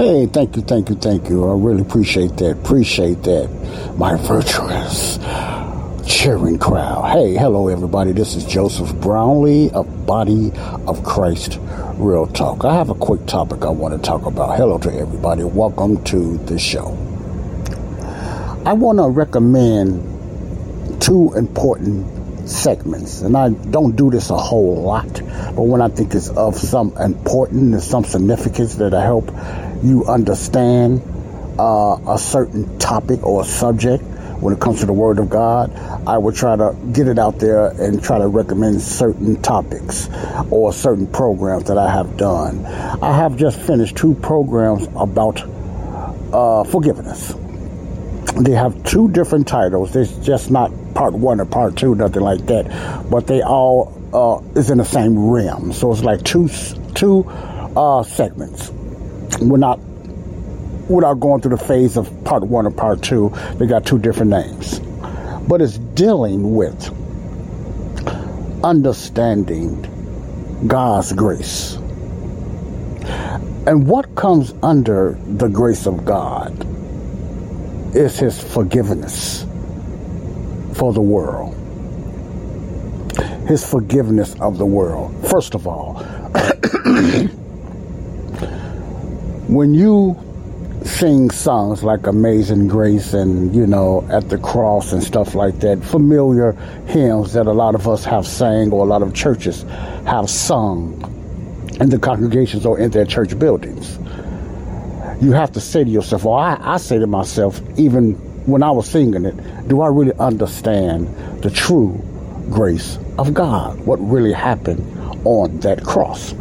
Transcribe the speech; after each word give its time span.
Hey, 0.00 0.24
thank 0.24 0.56
you, 0.56 0.62
thank 0.62 0.88
you, 0.88 0.94
thank 0.94 1.28
you. 1.28 1.46
I 1.46 1.54
really 1.58 1.82
appreciate 1.82 2.34
that. 2.38 2.52
Appreciate 2.52 3.22
that. 3.24 3.50
My 3.98 4.16
virtuous 4.16 5.18
cheering 6.10 6.58
crowd. 6.58 7.10
Hey, 7.10 7.34
hello, 7.34 7.68
everybody. 7.68 8.12
This 8.12 8.34
is 8.34 8.46
Joseph 8.46 8.94
Brownlee 8.94 9.70
of 9.72 10.06
Body 10.06 10.52
of 10.86 11.04
Christ 11.04 11.58
Real 11.96 12.26
Talk. 12.26 12.64
I 12.64 12.76
have 12.76 12.88
a 12.88 12.94
quick 12.94 13.26
topic 13.26 13.62
I 13.62 13.68
want 13.68 13.92
to 13.92 14.00
talk 14.00 14.24
about. 14.24 14.56
Hello 14.56 14.78
to 14.78 14.90
everybody. 14.90 15.44
Welcome 15.44 16.02
to 16.04 16.38
the 16.38 16.58
show. 16.58 16.96
I 18.64 18.72
want 18.72 19.00
to 19.00 19.08
recommend 19.10 21.02
two 21.02 21.34
important 21.34 22.48
segments, 22.48 23.20
and 23.20 23.36
I 23.36 23.50
don't 23.50 23.96
do 23.96 24.10
this 24.10 24.30
a 24.30 24.38
whole 24.38 24.80
lot, 24.80 25.12
but 25.54 25.64
when 25.64 25.82
I 25.82 25.88
think 25.88 26.14
it's 26.14 26.30
of 26.30 26.56
some 26.56 26.96
importance 26.96 27.74
and 27.74 27.82
some 27.82 28.04
significance 28.04 28.76
that 28.76 28.94
I 28.94 29.02
help 29.02 29.30
you 29.82 30.04
understand 30.06 31.02
uh, 31.58 31.96
a 32.08 32.18
certain 32.18 32.78
topic 32.78 33.22
or 33.24 33.44
subject 33.44 34.02
when 34.40 34.54
it 34.54 34.60
comes 34.60 34.80
to 34.80 34.86
the 34.86 34.92
Word 34.92 35.18
of 35.18 35.28
God, 35.28 35.70
I 36.06 36.16
would 36.16 36.34
try 36.34 36.56
to 36.56 36.74
get 36.92 37.08
it 37.08 37.18
out 37.18 37.38
there 37.38 37.66
and 37.66 38.02
try 38.02 38.18
to 38.18 38.26
recommend 38.26 38.80
certain 38.80 39.40
topics 39.42 40.08
or 40.50 40.72
certain 40.72 41.06
programs 41.06 41.64
that 41.64 41.76
I 41.76 41.90
have 41.90 42.16
done. 42.16 42.64
I 42.64 43.14
have 43.16 43.36
just 43.36 43.58
finished 43.60 43.96
two 43.96 44.14
programs 44.14 44.88
about 44.96 45.42
uh, 46.32 46.64
forgiveness. 46.64 47.34
They 48.40 48.52
have 48.52 48.82
two 48.84 49.10
different 49.10 49.46
titles. 49.46 49.94
It's 49.94 50.16
just 50.24 50.50
not 50.50 50.72
part 50.94 51.12
one 51.12 51.40
or 51.40 51.44
part 51.44 51.76
two, 51.76 51.94
nothing 51.94 52.22
like 52.22 52.46
that. 52.46 53.10
But 53.10 53.26
they 53.26 53.42
all 53.42 53.92
uh, 54.14 54.58
is 54.58 54.70
in 54.70 54.78
the 54.78 54.84
same 54.84 55.18
realm. 55.18 55.74
So 55.74 55.92
it's 55.92 56.02
like 56.02 56.22
two 56.22 56.48
two 56.94 57.24
uh, 57.76 58.02
segments 58.04 58.70
we're 59.40 59.58
not 59.58 59.78
without 60.90 61.20
going 61.20 61.40
through 61.40 61.56
the 61.56 61.64
phase 61.64 61.96
of 61.96 62.12
part 62.24 62.42
one 62.42 62.66
or 62.66 62.70
part 62.70 63.02
two. 63.02 63.32
They 63.54 63.66
got 63.66 63.86
two 63.86 63.98
different 63.98 64.30
names, 64.30 64.80
but 65.48 65.62
it's 65.62 65.78
dealing 65.78 66.54
with 66.54 66.92
understanding 68.64 69.86
God's 70.66 71.12
grace. 71.12 71.76
And 73.66 73.86
what 73.86 74.14
comes 74.14 74.52
under 74.62 75.18
the 75.26 75.48
grace 75.48 75.86
of 75.86 76.04
God 76.04 76.66
is 77.94 78.18
His 78.18 78.42
forgiveness 78.42 79.44
for 80.74 80.92
the 80.92 81.00
world. 81.00 81.54
His 83.46 83.68
forgiveness 83.68 84.34
of 84.40 84.58
the 84.58 84.66
world. 84.66 85.14
First 85.28 85.54
of 85.54 85.66
all, 85.66 86.02
when 89.50 89.74
you 89.74 90.16
sing 90.84 91.28
songs 91.28 91.82
like 91.82 92.06
Amazing 92.06 92.68
Grace 92.68 93.14
and, 93.14 93.52
you 93.52 93.66
know, 93.66 94.06
At 94.08 94.28
the 94.28 94.38
Cross 94.38 94.92
and 94.92 95.02
stuff 95.02 95.34
like 95.34 95.58
that, 95.58 95.82
familiar 95.82 96.52
hymns 96.86 97.32
that 97.32 97.46
a 97.46 97.52
lot 97.52 97.74
of 97.74 97.88
us 97.88 98.04
have 98.04 98.26
sang 98.26 98.70
or 98.70 98.84
a 98.86 98.88
lot 98.88 99.02
of 99.02 99.12
churches 99.12 99.62
have 100.06 100.30
sung 100.30 100.94
in 101.80 101.88
the 101.88 101.98
congregations 101.98 102.64
or 102.64 102.78
in 102.78 102.92
their 102.92 103.04
church 103.04 103.36
buildings. 103.40 103.98
You 105.20 105.32
have 105.32 105.50
to 105.52 105.60
say 105.60 105.82
to 105.82 105.90
yourself, 105.90 106.24
or 106.24 106.38
I, 106.38 106.56
I 106.60 106.76
say 106.76 107.00
to 107.00 107.08
myself, 107.08 107.60
even 107.76 108.12
when 108.46 108.62
I 108.62 108.70
was 108.70 108.88
singing 108.88 109.24
it, 109.24 109.68
do 109.68 109.80
I 109.80 109.88
really 109.88 110.14
understand 110.20 111.08
the 111.42 111.50
true 111.50 112.00
grace 112.50 112.98
of 113.18 113.34
God? 113.34 113.80
What 113.80 113.96
really 113.96 114.32
happened 114.32 114.80
on 115.26 115.58
that 115.60 115.82
cross? 115.82 116.34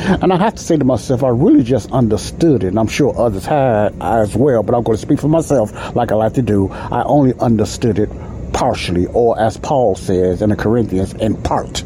And 0.00 0.32
I 0.32 0.36
have 0.38 0.54
to 0.54 0.62
say 0.62 0.76
to 0.76 0.84
myself, 0.84 1.22
I 1.22 1.28
really 1.28 1.62
just 1.62 1.92
understood 1.92 2.64
it. 2.64 2.68
And 2.68 2.78
I'm 2.78 2.88
sure 2.88 3.18
others 3.18 3.44
had 3.44 3.94
as 4.00 4.34
well, 4.34 4.62
but 4.62 4.74
I'm 4.74 4.82
going 4.82 4.96
to 4.96 5.02
speak 5.02 5.20
for 5.20 5.28
myself 5.28 5.94
like 5.94 6.10
I 6.10 6.14
like 6.14 6.34
to 6.34 6.42
do. 6.42 6.70
I 6.70 7.02
only 7.04 7.34
understood 7.38 7.98
it 7.98 8.08
partially, 8.52 9.06
or 9.06 9.38
as 9.38 9.56
Paul 9.56 9.94
says 9.94 10.42
in 10.42 10.50
the 10.50 10.56
Corinthians, 10.56 11.12
in 11.14 11.40
part 11.42 11.82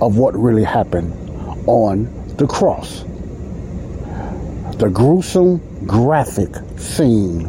of 0.00 0.16
what 0.16 0.34
really 0.36 0.64
happened 0.64 1.12
on 1.68 2.08
the 2.36 2.46
cross. 2.46 3.04
The 4.78 4.90
gruesome, 4.92 5.86
graphic 5.86 6.56
scene 6.78 7.42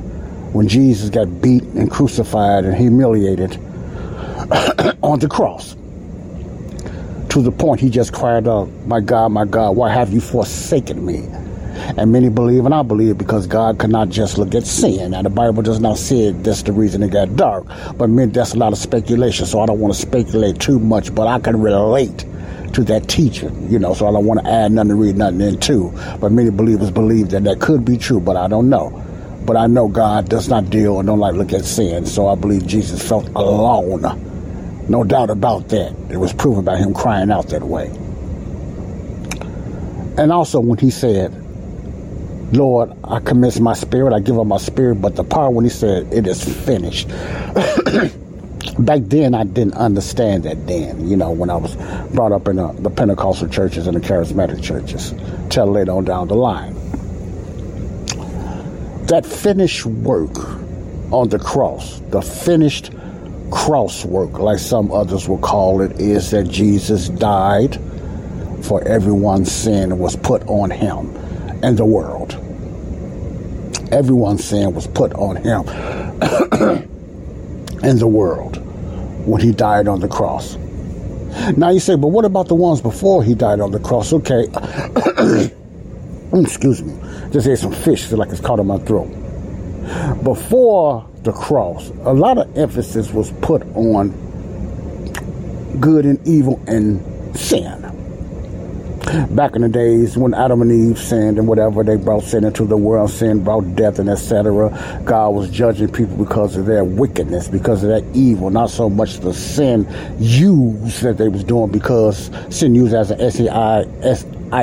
when 0.54 0.68
Jesus 0.68 1.10
got 1.10 1.42
beat 1.42 1.64
and 1.64 1.90
crucified 1.90 2.66
and 2.66 2.76
humiliated 2.76 3.56
on 5.02 5.20
the 5.20 5.28
cross 5.30 5.76
to 7.32 7.42
the 7.42 7.52
point 7.52 7.80
he 7.80 7.90
just 7.90 8.12
cried 8.12 8.46
out, 8.46 8.70
My 8.88 9.00
God, 9.00 9.32
my 9.32 9.46
God, 9.46 9.78
why 9.78 9.90
have 9.90 10.12
you 10.12 10.20
forsaken 10.20 11.06
me? 11.06 11.26
And 11.98 12.12
many 12.12 12.28
believe, 12.28 12.66
and 12.66 12.76
I 12.76 12.84
believe, 12.84 13.18
because 13.18 13.48
God 13.48 13.80
cannot 13.80 14.10
just 14.10 14.38
look 14.38 14.54
at 14.54 14.68
sin. 14.68 15.12
Now, 15.12 15.22
the 15.22 15.30
Bible 15.30 15.64
does 15.64 15.80
not 15.80 15.98
say 15.98 16.32
that's 16.32 16.64
the 16.64 16.74
reason 16.74 17.02
it 17.04 17.12
got 17.12 17.38
dark, 17.38 17.68
but 17.96 18.10
man, 18.10 18.32
that's 18.32 18.54
a 18.54 18.58
lot 18.58 18.74
of 18.74 18.80
speculation, 18.80 19.46
so 19.46 19.62
I 19.62 19.66
don't 19.66 19.80
want 19.80 19.94
to 19.94 20.00
speculate 20.02 20.60
too 20.60 20.78
much, 20.78 21.16
but 21.16 21.28
I 21.28 21.40
can 21.40 21.62
relate 21.62 22.26
to 22.74 22.84
that 22.84 23.08
teaching, 23.08 23.72
you 23.72 23.80
know, 23.80 23.94
so 23.94 24.10
I 24.10 24.12
don't 24.12 24.26
want 24.26 24.42
to 24.42 24.52
add 24.52 24.74
nothing 24.74 24.90
to 24.90 24.96
read 24.96 25.16
nothing 25.16 25.40
into. 25.40 25.90
But 26.20 26.34
many 26.34 26.50
believers 26.50 26.92
believe 26.92 27.30
that 27.30 27.46
that 27.46 27.62
could 27.62 27.86
be 27.86 27.96
true, 27.96 28.20
but 28.20 28.36
I 28.36 28.50
don't 28.50 28.70
know. 28.70 28.90
But 29.46 29.56
I 29.56 29.68
know 29.68 29.88
God 29.88 30.28
does 30.28 30.50
not 30.50 30.70
deal 30.70 31.00
and 31.00 31.08
don't 31.08 31.20
like 31.20 31.36
look 31.36 31.54
at 31.54 31.64
sin, 31.64 32.06
so 32.06 32.28
I 32.28 32.36
believe 32.36 32.68
Jesus 32.68 33.08
felt 33.08 33.30
alone 33.30 34.31
no 34.92 35.06
doubt 35.06 35.30
about 35.30 35.70
that. 35.70 35.96
It 36.10 36.18
was 36.18 36.34
proven 36.34 36.66
by 36.66 36.78
him 36.78 36.94
crying 36.94 37.32
out 37.32 37.48
that 37.50 37.64
way. 37.64 37.88
And 40.18 40.32
also 40.32 40.60
when 40.60 40.78
he 40.78 40.92
said, 40.92 41.34
Lord, 42.54 42.92
I 43.06 43.22
commit 43.22 43.58
my 43.62 43.74
spirit, 43.74 44.14
I 44.14 44.20
give 44.20 44.38
up 44.38 44.46
my 44.46 44.58
spirit, 44.58 44.96
but 44.96 45.16
the 45.16 45.24
part 45.24 45.54
when 45.54 45.64
he 45.64 45.72
said, 45.72 46.12
it 46.14 46.28
is 46.28 46.44
finished. 46.66 47.08
Back 48.78 49.02
then, 49.04 49.34
I 49.34 49.46
didn't 49.46 49.76
understand 49.76 50.44
that 50.44 50.68
then, 50.68 51.08
you 51.08 51.16
know, 51.16 51.32
when 51.32 51.50
I 51.50 51.56
was 51.56 51.76
brought 52.14 52.34
up 52.34 52.50
in 52.50 52.58
the, 52.58 52.74
the 52.74 52.90
Pentecostal 52.90 53.48
churches 53.48 53.88
and 53.88 53.96
the 53.96 54.02
charismatic 54.02 54.62
churches, 54.62 55.16
till 55.50 55.68
later 55.68 55.94
on 55.94 56.04
down 56.04 56.28
the 56.28 56.36
line. 56.36 56.74
That 59.08 59.26
finished 59.26 59.86
work 59.86 60.38
on 61.12 61.30
the 61.30 61.40
cross, 61.40 62.02
the 62.10 62.22
finished 62.22 62.92
crosswork, 63.52 64.40
like 64.40 64.58
some 64.58 64.92
others 64.92 65.30
will 65.30 65.38
call 65.38 65.82
it, 65.82 66.00
is 66.00 66.32
that 66.32 66.50
Jesus 66.50 67.10
died 67.10 67.80
for 68.64 68.82
everyone's 68.88 69.52
sin 69.52 70.00
was 70.00 70.16
put 70.16 70.42
on 70.48 70.72
him 70.72 71.16
and 71.62 71.78
the 71.78 71.86
world. 71.86 72.34
Everyone's 73.92 74.44
sin 74.44 74.74
was 74.74 74.88
put 74.88 75.14
on 75.14 75.36
him 75.36 75.68
and 77.84 78.00
the 78.00 78.08
world 78.08 78.58
when 79.28 79.42
he 79.42 79.52
died 79.52 79.88
on 79.88 80.00
the 80.00 80.08
cross. 80.08 80.56
Now 81.56 81.70
you 81.70 81.80
say, 81.80 81.96
but 81.96 82.08
what 82.08 82.26
about 82.26 82.48
the 82.48 82.56
ones 82.56 82.82
before 82.82 83.24
he 83.24 83.36
died 83.36 83.60
on 83.60 83.72
the 83.72 83.80
cross? 83.80 84.12
Okay. 84.14 84.48
Excuse 86.34 86.82
me. 86.82 86.96
Just 87.32 87.48
ate 87.48 87.60
some 87.60 87.74
fish, 87.74 88.12
like 88.12 88.30
it's 88.30 88.42
caught 88.42 88.60
in 88.60 88.68
my 88.68 88.78
throat. 88.80 89.10
Before 90.24 91.08
the 91.24 91.32
cross, 91.32 91.90
a 92.04 92.14
lot 92.14 92.38
of 92.38 92.58
emphasis 92.58 93.12
was 93.12 93.32
put 93.42 93.64
on 93.76 94.10
good 95.80 96.06
and 96.06 96.28
evil 96.28 96.62
and 96.68 97.02
sin. 97.36 97.88
Back 99.32 99.56
in 99.56 99.64
the 99.64 99.70
days 99.70 100.16
when 100.16 100.34
Adam 100.34 100.62
and 100.62 100.72
Eve 100.72 100.98
sinned 100.98 101.38
and 101.38 101.48
whatever, 101.48 101.84
they 101.84 101.98
brought 101.98 102.24
sin 102.24 102.44
into 102.44 102.66
the 102.66 102.78
world, 102.78 103.10
sin 103.10 103.44
brought 103.44 103.76
death 103.76 104.00
and 104.00 104.10
etc. 104.10 105.02
God 105.04 105.32
was 105.32 105.50
judging 105.50 105.92
people 105.92 106.16
because 106.16 106.56
of 106.56 106.66
their 106.66 106.84
wickedness, 106.86 107.48
because 107.48 107.84
of 107.84 107.90
that 107.90 108.06
evil, 108.16 108.50
not 108.52 108.70
so 108.70 108.90
much 108.90 109.20
the 109.20 109.34
sin 109.34 109.88
used 110.20 111.02
that 111.02 111.18
they 111.18 111.28
was 111.28 111.44
doing 111.44 111.72
because 111.72 112.30
sin 112.50 112.76
used 112.76 112.94
as 112.94 113.12
an 113.12 113.20
S-E-I-S-I-N 113.20 114.62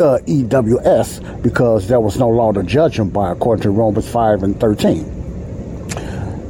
uh, 0.00 0.18
EWS 0.20 1.42
because 1.42 1.86
there 1.86 2.00
was 2.00 2.18
no 2.18 2.28
law 2.28 2.52
to 2.52 2.62
judge 2.62 2.96
them 2.96 3.10
by, 3.10 3.30
according 3.30 3.62
to 3.62 3.70
Romans 3.70 4.08
5 4.08 4.42
and 4.42 4.58
13. 4.58 5.20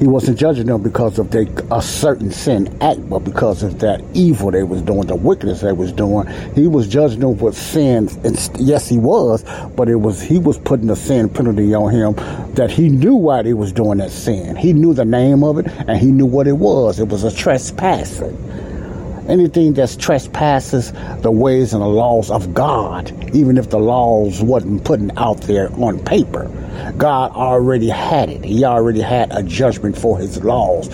He 0.00 0.06
wasn't 0.06 0.38
judging 0.38 0.64
them 0.64 0.82
because 0.82 1.18
of 1.18 1.30
their, 1.30 1.44
a 1.70 1.82
certain 1.82 2.30
sin 2.30 2.74
act, 2.80 3.06
but 3.10 3.18
because 3.18 3.62
of 3.62 3.80
that 3.80 4.02
evil 4.14 4.50
they 4.50 4.62
was 4.62 4.80
doing, 4.80 5.06
the 5.06 5.14
wickedness 5.14 5.60
they 5.60 5.72
was 5.72 5.92
doing. 5.92 6.26
He 6.54 6.66
was 6.66 6.88
judging 6.88 7.20
them 7.20 7.36
with 7.36 7.54
sin. 7.54 8.08
And 8.24 8.50
yes, 8.58 8.88
he 8.88 8.96
was, 8.96 9.44
but 9.76 9.90
it 9.90 9.96
was 9.96 10.22
he 10.22 10.38
was 10.38 10.56
putting 10.56 10.88
a 10.88 10.96
sin 10.96 11.28
penalty 11.28 11.74
on 11.74 11.92
him 11.92 12.14
that 12.54 12.70
he 12.70 12.88
knew 12.88 13.14
why 13.14 13.42
they 13.42 13.52
was 13.52 13.72
doing 13.72 13.98
that 13.98 14.10
sin. 14.10 14.56
He 14.56 14.72
knew 14.72 14.94
the 14.94 15.04
name 15.04 15.44
of 15.44 15.58
it 15.58 15.66
and 15.66 15.98
he 15.98 16.10
knew 16.10 16.24
what 16.24 16.46
it 16.46 16.56
was. 16.56 16.98
It 16.98 17.08
was 17.08 17.24
a 17.24 17.34
trespassing 17.34 18.38
anything 19.30 19.74
that 19.74 19.96
trespasses 19.98 20.92
the 21.22 21.30
ways 21.30 21.72
and 21.72 21.82
the 21.82 21.88
laws 21.88 22.30
of 22.30 22.52
God, 22.52 23.12
even 23.34 23.56
if 23.56 23.70
the 23.70 23.78
laws 23.78 24.42
wasn't 24.42 24.84
putting 24.84 25.16
out 25.16 25.40
there 25.42 25.72
on 25.74 25.98
paper. 26.00 26.50
God 26.96 27.32
already 27.32 27.88
had 27.88 28.28
it. 28.28 28.44
He 28.44 28.64
already 28.64 29.00
had 29.00 29.30
a 29.32 29.42
judgment 29.42 29.96
for 29.96 30.18
his 30.18 30.42
laws, 30.42 30.88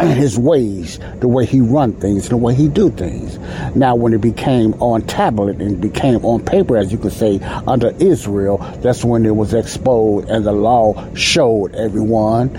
his 0.00 0.38
ways, 0.38 0.98
the 1.20 1.28
way 1.28 1.44
he 1.44 1.60
run 1.60 1.92
things, 1.92 2.28
the 2.28 2.36
way 2.36 2.54
he 2.54 2.68
do 2.68 2.90
things. 2.90 3.38
Now, 3.76 3.94
when 3.94 4.14
it 4.14 4.20
became 4.20 4.74
on 4.82 5.02
tablet 5.02 5.60
and 5.60 5.80
became 5.80 6.24
on 6.24 6.44
paper, 6.44 6.76
as 6.76 6.90
you 6.90 6.98
could 6.98 7.12
say, 7.12 7.38
under 7.66 7.90
Israel, 8.00 8.58
that's 8.78 9.04
when 9.04 9.26
it 9.26 9.36
was 9.36 9.54
exposed 9.54 10.28
and 10.28 10.44
the 10.44 10.52
law 10.52 11.14
showed 11.14 11.74
everyone 11.74 12.56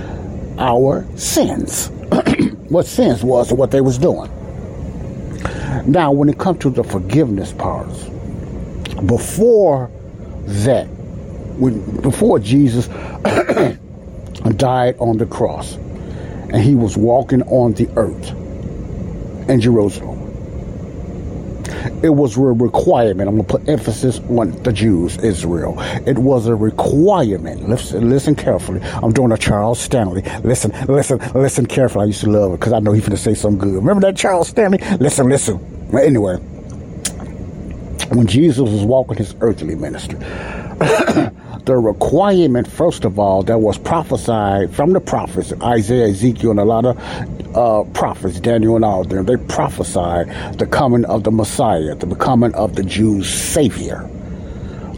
our 0.60 1.06
sins. 1.18 1.90
What 2.70 2.86
sins 2.86 3.24
was 3.24 3.50
and 3.50 3.60
what 3.60 3.72
they 3.72 3.82
was 3.82 3.98
doing. 3.98 4.30
Now, 5.86 6.12
when 6.12 6.30
it 6.30 6.40
comes 6.40 6.60
to 6.60 6.70
the 6.70 6.84
forgiveness 6.84 7.54
parts, 7.54 8.06
before 9.06 9.92
that, 10.46 10.86
when 11.58 12.02
before 12.02 12.40
Jesus 12.40 12.88
died 14.56 14.96
on 15.00 15.18
the 15.18 15.26
cross, 15.26 15.76
and 15.76 16.58
he 16.58 16.76
was 16.76 16.98
walking 16.98 17.42
on 17.44 17.74
the 17.74 17.88
earth 17.98 18.32
in 19.50 19.62
Jerusalem, 19.62 20.25
it 22.04 22.10
was 22.10 22.38
a 22.38 22.42
requirement. 22.42 23.30
I'm 23.30 23.36
going 23.36 23.46
to 23.48 23.58
put 23.58 23.68
emphasis 23.70 24.20
on 24.30 24.52
the 24.64 24.72
Jews, 24.74 25.18
Israel. 25.18 25.76
It 26.06 26.18
was 26.18 26.48
a 26.48 26.56
requirement. 26.56 27.68
Listen, 27.70 28.10
listen 28.10 28.36
carefully. 28.36 28.82
I'm 28.82 29.12
doing 29.12 29.32
a 29.32 29.38
Charles 29.38 29.80
Stanley. 29.80 30.24
Listen, 30.44 30.72
listen, 30.88 31.20
listen 31.34 31.66
carefully. 31.66 32.04
I 32.04 32.08
used 32.08 32.22
to 32.22 32.30
love 32.30 32.54
it 32.54 32.60
because 32.60 32.74
I 32.74 32.80
know 32.80 32.92
he's 32.92 33.04
going 33.04 33.16
to 33.16 33.22
say 33.22 33.34
something 33.34 33.60
good. 33.60 33.76
Remember 33.76 34.02
that 34.02 34.18
Charles 34.18 34.48
Stanley? 34.50 34.80
Listen, 35.00 35.30
listen. 35.30 35.60
Anyway, 35.94 36.36
when 38.10 38.28
Jesus 38.28 38.62
was 38.70 38.84
walking 38.84 39.18
his 39.18 39.36
earthly 39.42 39.76
ministry, 39.76 40.20
the 41.66 41.76
requirement, 41.78 42.68
first 42.68 43.06
of 43.06 43.18
all, 43.18 43.44
that 43.44 43.58
was 43.58 43.78
prophesied 43.78 44.74
from 44.74 44.94
the 44.94 45.00
prophets, 45.00 45.52
Isaiah, 45.62 46.08
Ezekiel, 46.10 46.52
and 46.52 46.60
a 46.60 46.66
lot 46.66 46.86
of 46.86 47.56
uh, 47.56 47.84
prophets, 47.94 48.40
Daniel 48.40 48.76
and 48.76 48.86
all 48.86 49.02
of 49.02 49.10
them, 49.10 49.26
they 49.26 49.38
prophesied 49.38 50.58
the 50.60 50.66
coming 50.66 51.06
of 51.06 51.24
the 51.24 51.32
Messiah, 51.32 51.96
the 51.96 52.16
coming 52.16 52.54
of 52.54 52.76
the 52.76 52.84
Jews' 52.84 53.34
Savior, 53.34 54.10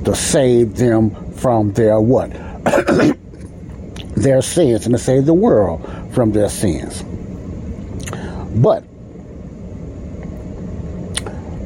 to 0.03 0.15
save 0.15 0.75
them 0.75 1.31
from 1.33 1.71
their 1.73 2.01
what? 2.01 2.31
their 4.15 4.41
sins 4.41 4.85
and 4.85 4.95
to 4.95 4.99
save 4.99 5.25
the 5.25 5.33
world 5.33 5.87
from 6.13 6.31
their 6.31 6.49
sins. 6.49 7.03
But 8.55 8.81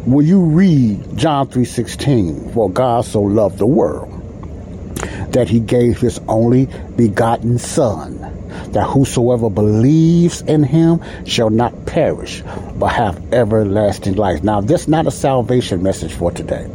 when 0.06 0.26
you 0.26 0.42
read 0.42 1.18
John 1.18 1.48
3:16, 1.48 2.54
for 2.54 2.70
God 2.70 3.06
so 3.06 3.22
loved 3.22 3.58
the 3.58 3.66
world 3.66 4.11
that 5.32 5.50
he 5.50 5.60
gave 5.60 6.00
his 6.00 6.20
only 6.28 6.68
begotten 6.96 7.58
Son, 7.58 8.18
that 8.72 8.84
whosoever 8.84 9.50
believes 9.50 10.42
in 10.42 10.64
him 10.64 11.02
shall 11.26 11.50
not 11.50 11.86
perish, 11.86 12.44
but 12.76 12.88
have 12.88 13.34
everlasting 13.34 14.16
life. 14.16 14.44
Now, 14.44 14.62
this 14.62 14.82
is 14.82 14.88
not 14.88 15.08
a 15.08 15.12
salvation 15.12 15.84
message 15.84 16.14
for 16.14 16.32
today. 16.32 16.70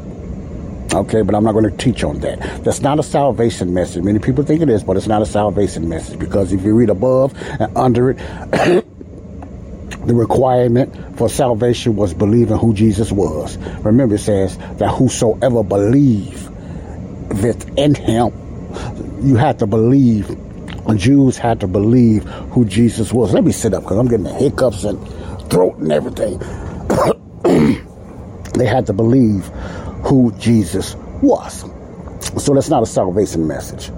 Okay, 0.95 1.23
but 1.23 1.35
I'm 1.35 1.45
not 1.45 1.53
going 1.53 1.69
to 1.71 1.77
teach 1.77 2.05
on 2.05 2.21
that. 2.21 2.65
That's 2.65 2.81
not 2.81 2.99
a 2.99 3.03
salvation 3.03 3.75
message. 3.75 4.03
Many 4.03 4.19
people 4.19 4.45
think 4.45 4.63
it 4.63 4.71
is, 4.71 4.83
but 4.83 4.97
it's 4.97 5.09
not 5.09 5.21
a 5.21 5.27
salvation 5.27 5.89
message 5.89 6.19
because 6.19 6.53
if 6.53 6.63
you 6.63 6.75
read 6.75 6.91
above 6.91 7.35
and 7.61 7.77
under 7.77 8.11
it, 8.11 8.17
the 10.07 10.15
requirement 10.15 11.19
for 11.19 11.29
salvation 11.29 11.97
was 11.97 12.15
believing 12.15 12.57
who 12.57 12.73
Jesus 12.73 13.11
was. 13.11 13.59
Remember, 13.83 14.15
it 14.15 14.21
says 14.21 14.57
that 14.79 14.89
whosoever 14.89 15.65
believe 15.65 16.49
in 17.77 17.95
him 17.95 18.46
you 19.23 19.37
had 19.37 19.59
to 19.61 19.67
believe, 19.67 20.37
Jews 20.97 21.37
had 21.37 21.61
to 21.61 21.67
believe 21.67 22.25
who 22.25 22.65
Jesus 22.65 23.13
was. 23.13 23.33
Let 23.33 23.45
me 23.45 23.53
sit 23.53 23.75
up 23.75 23.83
because 23.83 23.99
I'm 23.99 24.09
getting 24.09 24.25
the 24.25 24.35
hiccups 24.35 24.85
and 24.85 24.99
throat 25.51 25.77
and 25.79 25.93
everything. 25.93 26.39
they 28.55 28.67
had 28.67 28.87
to 28.87 28.93
believe 28.93 29.47
who 30.05 30.33
Jesus 30.39 30.95
was. 31.23 31.65
So 32.43 32.55
that's 32.55 32.69
not 32.69 32.83
a 32.83 32.87
salvation 32.87 33.47
message. 33.47 33.91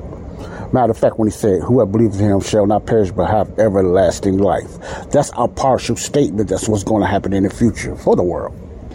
Matter 0.73 0.91
of 0.91 0.99
fact, 0.99 1.19
when 1.19 1.29
he 1.29 1.33
said, 1.33 1.63
Whoever 1.63 1.91
believes 1.91 2.21
in 2.21 2.31
him 2.31 2.41
shall 2.41 2.67
not 2.67 2.87
perish 2.87 3.11
but 3.11 3.31
have 3.31 3.59
everlasting 3.59 4.39
life. 4.39 4.71
That's 5.11 5.31
a 5.37 5.49
partial 5.49 5.97
statement. 5.97 6.51
That's 6.51 6.69
what's 6.69 6.85
going 6.85 7.03
to 7.03 7.09
happen 7.09 7.33
in 7.33 7.45
the 7.45 7.51
future 7.51 7.97
for 7.97 8.17
the 8.17 8.23
world. 8.23 8.55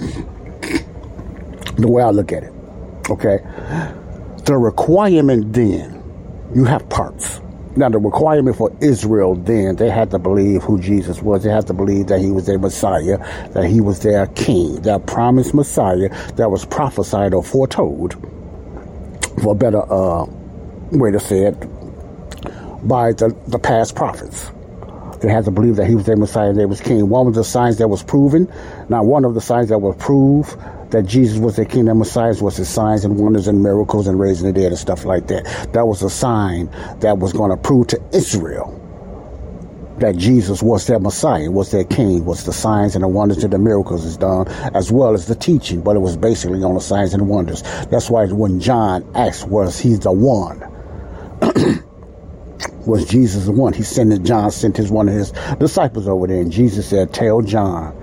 the 1.77 1.87
way 1.87 2.03
I 2.03 2.11
look 2.11 2.31
at 2.31 2.43
it. 2.43 2.53
Okay? 3.09 3.39
The 4.45 4.57
requirement 4.57 5.53
then 5.53 6.03
you 6.53 6.65
have 6.65 6.89
parts. 6.89 7.39
Now, 7.77 7.89
the 7.89 7.97
requirement 7.97 8.57
for 8.57 8.75
Israel 8.81 9.35
then, 9.35 9.77
they 9.77 9.89
had 9.89 10.11
to 10.11 10.19
believe 10.19 10.63
who 10.63 10.79
Jesus 10.79 11.21
was. 11.21 11.43
They 11.43 11.49
had 11.49 11.65
to 11.67 11.73
believe 11.73 12.07
that 12.07 12.19
he 12.19 12.29
was 12.29 12.45
their 12.45 12.59
Messiah, 12.59 13.17
that 13.53 13.65
he 13.65 13.81
was 13.81 14.01
their 14.01 14.27
king, 14.27 14.81
that 14.81 15.07
promised 15.07 15.53
Messiah 15.53 16.09
that 16.35 16.51
was 16.51 16.65
prophesied 16.65 17.33
or 17.33 17.41
foretold, 17.41 18.13
for 19.41 19.53
a 19.53 19.55
better 19.55 19.81
uh, 19.91 20.25
way 20.91 21.11
to 21.11 21.19
say 21.19 21.45
it, 21.45 21.59
by 22.87 23.13
the, 23.13 23.35
the 23.47 23.57
past 23.57 23.95
prophets. 23.95 24.51
They 25.21 25.31
had 25.31 25.45
to 25.45 25.51
believe 25.51 25.77
that 25.77 25.87
he 25.87 25.95
was 25.95 26.05
their 26.05 26.17
Messiah 26.17 26.51
they 26.51 26.65
was 26.65 26.81
king. 26.81 27.07
One 27.07 27.27
of 27.27 27.33
the 27.33 27.45
signs 27.45 27.77
that 27.77 27.87
was 27.87 28.03
proven, 28.03 28.51
now 28.89 29.03
one 29.03 29.23
of 29.23 29.35
the 29.35 29.41
signs 29.41 29.69
that 29.69 29.79
was 29.79 29.95
proved 29.95 30.57
that 30.93 31.07
Jesus 31.07 31.39
was 31.39 31.55
the 31.55 31.65
king, 31.65 31.85
that 31.85 31.95
Messiah 31.95 32.35
was 32.39 32.55
his 32.57 32.69
signs 32.69 33.03
and 33.03 33.17
wonders 33.17 33.47
and 33.47 33.63
miracles 33.63 34.05
and 34.05 34.19
raising 34.19 34.45
the 34.45 34.53
dead 34.53 34.71
and 34.71 34.77
stuff 34.77 35.05
like 35.05 35.25
that. 35.27 35.43
That 35.73 35.87
was 35.87 36.03
a 36.03 36.09
sign 36.09 36.69
that 36.99 37.17
was 37.17 37.33
going 37.33 37.49
to 37.49 37.57
prove 37.57 37.87
to 37.87 38.01
Israel 38.13 38.79
that 39.97 40.15
Jesus 40.15 40.61
was 40.61 40.85
their 40.85 40.99
Messiah, 40.99 41.49
was 41.49 41.71
their 41.71 41.83
king, 41.83 42.25
was 42.25 42.43
the 42.43 42.53
signs 42.53 42.93
and 42.93 43.03
the 43.03 43.07
wonders 43.07 43.43
and 43.43 43.51
the 43.51 43.57
miracles 43.57 44.05
is 44.05 44.17
done, 44.17 44.47
as 44.75 44.91
well 44.91 45.15
as 45.15 45.25
the 45.25 45.35
teaching, 45.35 45.81
but 45.81 45.95
it 45.95 45.99
was 45.99 46.15
basically 46.15 46.63
on 46.63 46.75
the 46.75 46.81
signs 46.81 47.15
and 47.15 47.27
wonders. 47.27 47.63
That's 47.89 48.09
why 48.09 48.27
when 48.27 48.59
John 48.59 49.09
asked, 49.15 49.47
was 49.47 49.79
he 49.79 49.95
the 49.95 50.11
one? 50.11 50.59
was 52.85 53.05
Jesus 53.05 53.45
the 53.45 53.51
one? 53.51 53.73
He 53.73 53.81
sent 53.81 54.23
John 54.25 54.51
sent 54.51 54.77
his 54.77 54.91
one 54.91 55.09
of 55.09 55.15
his 55.15 55.31
disciples 55.57 56.07
over 56.07 56.27
there, 56.27 56.41
and 56.41 56.51
Jesus 56.51 56.87
said, 56.87 57.13
Tell 57.13 57.41
John 57.41 57.95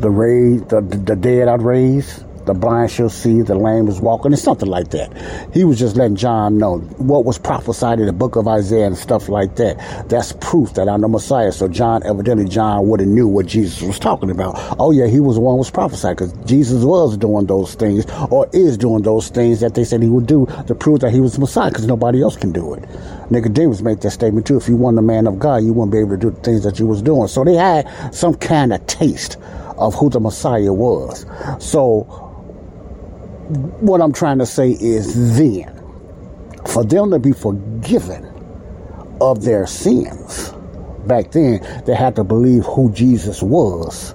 the 0.00 0.10
raised, 0.10 0.68
the, 0.68 0.80
the 0.80 1.16
dead 1.16 1.48
I'd 1.48 1.62
raise, 1.62 2.24
the 2.48 2.54
blind 2.54 2.90
shall 2.90 3.10
see, 3.10 3.42
the 3.42 3.54
lame 3.54 3.88
is 3.88 4.00
walking, 4.00 4.32
and 4.32 4.38
something 4.38 4.70
like 4.70 4.88
that. 4.92 5.12
He 5.52 5.64
was 5.64 5.78
just 5.78 5.96
letting 5.96 6.16
John 6.16 6.56
know 6.56 6.78
what 6.78 7.26
was 7.26 7.38
prophesied 7.38 8.00
in 8.00 8.06
the 8.06 8.12
book 8.14 8.36
of 8.36 8.48
Isaiah 8.48 8.86
and 8.86 8.96
stuff 8.96 9.28
like 9.28 9.56
that. 9.56 10.08
That's 10.08 10.32
proof 10.32 10.72
that 10.72 10.88
I'm 10.88 11.02
the 11.02 11.08
Messiah. 11.08 11.52
So 11.52 11.68
John, 11.68 12.02
evidently, 12.06 12.48
John 12.48 12.88
would 12.88 13.00
have 13.00 13.08
knew 13.08 13.28
what 13.28 13.44
Jesus 13.44 13.82
was 13.82 13.98
talking 13.98 14.30
about. 14.30 14.54
Oh 14.78 14.92
yeah, 14.92 15.08
he 15.08 15.20
was 15.20 15.36
the 15.36 15.42
one 15.42 15.56
who 15.56 15.58
was 15.58 15.70
prophesied 15.70 16.16
because 16.16 16.32
Jesus 16.46 16.82
was 16.84 17.18
doing 17.18 17.44
those 17.44 17.74
things 17.74 18.06
or 18.30 18.48
is 18.54 18.78
doing 18.78 19.02
those 19.02 19.28
things 19.28 19.60
that 19.60 19.74
they 19.74 19.84
said 19.84 20.02
he 20.02 20.08
would 20.08 20.26
do 20.26 20.46
to 20.68 20.74
prove 20.74 21.00
that 21.00 21.12
he 21.12 21.20
was 21.20 21.34
the 21.34 21.40
Messiah 21.40 21.70
because 21.70 21.86
nobody 21.86 22.22
else 22.22 22.36
can 22.38 22.52
do 22.52 22.72
it. 22.72 22.82
Nicodemus 23.30 23.82
made 23.82 24.00
that 24.00 24.10
statement 24.12 24.46
too. 24.46 24.56
If 24.56 24.68
you 24.68 24.76
weren't 24.76 24.98
a 24.98 25.02
man 25.02 25.26
of 25.26 25.38
God, 25.38 25.64
you 25.64 25.74
wouldn't 25.74 25.92
be 25.92 25.98
able 25.98 26.12
to 26.12 26.16
do 26.16 26.30
the 26.30 26.40
things 26.40 26.64
that 26.64 26.78
you 26.78 26.86
was 26.86 27.02
doing. 27.02 27.28
So 27.28 27.44
they 27.44 27.56
had 27.56 28.14
some 28.14 28.34
kind 28.34 28.72
of 28.72 28.86
taste 28.86 29.36
of 29.78 29.94
who 29.94 30.10
the 30.10 30.20
Messiah 30.20 30.72
was. 30.72 31.24
So, 31.58 32.02
what 33.80 34.00
I'm 34.00 34.12
trying 34.12 34.38
to 34.38 34.46
say 34.46 34.72
is 34.72 35.36
then, 35.38 35.74
for 36.66 36.84
them 36.84 37.10
to 37.12 37.18
be 37.18 37.32
forgiven 37.32 38.26
of 39.20 39.42
their 39.42 39.66
sins, 39.66 40.52
back 41.06 41.30
then, 41.30 41.82
they 41.86 41.94
had 41.94 42.16
to 42.16 42.24
believe 42.24 42.64
who 42.64 42.92
Jesus 42.92 43.42
was. 43.42 44.14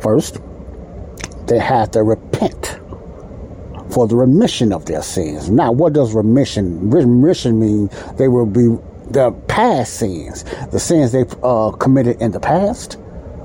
First, 0.00 0.38
they 1.46 1.58
had 1.58 1.92
to 1.94 2.02
repent 2.02 2.80
for 3.90 4.06
the 4.06 4.16
remission 4.16 4.72
of 4.72 4.86
their 4.86 5.02
sins. 5.02 5.50
Now, 5.50 5.72
what 5.72 5.94
does 5.94 6.12
remission? 6.14 6.90
Remission 6.90 7.58
mean 7.58 7.90
they 8.16 8.28
will 8.28 8.46
be 8.46 8.76
the 9.10 9.32
past 9.48 9.94
sins, 9.94 10.44
the 10.70 10.78
sins 10.78 11.12
they 11.12 11.24
uh, 11.42 11.72
committed 11.72 12.20
in 12.22 12.30
the 12.30 12.38
past 12.40 12.98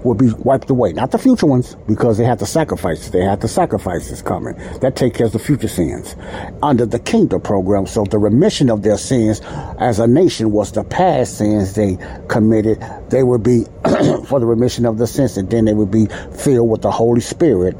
will 0.05 0.13
be 0.15 0.31
wiped 0.31 0.69
away. 0.69 0.93
Not 0.93 1.11
the 1.11 1.17
future 1.17 1.47
ones, 1.47 1.75
because 1.87 2.17
they 2.17 2.23
had 2.23 2.39
the 2.39 2.45
sacrifices. 2.45 3.11
They 3.11 3.23
had 3.23 3.41
the 3.41 3.47
sacrifices 3.47 4.21
coming. 4.21 4.55
That 4.79 4.95
take 4.95 5.15
care 5.15 5.25
of 5.25 5.33
the 5.33 5.39
future 5.39 5.67
sins. 5.67 6.15
Under 6.61 6.85
the 6.85 6.99
kingdom 6.99 7.41
program, 7.41 7.87
so 7.87 8.03
the 8.03 8.19
remission 8.19 8.69
of 8.69 8.83
their 8.83 8.97
sins 8.97 9.41
as 9.79 9.99
a 9.99 10.07
nation 10.07 10.51
was 10.51 10.71
the 10.71 10.83
past 10.83 11.39
sins 11.39 11.73
they 11.73 11.97
committed. 12.27 12.81
They 13.09 13.23
would 13.23 13.43
be 13.43 13.63
for 14.27 14.39
the 14.39 14.45
remission 14.45 14.85
of 14.85 14.97
the 14.97 15.07
sins, 15.07 15.37
and 15.37 15.49
then 15.49 15.65
they 15.65 15.73
would 15.73 15.91
be 15.91 16.05
filled 16.37 16.69
with 16.69 16.83
the 16.83 16.91
Holy 16.91 17.21
Spirit 17.21 17.75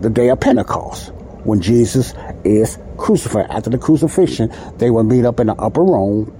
the 0.00 0.10
day 0.10 0.28
of 0.28 0.40
Pentecost 0.40 1.12
when 1.44 1.60
Jesus 1.60 2.14
is 2.44 2.78
crucified. 2.98 3.46
After 3.50 3.70
the 3.70 3.78
crucifixion, 3.78 4.52
they 4.76 4.90
will 4.90 5.04
meet 5.04 5.24
up 5.24 5.40
in 5.40 5.46
the 5.46 5.54
upper 5.54 5.82
room 5.82 6.36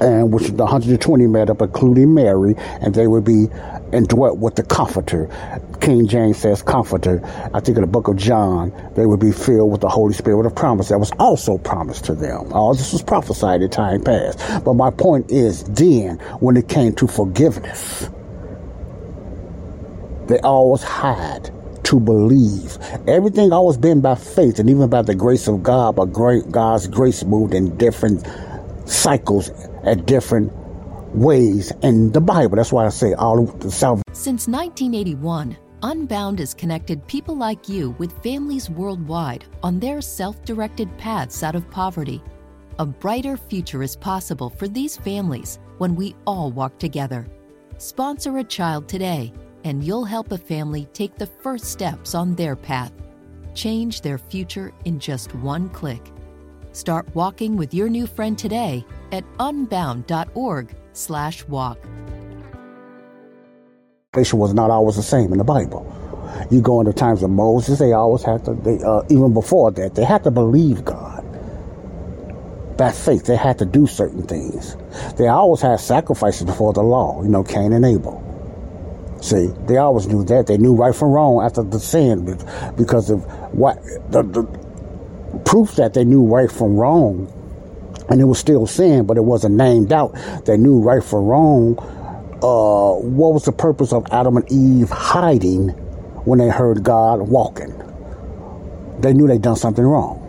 and 0.00 0.32
which 0.32 0.48
the 0.48 0.64
120 0.64 1.26
met 1.26 1.50
up, 1.50 1.62
including 1.62 2.14
Mary, 2.14 2.54
and 2.80 2.94
they 2.94 3.06
would 3.06 3.24
be 3.24 3.46
indwelt 3.92 4.38
with 4.38 4.56
the 4.56 4.62
Comforter. 4.62 5.28
King 5.80 6.06
James 6.06 6.38
says 6.38 6.62
Comforter. 6.62 7.20
I 7.52 7.60
think 7.60 7.76
in 7.76 7.82
the 7.82 7.86
book 7.86 8.08
of 8.08 8.16
John, 8.16 8.72
they 8.94 9.06
would 9.06 9.20
be 9.20 9.32
filled 9.32 9.70
with 9.70 9.80
the 9.80 9.88
Holy 9.88 10.14
Spirit 10.14 10.46
of 10.46 10.54
promise 10.54 10.88
that 10.88 10.98
was 10.98 11.12
also 11.18 11.58
promised 11.58 12.04
to 12.06 12.14
them. 12.14 12.52
All 12.52 12.74
this 12.74 12.92
was 12.92 13.02
prophesied 13.02 13.62
in 13.62 13.70
time 13.70 14.02
past. 14.02 14.38
But 14.64 14.74
my 14.74 14.90
point 14.90 15.30
is, 15.30 15.64
then, 15.64 16.18
when 16.40 16.56
it 16.56 16.68
came 16.68 16.94
to 16.96 17.06
forgiveness, 17.06 18.08
they 20.26 20.38
always 20.40 20.82
had 20.82 21.50
to 21.84 22.00
believe. 22.00 22.78
Everything 23.06 23.52
always 23.52 23.76
been 23.76 24.00
by 24.00 24.14
faith 24.14 24.58
and 24.58 24.70
even 24.70 24.88
by 24.88 25.02
the 25.02 25.14
grace 25.14 25.46
of 25.48 25.62
God, 25.62 25.96
but 25.96 26.06
great 26.06 26.50
God's 26.50 26.86
grace 26.86 27.22
moved 27.24 27.54
in 27.54 27.76
different 27.76 28.26
cycles 28.86 29.50
at 29.84 30.06
different 30.06 30.52
ways 31.14 31.72
in 31.82 32.12
the 32.12 32.20
Bible. 32.20 32.56
That's 32.56 32.72
why 32.72 32.86
I 32.86 32.90
say 32.90 33.14
all 33.14 33.44
the 33.46 33.70
salvation. 33.70 34.02
Since 34.12 34.48
1981, 34.48 35.56
Unbound 35.82 36.38
has 36.38 36.54
connected 36.54 37.06
people 37.06 37.36
like 37.36 37.68
you 37.68 37.90
with 37.98 38.22
families 38.22 38.70
worldwide 38.70 39.44
on 39.62 39.78
their 39.78 40.00
self 40.00 40.42
directed 40.44 40.96
paths 40.96 41.42
out 41.42 41.54
of 41.54 41.70
poverty. 41.70 42.22
A 42.78 42.86
brighter 42.86 43.36
future 43.36 43.82
is 43.82 43.94
possible 43.94 44.48
for 44.48 44.66
these 44.66 44.96
families 44.96 45.58
when 45.78 45.94
we 45.94 46.16
all 46.26 46.50
walk 46.50 46.78
together. 46.78 47.26
Sponsor 47.76 48.38
a 48.38 48.44
child 48.44 48.88
today, 48.88 49.32
and 49.64 49.84
you'll 49.84 50.04
help 50.04 50.32
a 50.32 50.38
family 50.38 50.86
take 50.92 51.16
the 51.16 51.26
first 51.26 51.66
steps 51.66 52.14
on 52.14 52.34
their 52.34 52.56
path. 52.56 52.92
Change 53.52 54.00
their 54.00 54.18
future 54.18 54.72
in 54.86 54.98
just 54.98 55.34
one 55.34 55.68
click. 55.68 56.10
Start 56.72 57.06
walking 57.14 57.56
with 57.56 57.74
your 57.74 57.90
new 57.90 58.06
friend 58.06 58.38
today 58.38 58.86
at 59.12 59.24
unbound.org/walk. 60.94 61.78
Salvation 64.14 64.38
was 64.38 64.54
not 64.54 64.70
always 64.70 64.96
the 64.96 65.02
same 65.02 65.32
in 65.32 65.38
the 65.38 65.44
Bible. 65.44 65.84
You 66.50 66.60
go 66.60 66.80
into 66.80 66.92
times 66.92 67.22
of 67.22 67.30
Moses; 67.30 67.78
they 67.78 67.92
always 67.92 68.22
had 68.22 68.44
to. 68.44 68.54
They, 68.54 68.82
uh, 68.82 69.02
even 69.08 69.32
before 69.34 69.70
that, 69.72 69.94
they 69.94 70.04
had 70.04 70.24
to 70.24 70.30
believe 70.30 70.84
God. 70.84 71.22
By 72.76 72.90
faith, 72.90 73.26
they 73.26 73.36
had 73.36 73.58
to 73.58 73.64
do 73.64 73.86
certain 73.86 74.22
things. 74.22 74.76
They 75.16 75.28
always 75.28 75.60
had 75.60 75.78
sacrifices 75.78 76.44
before 76.44 76.72
the 76.72 76.82
law. 76.82 77.22
You 77.22 77.28
know, 77.28 77.44
Cain 77.44 77.72
and 77.72 77.84
Abel. 77.84 78.20
See, 79.20 79.46
they 79.66 79.78
always 79.78 80.06
knew 80.06 80.24
that. 80.24 80.46
They 80.48 80.58
knew 80.58 80.74
right 80.74 80.94
from 80.94 81.08
wrong 81.08 81.42
after 81.42 81.62
the 81.62 81.80
sin 81.80 82.24
because 82.76 83.10
of 83.10 83.24
what 83.54 83.82
the, 84.10 84.22
the 84.22 84.42
proof 85.44 85.76
that 85.76 85.94
they 85.94 86.04
knew 86.04 86.26
right 86.26 86.50
from 86.50 86.76
wrong, 86.76 87.32
and 88.08 88.20
it 88.20 88.24
was 88.24 88.38
still 88.38 88.66
sin, 88.66 89.06
but 89.06 89.16
it 89.16 89.24
wasn't 89.24 89.54
named 89.54 89.92
out. 89.92 90.14
They 90.44 90.56
knew 90.56 90.80
right 90.80 91.02
from 91.02 91.24
wrong. 91.24 91.78
Uh, 92.42 93.00
what 93.00 93.32
was 93.32 93.44
the 93.44 93.52
purpose 93.52 93.92
of 93.92 94.06
Adam 94.10 94.36
and 94.36 94.52
Eve 94.52 94.90
hiding 94.90 95.68
when 96.24 96.38
they 96.38 96.48
heard 96.48 96.82
God 96.82 97.22
walking? 97.22 97.72
They 99.00 99.12
knew 99.12 99.26
they'd 99.26 99.42
done 99.42 99.56
something 99.56 99.84
wrong. 99.84 100.20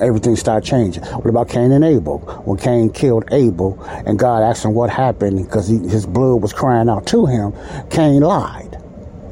Everything 0.00 0.34
started 0.34 0.66
changing. 0.66 1.04
What 1.04 1.26
about 1.26 1.48
Cain 1.48 1.70
and 1.70 1.84
Abel? 1.84 2.18
When 2.44 2.58
Cain 2.58 2.90
killed 2.90 3.24
Abel 3.30 3.80
and 4.06 4.18
God 4.18 4.42
asked 4.42 4.64
him 4.64 4.74
what 4.74 4.90
happened 4.90 5.44
because 5.44 5.68
his 5.68 6.04
blood 6.04 6.42
was 6.42 6.52
crying 6.52 6.88
out 6.88 7.06
to 7.08 7.26
him, 7.26 7.52
Cain 7.90 8.22
lied. 8.22 8.63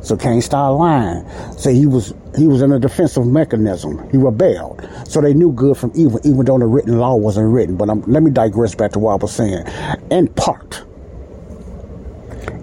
So 0.02 0.16
Cain 0.16 0.42
started 0.42 0.74
lying. 0.74 1.24
So 1.56 1.70
he 1.70 1.86
was 1.86 2.12
he 2.36 2.48
was 2.48 2.60
in 2.62 2.72
a 2.72 2.78
defensive 2.78 3.26
mechanism. 3.26 4.08
He 4.10 4.16
rebelled. 4.16 4.86
So 5.06 5.20
they 5.20 5.32
knew 5.32 5.52
good 5.52 5.76
from 5.76 5.92
evil, 5.94 6.20
even 6.24 6.44
though 6.44 6.58
the 6.58 6.66
written 6.66 6.98
law 6.98 7.14
wasn't 7.14 7.52
written. 7.52 7.76
But 7.76 7.88
I'm, 7.88 8.02
let 8.02 8.22
me 8.22 8.30
digress 8.30 8.74
back 8.74 8.92
to 8.92 8.98
what 8.98 9.12
I 9.12 9.16
was 9.16 9.32
saying. 9.32 9.64
In 10.10 10.28
part, 10.28 10.84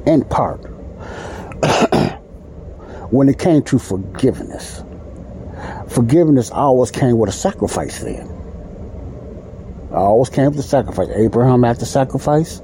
in 0.06 0.26
part, 0.26 0.58
when 3.12 3.30
it 3.30 3.40
came 3.40 3.64
to 3.64 3.80
forgiveness, 3.80 4.84
forgiveness 5.88 6.52
always 6.52 6.92
came 6.92 7.18
with 7.18 7.30
a 7.30 7.34
sacrifice 7.34 8.00
then. 8.00 8.36
Always 9.92 10.30
came 10.30 10.52
with 10.52 10.60
a 10.60 10.64
sacrifice. 10.64 11.08
Abraham 11.16 11.64
had 11.64 11.80
to 11.80 11.86
sacrifice. 11.86 12.62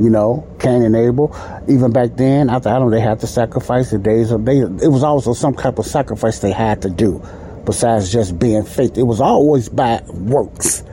You 0.00 0.10
know, 0.10 0.46
Cain 0.60 0.82
and 0.82 0.94
Abel. 0.94 1.34
Even 1.68 1.92
back 1.92 2.16
then, 2.16 2.50
after 2.50 2.68
Adam, 2.68 2.90
they 2.90 3.00
had 3.00 3.20
to 3.20 3.26
sacrifice 3.26 3.90
the 3.90 3.98
days 3.98 4.30
of 4.30 4.44
they. 4.44 4.58
It 4.58 4.90
was 4.90 5.02
also 5.02 5.32
some 5.32 5.54
type 5.54 5.78
of 5.78 5.86
sacrifice 5.86 6.38
they 6.38 6.52
had 6.52 6.82
to 6.82 6.90
do, 6.90 7.22
besides 7.64 8.12
just 8.12 8.38
being 8.38 8.64
faith. 8.64 8.96
It 8.96 9.02
was 9.02 9.20
always 9.20 9.68
by 9.68 10.02
works. 10.08 10.84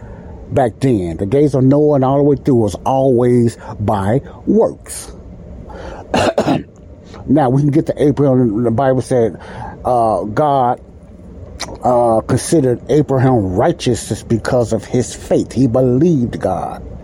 Back 0.52 0.80
then, 0.80 1.18
the 1.18 1.26
days 1.26 1.56
of 1.56 1.64
Noah 1.64 1.96
and 1.96 2.06
all 2.06 2.18
the 2.18 2.24
way 2.24 2.36
through 2.36 2.56
was 2.56 2.76
always 2.86 3.58
by 3.80 4.22
works. 4.46 5.12
now 7.28 7.50
we 7.50 7.62
can 7.62 7.72
get 7.72 7.88
to 7.88 8.02
Abraham. 8.02 8.64
The 8.64 8.72
Bible 8.72 9.02
said 9.02 9.40
uh, 9.84 10.24
God 10.24 10.82
uh, 11.84 12.22
considered 12.22 12.82
Abraham 12.90 13.56
righteous 13.56 14.24
because 14.24 14.74
of 14.74 14.86
his 14.86 15.16
faith. 15.16 15.52
He 15.52 15.68
believed 15.68 16.40
God. 16.40 16.95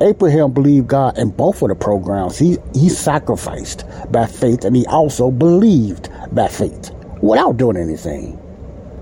Abraham 0.00 0.52
believed 0.52 0.88
God 0.88 1.18
in 1.18 1.30
both 1.30 1.62
of 1.62 1.68
the 1.68 1.74
programs. 1.74 2.38
He 2.38 2.58
he 2.74 2.88
sacrificed 2.88 3.84
by 4.10 4.26
faith 4.26 4.64
and 4.64 4.76
he 4.76 4.86
also 4.86 5.30
believed 5.30 6.08
by 6.32 6.48
faith 6.48 6.92
without 7.22 7.56
doing 7.56 7.76
anything. 7.76 8.38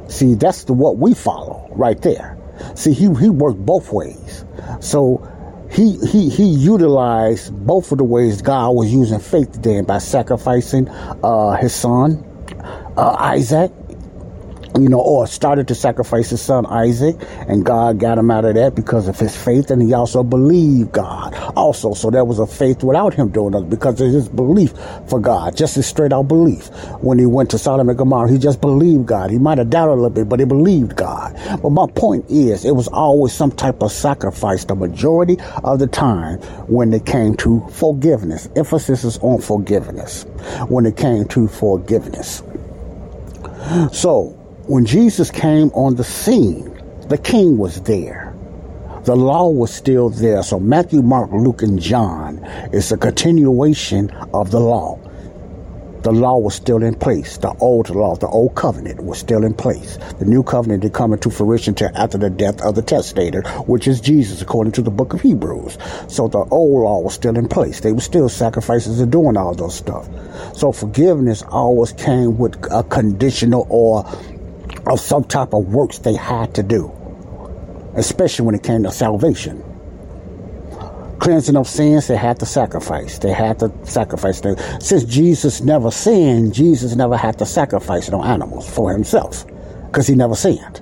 See, 0.08 0.34
that's 0.34 0.64
the 0.64 0.72
what 0.72 0.98
we 0.98 1.14
follow 1.14 1.68
right 1.72 2.00
there. 2.02 2.38
See, 2.74 2.92
he 2.92 3.12
he 3.14 3.30
worked 3.30 3.64
both 3.64 3.92
ways. 3.92 4.44
So 4.80 5.26
he 5.70 5.98
he 6.06 6.28
he 6.28 6.44
utilized 6.44 7.54
both 7.66 7.92
of 7.92 7.98
the 7.98 8.04
ways 8.04 8.42
God 8.42 8.70
was 8.70 8.92
using 8.92 9.20
faith 9.20 9.52
then 9.62 9.84
by 9.84 9.98
sacrificing 9.98 10.88
uh, 10.88 11.52
his 11.56 11.74
son 11.74 12.24
uh, 12.96 13.16
Isaac 13.18 13.72
you 14.78 14.88
know, 14.88 15.00
or 15.00 15.26
started 15.26 15.68
to 15.68 15.74
sacrifice 15.74 16.30
his 16.30 16.40
son 16.40 16.66
Isaac, 16.66 17.16
and 17.46 17.64
God 17.64 17.98
got 17.98 18.18
him 18.18 18.30
out 18.30 18.44
of 18.44 18.54
that 18.54 18.74
because 18.74 19.08
of 19.08 19.18
his 19.18 19.36
faith, 19.36 19.70
and 19.70 19.82
he 19.82 19.92
also 19.92 20.22
believed 20.22 20.92
God 20.92 21.34
also. 21.56 21.94
So 21.94 22.10
there 22.10 22.24
was 22.24 22.38
a 22.38 22.46
faith 22.46 22.82
without 22.82 23.14
him 23.14 23.28
doing 23.28 23.54
it 23.54 23.68
because 23.68 24.00
of 24.00 24.10
his 24.10 24.28
belief 24.28 24.72
for 25.08 25.20
God, 25.20 25.56
just 25.56 25.74
his 25.74 25.86
straight 25.86 26.12
out 26.12 26.28
belief. 26.28 26.68
When 27.00 27.18
he 27.18 27.26
went 27.26 27.50
to 27.50 27.58
Sodom 27.58 27.88
and 27.88 27.98
Gomorrah, 27.98 28.30
he 28.30 28.38
just 28.38 28.60
believed 28.60 29.06
God. 29.06 29.30
He 29.30 29.38
might 29.38 29.58
have 29.58 29.70
doubted 29.70 29.92
a 29.92 29.94
little 29.94 30.10
bit, 30.10 30.28
but 30.28 30.40
he 30.40 30.46
believed 30.46 30.96
God. 30.96 31.38
But 31.62 31.70
my 31.70 31.86
point 31.94 32.24
is, 32.30 32.64
it 32.64 32.74
was 32.74 32.88
always 32.88 33.32
some 33.32 33.50
type 33.50 33.82
of 33.82 33.92
sacrifice 33.92 34.64
the 34.64 34.74
majority 34.74 35.36
of 35.64 35.78
the 35.78 35.86
time 35.86 36.38
when 36.68 36.92
it 36.92 37.04
came 37.04 37.36
to 37.36 37.66
forgiveness. 37.70 38.48
Emphasis 38.56 39.04
is 39.04 39.18
on 39.18 39.40
forgiveness. 39.40 40.24
When 40.68 40.86
it 40.86 40.96
came 40.96 41.26
to 41.28 41.48
forgiveness. 41.48 42.42
So, 43.92 44.38
when 44.66 44.84
Jesus 44.86 45.30
came 45.30 45.70
on 45.70 45.96
the 45.96 46.04
scene, 46.04 46.70
the 47.08 47.18
king 47.18 47.58
was 47.58 47.82
there. 47.82 48.32
The 49.04 49.16
law 49.16 49.48
was 49.48 49.74
still 49.74 50.08
there. 50.08 50.44
So 50.44 50.60
Matthew, 50.60 51.02
Mark, 51.02 51.32
Luke, 51.32 51.62
and 51.62 51.80
John 51.80 52.38
is 52.72 52.92
a 52.92 52.96
continuation 52.96 54.10
of 54.32 54.52
the 54.52 54.60
law. 54.60 55.00
The 56.02 56.12
law 56.12 56.38
was 56.38 56.54
still 56.54 56.82
in 56.82 56.94
place. 56.94 57.38
The 57.38 57.52
old 57.60 57.90
law, 57.90 58.14
the 58.16 58.28
old 58.28 58.54
covenant 58.54 59.02
was 59.02 59.18
still 59.18 59.44
in 59.44 59.54
place. 59.54 59.98
The 60.18 60.24
new 60.24 60.44
covenant 60.44 60.82
did 60.82 60.92
come 60.92 61.12
into 61.12 61.30
fruition 61.30 61.74
till 61.74 61.90
after 61.94 62.18
the 62.18 62.30
death 62.30 62.60
of 62.62 62.76
the 62.76 62.82
testator, 62.82 63.42
which 63.66 63.88
is 63.88 64.00
Jesus, 64.00 64.42
according 64.42 64.72
to 64.74 64.82
the 64.82 64.90
book 64.90 65.12
of 65.12 65.20
Hebrews. 65.20 65.78
So 66.08 66.28
the 66.28 66.38
old 66.38 66.82
law 66.82 67.00
was 67.00 67.14
still 67.14 67.36
in 67.36 67.48
place. 67.48 67.80
They 67.80 67.92
were 67.92 68.00
still 68.00 68.28
sacrifices 68.28 69.00
and 69.00 69.10
doing 69.10 69.36
all 69.36 69.54
those 69.54 69.74
stuff. 69.74 70.08
So 70.56 70.70
forgiveness 70.70 71.42
always 71.48 71.92
came 71.92 72.38
with 72.38 72.56
a 72.72 72.84
conditional 72.84 73.66
or 73.68 74.04
of 74.86 75.00
some 75.00 75.24
type 75.24 75.52
of 75.54 75.72
works 75.72 75.98
they 75.98 76.14
had 76.14 76.54
to 76.54 76.62
do, 76.62 76.90
especially 77.94 78.46
when 78.46 78.54
it 78.54 78.62
came 78.62 78.82
to 78.82 78.90
salvation. 78.90 79.62
Cleansing 81.20 81.56
of 81.56 81.68
sins, 81.68 82.08
they 82.08 82.16
had 82.16 82.40
to 82.40 82.46
sacrifice. 82.46 83.18
They 83.18 83.32
had 83.32 83.60
to 83.60 83.72
sacrifice. 83.84 84.42
Since 84.80 85.04
Jesus 85.04 85.60
never 85.60 85.92
sinned, 85.92 86.52
Jesus 86.52 86.96
never 86.96 87.16
had 87.16 87.38
to 87.38 87.46
sacrifice 87.46 88.10
no 88.10 88.24
animals 88.24 88.68
for 88.68 88.90
himself 88.92 89.46
because 89.86 90.08
he 90.08 90.16
never 90.16 90.34
sinned. 90.34 90.80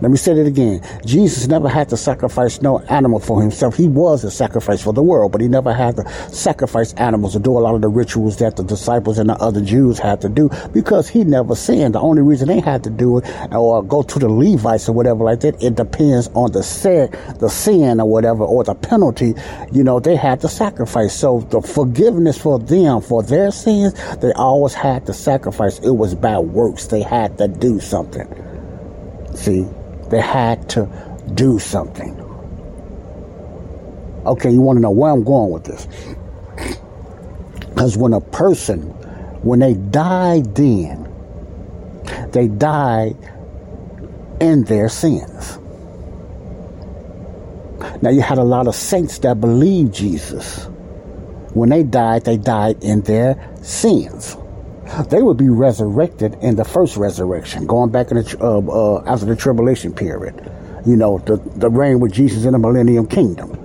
Let 0.00 0.12
me 0.12 0.16
say 0.16 0.32
it 0.32 0.46
again. 0.46 0.80
Jesus 1.04 1.48
never 1.48 1.68
had 1.68 1.88
to 1.88 1.96
sacrifice 1.96 2.62
no 2.62 2.78
animal 2.82 3.18
for 3.18 3.42
himself. 3.42 3.76
He 3.76 3.88
was 3.88 4.22
a 4.22 4.30
sacrifice 4.30 4.80
for 4.80 4.92
the 4.92 5.02
world, 5.02 5.32
but 5.32 5.40
he 5.40 5.48
never 5.48 5.72
had 5.72 5.96
to 5.96 6.08
sacrifice 6.32 6.92
animals 6.94 7.34
or 7.34 7.40
do 7.40 7.58
a 7.58 7.58
lot 7.58 7.74
of 7.74 7.80
the 7.80 7.88
rituals 7.88 8.36
that 8.36 8.54
the 8.54 8.62
disciples 8.62 9.18
and 9.18 9.28
the 9.28 9.34
other 9.34 9.60
Jews 9.60 9.98
had 9.98 10.20
to 10.20 10.28
do 10.28 10.50
because 10.72 11.08
he 11.08 11.24
never 11.24 11.56
sinned. 11.56 11.96
The 11.96 12.00
only 12.00 12.22
reason 12.22 12.46
they 12.46 12.60
had 12.60 12.84
to 12.84 12.90
do 12.90 13.18
it 13.18 13.24
or 13.52 13.82
go 13.82 14.02
to 14.02 14.18
the 14.20 14.28
Levites 14.28 14.88
or 14.88 14.92
whatever 14.92 15.24
like 15.24 15.40
that, 15.40 15.60
it 15.60 15.74
depends 15.74 16.28
on 16.28 16.52
the 16.52 16.62
sin, 16.62 17.10
the 17.40 17.48
sin 17.48 18.00
or 18.00 18.08
whatever, 18.08 18.44
or 18.44 18.62
the 18.62 18.76
penalty, 18.76 19.34
you 19.72 19.82
know, 19.82 19.98
they 19.98 20.14
had 20.14 20.40
to 20.42 20.48
sacrifice. 20.48 21.12
So 21.12 21.40
the 21.50 21.60
forgiveness 21.60 22.38
for 22.38 22.60
them, 22.60 23.00
for 23.00 23.24
their 23.24 23.50
sins, 23.50 23.94
they 24.18 24.32
always 24.34 24.74
had 24.74 25.06
to 25.06 25.12
sacrifice. 25.12 25.80
It 25.80 25.90
was 25.90 26.14
by 26.14 26.38
works. 26.38 26.86
They 26.86 27.02
had 27.02 27.36
to 27.38 27.48
do 27.48 27.80
something. 27.80 28.28
See? 29.34 29.66
They 30.10 30.20
had 30.20 30.68
to 30.70 30.88
do 31.34 31.58
something. 31.58 32.18
Okay, 34.24 34.50
you 34.50 34.60
want 34.60 34.76
to 34.78 34.80
know 34.80 34.90
where 34.90 35.12
I'm 35.12 35.24
going 35.24 35.50
with 35.50 35.64
this? 35.64 35.86
Because 37.68 37.96
when 37.96 38.12
a 38.12 38.20
person, 38.20 38.80
when 39.42 39.60
they 39.60 39.74
died 39.74 40.56
then, 40.56 41.06
they 42.32 42.48
died 42.48 43.16
in 44.40 44.64
their 44.64 44.88
sins. 44.88 45.58
Now, 48.02 48.10
you 48.10 48.20
had 48.20 48.38
a 48.38 48.42
lot 48.42 48.66
of 48.66 48.74
saints 48.74 49.20
that 49.20 49.40
believed 49.40 49.94
Jesus. 49.94 50.64
When 51.54 51.68
they 51.68 51.84
died, 51.84 52.24
they 52.24 52.36
died 52.36 52.82
in 52.82 53.02
their 53.02 53.48
sins 53.62 54.36
they 55.08 55.22
would 55.22 55.36
be 55.36 55.48
resurrected 55.48 56.34
in 56.40 56.56
the 56.56 56.64
first 56.64 56.96
resurrection, 56.96 57.66
going 57.66 57.90
back 57.90 58.10
in 58.10 58.16
the, 58.16 58.36
uh, 58.40 58.60
uh, 58.60 59.04
after 59.06 59.26
the 59.26 59.36
tribulation 59.36 59.92
period. 59.92 60.50
You 60.86 60.96
know, 60.96 61.18
the, 61.18 61.36
the 61.56 61.68
reign 61.68 62.00
with 62.00 62.12
Jesus 62.12 62.44
in 62.44 62.52
the 62.52 62.58
millennium 62.58 63.06
kingdom. 63.06 63.58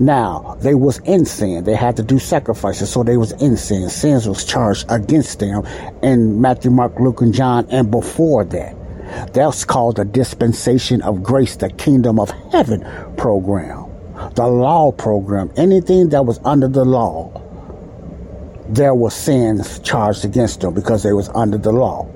Now, 0.00 0.56
they 0.60 0.74
was 0.74 0.98
in 1.00 1.24
sin. 1.24 1.64
They 1.64 1.74
had 1.74 1.96
to 1.96 2.02
do 2.02 2.18
sacrifices, 2.18 2.90
so 2.90 3.02
they 3.02 3.16
was 3.16 3.32
in 3.42 3.56
sin. 3.56 3.88
Sins 3.90 4.28
was 4.28 4.44
charged 4.44 4.86
against 4.88 5.38
them 5.38 5.64
in 6.02 6.40
Matthew, 6.40 6.70
Mark, 6.70 6.98
Luke, 6.98 7.20
and 7.20 7.34
John, 7.34 7.66
and 7.70 7.90
before 7.90 8.44
that. 8.46 8.76
That's 9.32 9.64
called 9.64 9.96
the 9.96 10.04
dispensation 10.04 11.02
of 11.02 11.22
grace, 11.22 11.56
the 11.56 11.70
kingdom 11.70 12.18
of 12.18 12.30
heaven 12.50 12.84
program, 13.16 13.86
the 14.34 14.46
law 14.46 14.92
program. 14.92 15.50
Anything 15.56 16.08
that 16.10 16.26
was 16.26 16.40
under 16.44 16.68
the 16.68 16.84
law 16.84 17.30
there 18.68 18.94
were 18.94 19.10
sins 19.10 19.78
charged 19.80 20.24
against 20.24 20.60
them 20.60 20.74
because 20.74 21.02
they 21.02 21.12
was 21.12 21.28
under 21.30 21.58
the 21.58 21.72
law. 21.72 22.06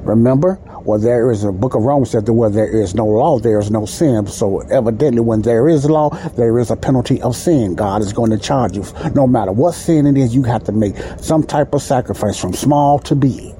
Remember? 0.00 0.58
Well, 0.84 0.98
there 0.98 1.30
is 1.30 1.44
a 1.44 1.52
book 1.52 1.74
of 1.74 1.82
Romans 1.82 2.10
said 2.10 2.24
that 2.26 2.32
where 2.32 2.48
there 2.48 2.66
is 2.66 2.94
no 2.94 3.04
law, 3.04 3.38
there 3.38 3.58
is 3.60 3.70
no 3.70 3.84
sin. 3.84 4.26
So 4.26 4.60
evidently, 4.60 5.20
when 5.20 5.42
there 5.42 5.68
is 5.68 5.84
law, 5.84 6.10
there 6.36 6.58
is 6.58 6.70
a 6.70 6.76
penalty 6.76 7.20
of 7.20 7.36
sin. 7.36 7.74
God 7.74 8.00
is 8.00 8.12
going 8.12 8.30
to 8.30 8.38
charge 8.38 8.76
you. 8.76 8.84
No 9.14 9.26
matter 9.26 9.52
what 9.52 9.74
sin 9.74 10.06
it 10.06 10.16
is, 10.16 10.34
you 10.34 10.44
have 10.44 10.64
to 10.64 10.72
make 10.72 10.96
some 11.20 11.42
type 11.42 11.74
of 11.74 11.82
sacrifice 11.82 12.40
from 12.40 12.54
small 12.54 12.98
to 13.00 13.14
big. 13.14 13.54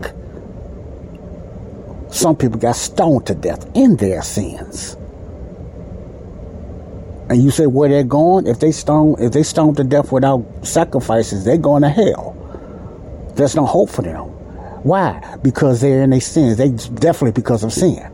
Some 2.11 2.37
people 2.37 2.59
got 2.59 2.77
stoned 2.77 3.27
to 3.27 3.35
death 3.35 3.71
in 3.75 3.97
their 3.97 4.23
sins. 4.23 4.97
And 7.31 7.43
you 7.43 7.51
say 7.51 7.67
where 7.67 7.89
they're 7.89 8.05
going? 8.05 8.47
If 8.47 8.61
they 8.61 8.73
stone, 8.73 9.17
if 9.19 9.33
they 9.33 9.43
stone 9.43 9.75
to 9.75 9.85
death 9.85 10.13
without 10.13 10.45
sacrifices, 10.63 11.45
they're 11.45 11.59
going 11.59 11.83
to 11.83 11.91
hell. 11.91 12.35
There's 13.35 13.55
no 13.55 13.67
hope 13.67 13.91
for 13.91 14.03
them. 14.03 14.25
Why? 14.85 15.37
Because 15.43 15.81
they're 15.81 16.03
in 16.03 16.11
their 16.11 16.21
sins. 16.21 16.57
They 16.57 16.71
definitely 16.71 17.33
because 17.33 17.65
of 17.65 17.73
sin. 17.73 18.11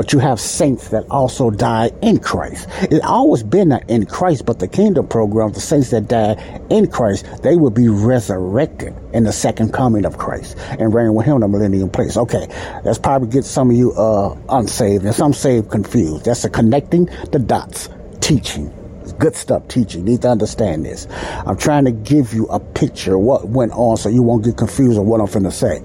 But 0.00 0.14
you 0.14 0.18
have 0.18 0.40
saints 0.40 0.88
that 0.88 1.04
also 1.10 1.50
die 1.50 1.90
in 2.00 2.20
Christ. 2.20 2.66
It's 2.84 3.04
always 3.04 3.42
been 3.42 3.68
that 3.68 3.90
in 3.90 4.06
Christ, 4.06 4.46
but 4.46 4.58
the 4.58 4.66
kingdom 4.66 5.06
program, 5.06 5.52
the 5.52 5.60
saints 5.60 5.90
that 5.90 6.08
die 6.08 6.36
in 6.70 6.90
Christ, 6.90 7.26
they 7.42 7.56
will 7.56 7.70
be 7.70 7.90
resurrected 7.90 8.94
in 9.12 9.24
the 9.24 9.32
second 9.34 9.74
coming 9.74 10.06
of 10.06 10.16
Christ 10.16 10.56
and 10.78 10.94
reign 10.94 11.12
with 11.12 11.26
him 11.26 11.34
in 11.34 11.40
the 11.42 11.48
millennium 11.48 11.90
place. 11.90 12.16
Okay, 12.16 12.46
that's 12.82 12.96
probably 12.96 13.28
get 13.28 13.44
some 13.44 13.68
of 13.68 13.76
you 13.76 13.92
uh, 13.92 14.34
unsaved 14.48 15.04
and 15.04 15.14
some 15.14 15.34
saved 15.34 15.70
confused. 15.70 16.24
That's 16.24 16.46
a 16.46 16.48
connecting 16.48 17.04
the 17.30 17.38
dots 17.38 17.90
teaching. 18.20 18.72
good 19.18 19.36
stuff 19.36 19.68
teaching. 19.68 20.06
You 20.06 20.12
need 20.12 20.22
to 20.22 20.30
understand 20.30 20.86
this. 20.86 21.06
I'm 21.44 21.58
trying 21.58 21.84
to 21.84 21.92
give 21.92 22.32
you 22.32 22.46
a 22.46 22.58
picture 22.58 23.16
of 23.16 23.20
what 23.20 23.48
went 23.48 23.72
on 23.72 23.98
so 23.98 24.08
you 24.08 24.22
won't 24.22 24.44
get 24.44 24.56
confused 24.56 24.98
on 24.98 25.04
what 25.04 25.20
I'm 25.20 25.26
finna 25.26 25.52
say. 25.52 25.82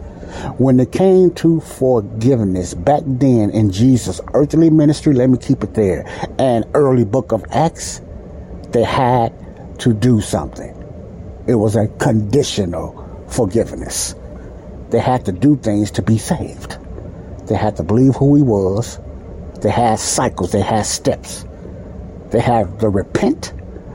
When 0.57 0.79
it 0.79 0.91
came 0.91 1.31
to 1.35 1.59
forgiveness 1.59 2.73
back 2.73 3.03
then 3.05 3.49
in 3.51 3.71
Jesus' 3.71 4.19
earthly 4.33 4.69
ministry, 4.69 5.13
let 5.13 5.29
me 5.29 5.37
keep 5.37 5.63
it 5.63 5.73
there, 5.73 6.05
and 6.37 6.65
early 6.73 7.05
book 7.05 7.31
of 7.31 7.45
Acts, 7.51 8.01
they 8.71 8.83
had 8.83 9.33
to 9.79 9.93
do 9.93 10.21
something. 10.21 10.71
It 11.47 11.55
was 11.55 11.75
a 11.75 11.87
conditional 11.99 13.25
forgiveness. 13.27 14.15
They 14.89 14.99
had 14.99 15.25
to 15.25 15.31
do 15.31 15.57
things 15.57 15.91
to 15.91 16.01
be 16.01 16.17
saved. 16.17 16.77
They 17.47 17.55
had 17.55 17.75
to 17.77 17.83
believe 17.83 18.15
who 18.15 18.35
he 18.35 18.41
was. 18.41 18.99
They 19.61 19.71
had 19.71 19.99
cycles, 19.99 20.51
they 20.51 20.61
had 20.61 20.85
steps. 20.85 21.45
They 22.31 22.39
had 22.39 22.79
to 22.79 22.89
repent 22.89 23.53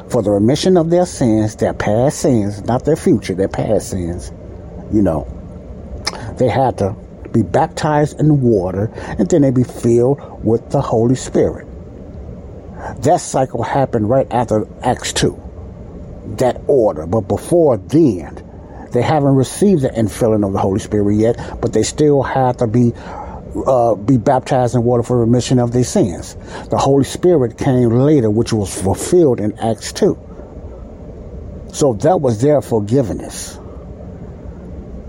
for 0.08 0.22
the 0.22 0.30
remission 0.30 0.76
of 0.76 0.90
their 0.90 1.06
sins, 1.06 1.56
their 1.56 1.74
past 1.74 2.20
sins, 2.20 2.64
not 2.64 2.84
their 2.84 2.96
future, 2.96 3.34
their 3.34 3.48
past 3.48 3.90
sins, 3.90 4.32
you 4.92 5.02
know 5.02 5.39
they 6.36 6.48
had 6.48 6.78
to 6.78 6.94
be 7.32 7.42
baptized 7.42 8.18
in 8.18 8.40
water 8.40 8.90
and 9.18 9.28
then 9.28 9.42
they'd 9.42 9.54
be 9.54 9.64
filled 9.64 10.44
with 10.44 10.70
the 10.70 10.80
Holy 10.80 11.14
Spirit. 11.14 11.66
That 13.02 13.20
cycle 13.20 13.62
happened 13.62 14.08
right 14.08 14.26
after 14.30 14.66
Acts 14.82 15.12
2, 15.12 15.40
that 16.38 16.60
order. 16.66 17.06
But 17.06 17.22
before 17.22 17.76
then, 17.76 18.42
they 18.92 19.02
haven't 19.02 19.34
received 19.36 19.82
the 19.82 19.90
infilling 19.90 20.46
of 20.46 20.52
the 20.52 20.58
Holy 20.58 20.80
Spirit 20.80 21.14
yet, 21.14 21.60
but 21.60 21.72
they 21.72 21.82
still 21.82 22.22
have 22.22 22.56
to 22.58 22.66
be 22.66 22.92
uh, 23.66 23.96
be 23.96 24.16
baptized 24.16 24.74
in 24.76 24.84
water 24.84 25.02
for 25.02 25.18
remission 25.18 25.58
of 25.58 25.72
their 25.72 25.84
sins. 25.84 26.36
The 26.70 26.78
Holy 26.78 27.04
Spirit 27.04 27.58
came 27.58 27.90
later, 27.90 28.30
which 28.30 28.52
was 28.52 28.80
fulfilled 28.80 29.40
in 29.40 29.58
Acts 29.58 29.92
2. 29.92 30.18
So 31.72 31.94
that 31.94 32.20
was 32.20 32.40
their 32.40 32.62
forgiveness. 32.62 33.59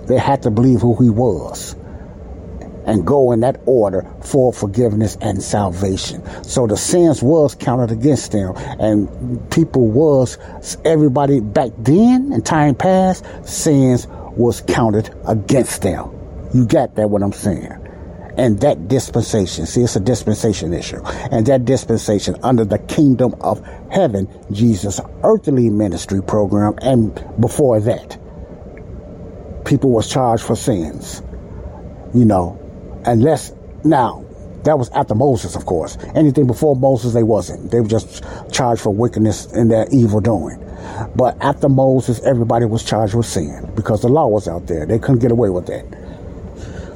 They 0.07 0.17
had 0.17 0.41
to 0.43 0.51
believe 0.51 0.81
who 0.81 1.01
he 1.01 1.09
was 1.09 1.75
and 2.85 3.05
go 3.05 3.31
in 3.31 3.41
that 3.41 3.61
order 3.65 4.05
for 4.21 4.51
forgiveness 4.51 5.17
and 5.21 5.41
salvation. 5.41 6.23
So 6.43 6.67
the 6.67 6.77
sins 6.77 7.21
was 7.21 7.55
counted 7.55 7.91
against 7.91 8.31
them 8.31 8.53
and 8.57 9.49
people 9.51 9.87
was, 9.87 10.37
everybody 10.83 11.39
back 11.39 11.71
then 11.77 12.33
in 12.33 12.41
time 12.41 12.75
past, 12.75 13.25
sins 13.47 14.07
was 14.35 14.61
counted 14.61 15.13
against 15.27 15.83
them. 15.83 16.11
You 16.53 16.65
got 16.65 16.95
that 16.95 17.09
what 17.09 17.23
I'm 17.23 17.33
saying? 17.33 17.77
And 18.37 18.59
that 18.61 18.87
dispensation, 18.87 19.65
see, 19.65 19.81
it's 19.81 19.95
a 19.95 19.99
dispensation 19.99 20.73
issue. 20.73 21.01
And 21.31 21.45
that 21.47 21.65
dispensation 21.65 22.37
under 22.43 22.63
the 22.63 22.79
kingdom 22.79 23.35
of 23.41 23.63
heaven, 23.91 24.27
Jesus' 24.51 25.01
earthly 25.23 25.69
ministry 25.69 26.23
program, 26.23 26.75
and 26.81 27.13
before 27.39 27.79
that, 27.81 28.17
people 29.71 29.89
was 29.89 30.07
charged 30.07 30.43
for 30.43 30.55
sins. 30.55 31.23
You 32.13 32.25
know, 32.25 32.59
unless 33.05 33.53
now 33.85 34.25
that 34.65 34.77
was 34.77 34.89
after 34.89 35.15
Moses, 35.15 35.55
of 35.55 35.65
course. 35.65 35.97
Anything 36.13 36.45
before 36.45 36.75
Moses, 36.75 37.13
they 37.13 37.23
wasn't. 37.23 37.71
They 37.71 37.79
were 37.79 37.87
just 37.87 38.21
charged 38.51 38.81
for 38.81 38.93
wickedness 38.93 39.45
and 39.53 39.71
their 39.71 39.87
evil 39.89 40.19
doing. 40.19 40.59
But 41.15 41.37
after 41.41 41.69
Moses, 41.69 42.19
everybody 42.23 42.65
was 42.65 42.83
charged 42.83 43.15
with 43.15 43.25
sin 43.25 43.71
because 43.73 44.01
the 44.01 44.09
law 44.09 44.27
was 44.27 44.47
out 44.47 44.67
there. 44.67 44.85
They 44.85 44.99
couldn't 44.99 45.19
get 45.19 45.31
away 45.31 45.49
with 45.49 45.67
that. 45.67 45.85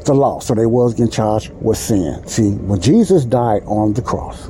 The 0.04 0.14
law, 0.14 0.40
so 0.40 0.54
they 0.54 0.66
was 0.66 0.94
getting 0.94 1.12
charged 1.12 1.52
with 1.62 1.78
sin. 1.78 2.28
See, 2.28 2.52
when 2.52 2.82
Jesus 2.82 3.24
died 3.24 3.64
on 3.66 3.94
the 3.94 4.02
cross, 4.02 4.50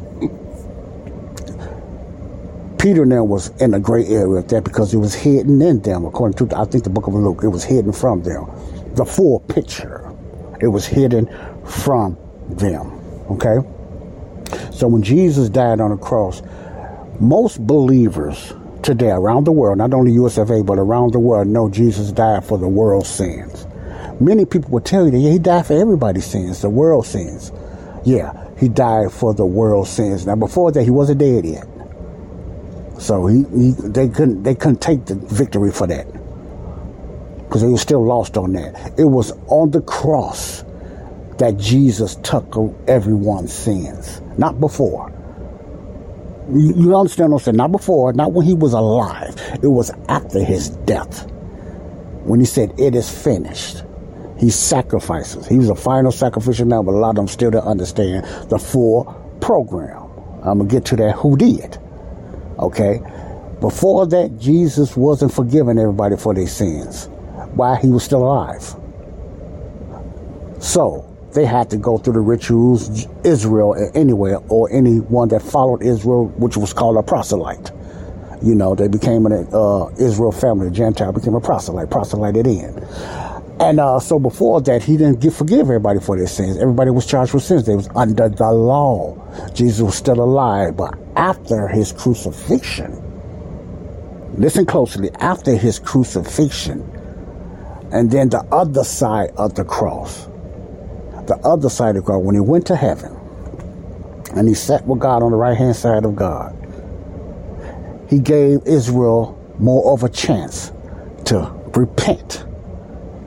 Peter 2.85 3.03
now 3.03 3.23
was 3.23 3.47
in 3.59 3.73
a 3.73 3.79
gray 3.79 4.05
area 4.05 4.37
of 4.37 4.47
that 4.47 4.63
because 4.63 4.93
it 4.93 4.97
was 4.97 5.15
hidden 5.15 5.59
in 5.59 5.81
them, 5.81 6.05
according 6.05 6.37
to 6.37 6.55
I 6.55 6.65
think 6.65 6.83
the 6.83 6.91
book 6.91 7.07
of 7.07 7.15
Luke. 7.15 7.39
It 7.41 7.47
was 7.47 7.63
hidden 7.63 7.91
from 7.91 8.21
them. 8.21 8.45
The 8.93 9.03
full 9.03 9.39
picture, 9.39 10.07
it 10.61 10.67
was 10.67 10.85
hidden 10.85 11.27
from 11.65 12.15
them. 12.47 12.91
Okay. 13.31 13.57
So 14.71 14.87
when 14.87 15.01
Jesus 15.01 15.49
died 15.49 15.79
on 15.79 15.89
the 15.89 15.97
cross, 15.97 16.43
most 17.19 17.65
believers 17.65 18.53
today 18.83 19.09
around 19.09 19.45
the 19.45 19.51
world, 19.51 19.79
not 19.79 19.91
only 19.91 20.11
USFA 20.11 20.63
but 20.63 20.77
around 20.77 21.13
the 21.13 21.19
world, 21.19 21.47
know 21.47 21.67
Jesus 21.71 22.11
died 22.11 22.45
for 22.45 22.59
the 22.59 22.67
world's 22.67 23.09
sins. 23.09 23.65
Many 24.19 24.45
people 24.45 24.69
will 24.69 24.81
tell 24.81 25.05
you 25.05 25.11
that 25.11 25.17
yeah, 25.17 25.31
he 25.31 25.39
died 25.39 25.65
for 25.65 25.73
everybody's 25.73 26.27
sins, 26.27 26.61
the 26.61 26.69
world's 26.69 27.07
sins. 27.07 27.51
Yeah, 28.05 28.47
he 28.59 28.69
died 28.69 29.11
for 29.11 29.33
the 29.33 29.43
world's 29.43 29.89
sins. 29.89 30.27
Now 30.27 30.35
before 30.35 30.71
that, 30.71 30.83
he 30.83 30.91
wasn't 30.91 31.17
dead 31.17 31.47
yet. 31.47 31.65
So 32.99 33.27
he, 33.27 33.43
he 33.55 33.71
they 33.71 34.07
couldn't 34.07 34.43
they 34.43 34.55
couldn't 34.55 34.81
take 34.81 35.05
the 35.05 35.15
victory 35.15 35.71
for 35.71 35.87
that 35.87 36.07
because 37.37 37.61
they 37.61 37.67
were 37.67 37.77
still 37.77 38.05
lost 38.05 38.37
on 38.37 38.53
that. 38.53 38.97
It 38.97 39.05
was 39.05 39.31
on 39.47 39.71
the 39.71 39.81
cross 39.81 40.63
that 41.37 41.57
Jesus 41.57 42.15
took 42.17 42.55
everyone's 42.87 43.53
sins, 43.53 44.21
not 44.37 44.59
before. 44.59 45.11
You, 46.51 46.73
you 46.75 46.95
understand 46.95 47.31
what 47.31 47.41
I'm 47.41 47.43
saying? 47.45 47.57
Not 47.57 47.71
before, 47.71 48.13
not 48.13 48.31
when 48.33 48.45
he 48.45 48.53
was 48.53 48.73
alive. 48.73 49.35
It 49.61 49.67
was 49.67 49.91
after 50.09 50.43
his 50.43 50.69
death. 50.69 51.29
When 52.23 52.39
he 52.39 52.45
said, 52.45 52.79
It 52.79 52.95
is 52.95 53.09
finished. 53.09 53.83
He 54.37 54.49
sacrifices. 54.49 55.47
He 55.47 55.57
was 55.57 55.69
a 55.69 55.75
final 55.75 56.11
sacrificial 56.11 56.67
lamb, 56.67 56.85
but 56.85 56.93
a 56.93 56.97
lot 56.97 57.11
of 57.11 57.15
them 57.15 57.27
still 57.27 57.51
don't 57.51 57.65
understand 57.65 58.25
the 58.49 58.59
full 58.59 59.05
program. 59.41 60.03
I'm 60.43 60.59
to 60.59 60.65
get 60.65 60.85
to 60.85 60.95
that 60.97 61.15
who 61.15 61.37
did. 61.37 61.79
Okay? 62.59 63.01
Before 63.59 64.05
that, 64.07 64.37
Jesus 64.39 64.95
wasn't 64.95 65.33
forgiving 65.33 65.79
everybody 65.79 66.17
for 66.17 66.33
their 66.33 66.47
sins 66.47 67.07
while 67.55 67.75
he 67.75 67.87
was 67.87 68.03
still 68.03 68.23
alive. 68.23 68.75
So, 70.59 71.11
they 71.33 71.45
had 71.45 71.69
to 71.71 71.77
go 71.77 71.97
through 71.97 72.13
the 72.13 72.21
rituals, 72.21 73.07
Israel 73.23 73.75
anywhere, 73.93 74.39
or 74.47 74.71
anyone 74.71 75.27
that 75.29 75.41
followed 75.41 75.83
Israel, 75.83 76.27
which 76.37 76.55
was 76.57 76.73
called 76.73 76.97
a 76.97 77.03
proselyte. 77.03 77.71
You 78.41 78.55
know, 78.55 78.73
they 78.73 78.87
became 78.87 79.25
an 79.25 79.47
uh, 79.51 79.87
Israel 79.99 80.31
family, 80.31 80.67
a 80.67 80.71
Gentile 80.71 81.11
became 81.11 81.35
a 81.35 81.41
proselyte, 81.41 81.89
proselyted 81.89 82.47
in. 82.47 82.73
And 83.59 83.79
uh, 83.79 83.99
so 83.99 84.19
before 84.19 84.59
that, 84.61 84.83
he 84.83 84.97
didn't 84.97 85.21
give, 85.21 85.35
forgive 85.35 85.61
everybody 85.61 85.99
for 85.99 86.17
their 86.17 86.27
sins. 86.27 86.57
Everybody 86.57 86.91
was 86.91 87.05
charged 87.05 87.33
with 87.33 87.43
sins. 87.43 87.65
They 87.65 87.75
was 87.75 87.87
under 87.95 88.27
the 88.27 88.51
law. 88.51 89.15
Jesus 89.53 89.81
was 89.81 89.95
still 89.95 90.19
alive, 90.19 90.75
but 90.75 90.97
after 91.15 91.69
his 91.69 91.93
crucifixion, 91.93 93.01
listen 94.37 94.65
closely, 94.65 95.09
after 95.19 95.55
his 95.55 95.79
crucifixion, 95.79 96.81
and 97.93 98.11
then 98.11 98.29
the 98.29 98.41
other 98.51 98.83
side 98.83 99.31
of 99.37 99.55
the 99.55 99.63
cross, 99.63 100.25
the 101.27 101.39
other 101.45 101.69
side 101.69 101.95
of 101.95 102.03
the 102.03 102.05
cross, 102.05 102.21
when 102.21 102.35
he 102.35 102.41
went 102.41 102.67
to 102.67 102.75
heaven, 102.75 103.15
and 104.35 104.49
he 104.49 104.53
sat 104.53 104.85
with 104.85 104.99
God 104.99 105.23
on 105.23 105.31
the 105.31 105.37
right 105.37 105.57
hand 105.57 105.77
side 105.77 106.03
of 106.03 106.13
God, 106.13 106.53
he 108.09 108.19
gave 108.19 108.59
Israel 108.65 109.41
more 109.59 109.93
of 109.93 110.03
a 110.03 110.09
chance 110.09 110.73
to 111.23 111.49
repent 111.73 112.45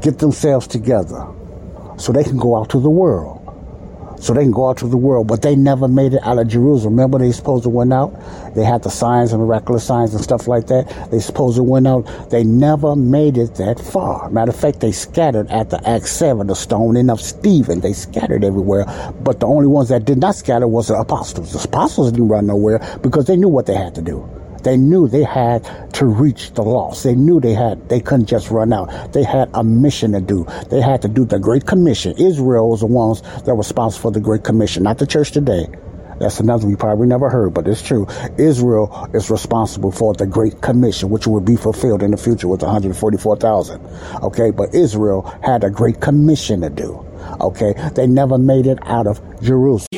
get 0.08 0.18
themselves 0.18 0.66
together 0.66 1.26
so 1.98 2.12
they 2.12 2.24
can 2.24 2.38
go 2.38 2.56
out 2.56 2.70
to 2.70 2.80
the 2.80 2.90
world. 2.90 3.44
So 4.20 4.34
they 4.34 4.42
can 4.42 4.50
go 4.50 4.68
out 4.68 4.78
to 4.78 4.88
the 4.88 4.96
world, 4.96 5.28
but 5.28 5.42
they 5.42 5.54
never 5.54 5.86
made 5.86 6.12
it 6.12 6.20
out 6.24 6.38
of 6.38 6.48
Jerusalem. 6.48 6.94
Remember, 6.94 7.18
they 7.18 7.30
supposed 7.30 7.62
to 7.62 7.68
went 7.68 7.92
out. 7.92 8.10
They 8.56 8.64
had 8.64 8.82
the 8.82 8.90
signs 8.90 9.32
and 9.32 9.40
miraculous 9.40 9.84
signs 9.84 10.12
and 10.12 10.20
stuff 10.20 10.48
like 10.48 10.66
that. 10.66 11.10
They 11.12 11.20
supposed 11.20 11.56
to 11.56 11.62
went 11.62 11.86
out. 11.86 12.02
They 12.28 12.42
never 12.42 12.96
made 12.96 13.38
it 13.38 13.54
that 13.56 13.78
far. 13.78 14.28
Matter 14.30 14.50
of 14.50 14.58
fact, 14.58 14.80
they 14.80 14.90
scattered 14.90 15.48
at 15.50 15.70
the 15.70 15.88
Acts 15.88 16.10
seven, 16.10 16.48
the 16.48 16.56
stoning 16.56 17.10
of 17.10 17.20
Stephen. 17.20 17.80
They 17.80 17.92
scattered 17.92 18.42
everywhere, 18.42 18.86
but 19.22 19.38
the 19.38 19.46
only 19.46 19.68
ones 19.68 19.88
that 19.90 20.04
did 20.04 20.18
not 20.18 20.34
scatter 20.34 20.66
was 20.66 20.88
the 20.88 20.94
apostles. 20.94 21.52
The 21.52 21.62
apostles 21.62 22.10
didn't 22.10 22.28
run 22.28 22.46
nowhere 22.46 22.80
because 23.02 23.26
they 23.26 23.36
knew 23.36 23.48
what 23.48 23.66
they 23.66 23.76
had 23.76 23.94
to 23.94 24.02
do. 24.02 24.28
They 24.62 24.76
knew 24.76 25.08
they 25.08 25.24
had 25.24 25.92
to 25.94 26.06
reach 26.06 26.52
the 26.52 26.62
lost. 26.62 27.04
They 27.04 27.14
knew 27.14 27.40
they 27.40 27.54
had, 27.54 27.88
they 27.88 28.00
couldn't 28.00 28.26
just 28.26 28.50
run 28.50 28.72
out. 28.72 29.12
They 29.12 29.22
had 29.22 29.50
a 29.54 29.62
mission 29.62 30.12
to 30.12 30.20
do. 30.20 30.46
They 30.70 30.80
had 30.80 31.02
to 31.02 31.08
do 31.08 31.24
the 31.24 31.38
Great 31.38 31.66
Commission. 31.66 32.14
Israel 32.18 32.70
was 32.70 32.80
the 32.80 32.86
ones 32.86 33.22
that 33.22 33.46
were 33.46 33.56
responsible 33.56 34.10
for 34.10 34.12
the 34.12 34.20
Great 34.20 34.44
Commission, 34.44 34.82
not 34.82 34.98
the 34.98 35.06
church 35.06 35.32
today. 35.32 35.66
That's 36.18 36.40
another 36.40 36.66
we 36.66 36.74
probably 36.74 37.06
never 37.06 37.30
heard, 37.30 37.54
but 37.54 37.68
it's 37.68 37.80
true. 37.80 38.06
Israel 38.38 39.08
is 39.14 39.30
responsible 39.30 39.92
for 39.92 40.14
the 40.14 40.26
Great 40.26 40.60
Commission, 40.60 41.10
which 41.10 41.28
will 41.28 41.40
be 41.40 41.54
fulfilled 41.54 42.02
in 42.02 42.10
the 42.10 42.16
future 42.16 42.48
with 42.48 42.62
144,000. 42.62 43.80
Okay, 44.22 44.50
but 44.50 44.74
Israel 44.74 45.22
had 45.44 45.62
a 45.62 45.70
Great 45.70 46.00
Commission 46.00 46.62
to 46.62 46.70
do. 46.70 47.04
Okay, 47.40 47.72
they 47.94 48.06
never 48.06 48.36
made 48.36 48.66
it 48.66 48.78
out 48.82 49.06
of 49.06 49.20
Jerusalem. 49.40 49.97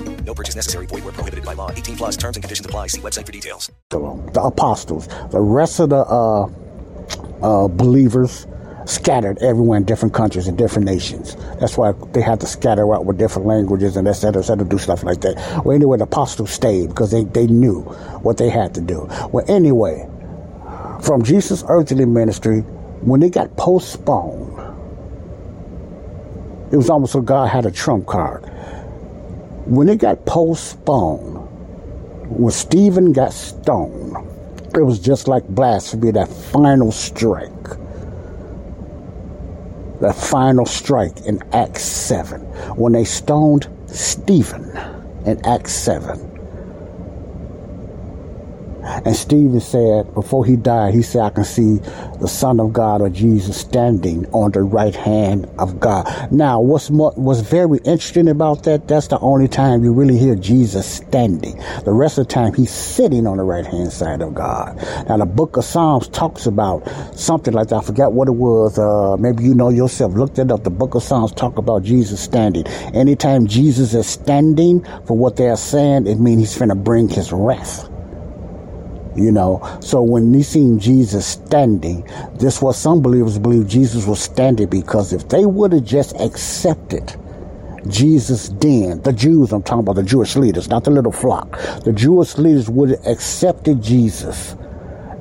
No 0.25 0.33
purchase 0.33 0.55
necessary. 0.55 0.85
Void 0.85 1.03
where 1.03 1.13
prohibited 1.13 1.45
by 1.45 1.53
law. 1.53 1.71
18 1.71 1.97
plus 1.97 2.17
terms 2.17 2.37
and 2.37 2.43
conditions 2.43 2.65
apply. 2.65 2.87
See 2.87 3.01
website 3.01 3.25
for 3.25 3.31
details. 3.31 3.71
The 3.89 4.41
apostles, 4.43 5.07
the 5.31 5.41
rest 5.41 5.79
of 5.79 5.89
the 5.89 5.97
uh, 5.97 6.45
uh, 7.41 7.67
believers 7.67 8.47
scattered 8.85 9.37
everywhere 9.39 9.77
in 9.77 9.85
different 9.85 10.13
countries 10.13 10.47
and 10.47 10.57
different 10.57 10.85
nations. 10.85 11.35
That's 11.59 11.77
why 11.77 11.93
they 12.13 12.21
had 12.21 12.39
to 12.41 12.47
scatter 12.47 12.93
out 12.93 13.05
with 13.05 13.17
different 13.17 13.47
languages 13.47 13.95
and 13.95 14.07
et 14.07 14.13
cetera, 14.13 14.41
et 14.41 14.45
cetera, 14.45 14.67
do 14.67 14.77
stuff 14.77 15.03
like 15.03 15.21
that. 15.21 15.63
Well, 15.63 15.75
anyway, 15.75 15.97
the 15.97 16.05
apostles 16.05 16.51
stayed 16.51 16.89
because 16.89 17.11
they, 17.11 17.23
they 17.23 17.47
knew 17.47 17.81
what 18.21 18.37
they 18.37 18.49
had 18.49 18.73
to 18.75 18.81
do. 18.81 19.07
Well, 19.31 19.45
anyway, 19.47 20.09
from 21.01 21.23
Jesus' 21.23 21.63
earthly 21.67 22.05
ministry, 22.05 22.61
when 23.01 23.23
it 23.23 23.33
got 23.33 23.55
postponed, 23.57 24.57
it 26.71 26.77
was 26.77 26.89
almost 26.89 27.15
like 27.15 27.25
God 27.25 27.49
had 27.49 27.65
a 27.65 27.71
trump 27.71 28.07
card. 28.07 28.50
When 29.71 29.87
it 29.87 29.99
got 29.99 30.25
postponed, 30.25 31.37
when 32.29 32.51
Stephen 32.51 33.13
got 33.13 33.31
stoned, 33.31 34.17
it 34.75 34.81
was 34.81 34.99
just 34.99 35.29
like 35.29 35.47
blasphemy, 35.47 36.11
that 36.11 36.27
final 36.27 36.91
strike 36.91 37.51
the 40.01 40.11
final 40.11 40.65
strike 40.65 41.15
in 41.27 41.41
Acts 41.53 41.83
7 41.83 42.41
when 42.75 42.91
they 42.91 43.05
stoned 43.05 43.69
Stephen 43.85 44.75
in 45.25 45.39
Acts 45.45 45.73
7. 45.73 46.30
And 48.83 49.15
Stephen 49.15 49.59
said, 49.59 50.13
before 50.13 50.45
he 50.45 50.55
died, 50.55 50.93
he 50.93 51.01
said, 51.01 51.21
I 51.21 51.29
can 51.29 51.43
see 51.43 51.77
the 52.19 52.27
Son 52.27 52.59
of 52.59 52.73
God 52.73 53.01
or 53.01 53.09
Jesus 53.09 53.57
standing 53.57 54.25
on 54.27 54.51
the 54.51 54.61
right 54.61 54.95
hand 54.95 55.49
of 55.59 55.79
God. 55.79 56.31
Now, 56.31 56.59
what's 56.59 56.89
more, 56.89 57.11
what's 57.15 57.41
very 57.41 57.79
interesting 57.79 58.27
about 58.27 58.63
that, 58.63 58.87
that's 58.87 59.07
the 59.07 59.19
only 59.19 59.47
time 59.47 59.83
you 59.83 59.93
really 59.93 60.17
hear 60.17 60.35
Jesus 60.35 60.87
standing. 60.87 61.57
The 61.83 61.93
rest 61.93 62.17
of 62.17 62.27
the 62.27 62.33
time, 62.33 62.53
he's 62.53 62.71
sitting 62.71 63.27
on 63.27 63.37
the 63.37 63.43
right 63.43 63.65
hand 63.65 63.91
side 63.91 64.21
of 64.21 64.33
God. 64.33 64.77
Now, 65.07 65.17
the 65.17 65.25
book 65.25 65.57
of 65.57 65.63
Psalms 65.63 66.07
talks 66.09 66.45
about 66.45 66.87
something 67.15 67.53
like 67.53 67.69
that. 67.69 67.77
I 67.77 67.81
forgot 67.81 68.13
what 68.13 68.27
it 68.27 68.35
was. 68.35 68.79
Uh, 68.79 69.17
maybe 69.17 69.43
you 69.43 69.53
know 69.55 69.69
yourself. 69.69 70.13
Look 70.13 70.37
it 70.37 70.51
up. 70.51 70.63
The 70.63 70.69
book 70.69 70.95
of 70.95 71.03
Psalms 71.03 71.31
talk 71.31 71.57
about 71.57 71.83
Jesus 71.83 72.21
standing. 72.21 72.65
Anytime 72.93 73.47
Jesus 73.47 73.93
is 73.93 74.07
standing 74.07 74.83
for 75.05 75.17
what 75.17 75.35
they're 75.35 75.55
saying, 75.55 76.07
it 76.07 76.19
means 76.19 76.41
he's 76.41 76.57
going 76.57 76.69
to 76.69 76.75
bring 76.75 77.09
his 77.09 77.31
wrath. 77.31 77.90
You 79.15 79.31
know, 79.31 79.61
so 79.81 80.01
when 80.01 80.31
they 80.31 80.41
seen 80.41 80.79
Jesus 80.79 81.25
standing, 81.25 82.07
this 82.35 82.61
was 82.61 82.77
some 82.77 83.01
believers 83.01 83.37
believe 83.37 83.67
Jesus 83.67 84.05
was 84.05 84.21
standing 84.21 84.67
because 84.67 85.11
if 85.11 85.27
they 85.27 85.45
would 85.45 85.73
have 85.73 85.83
just 85.83 86.15
accepted 86.19 87.15
Jesus 87.87 88.49
then, 88.49 89.01
the 89.01 89.11
Jews, 89.11 89.51
I'm 89.51 89.63
talking 89.63 89.81
about 89.81 89.95
the 89.95 90.03
Jewish 90.03 90.35
leaders, 90.35 90.69
not 90.69 90.85
the 90.85 90.91
little 90.91 91.11
flock, 91.11 91.59
the 91.83 91.91
Jewish 91.91 92.37
leaders 92.37 92.69
would 92.69 92.91
have 92.91 93.05
accepted 93.05 93.81
Jesus 93.81 94.55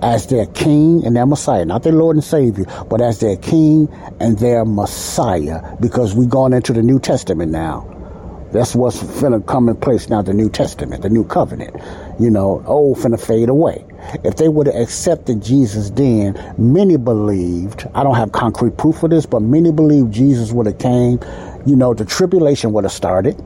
as 0.03 0.27
their 0.29 0.47
king 0.47 1.05
and 1.05 1.17
their 1.17 1.27
Messiah, 1.27 1.65
not 1.65 1.83
their 1.83 1.93
Lord 1.93 2.17
and 2.17 2.25
Savior, 2.25 2.67
but 2.89 3.01
as 3.01 3.21
their 3.21 3.37
king 3.37 3.89
and 4.21 4.39
their 4.39 4.65
Messiah, 4.65 5.77
because 5.81 6.15
we're 6.15 6.29
going 6.29 6.53
into 6.53 6.73
the 6.73 6.83
New 6.83 7.01
Testament 7.01 7.51
now. 7.51 8.00
That's 8.53 8.75
what's 8.75 9.01
finna 9.01 9.47
come 9.47 9.69
in 9.69 9.77
place 9.77 10.09
now, 10.09 10.23
the 10.23 10.35
New 10.35 10.51
Testament, 10.51 11.03
the 11.03 11.09
New 11.09 11.25
Covenant. 11.25 11.77
You 12.19 12.31
know, 12.31 12.63
old 12.67 12.99
finna 12.99 13.21
fade 13.21 13.49
away. 13.49 13.85
If 14.25 14.37
they 14.37 14.49
would 14.49 14.67
have 14.67 14.75
accepted 14.77 15.43
Jesus 15.43 15.91
then, 15.91 16.35
many 16.59 16.97
believed, 16.97 17.87
I 17.95 18.03
don't 18.03 18.17
have 18.17 18.33
concrete 18.33 18.77
proof 18.77 19.03
of 19.05 19.11
this, 19.11 19.25
but 19.25 19.41
many 19.41 19.71
believed 19.71 20.13
Jesus 20.13 20.53
would 20.53 20.67
have 20.67 20.79
came, 20.79 21.21
you 21.65 21.77
know, 21.77 21.95
the 21.95 22.05
tribulation 22.05 22.73
would 22.73 22.85
have 22.85 22.93
started. 22.93 23.41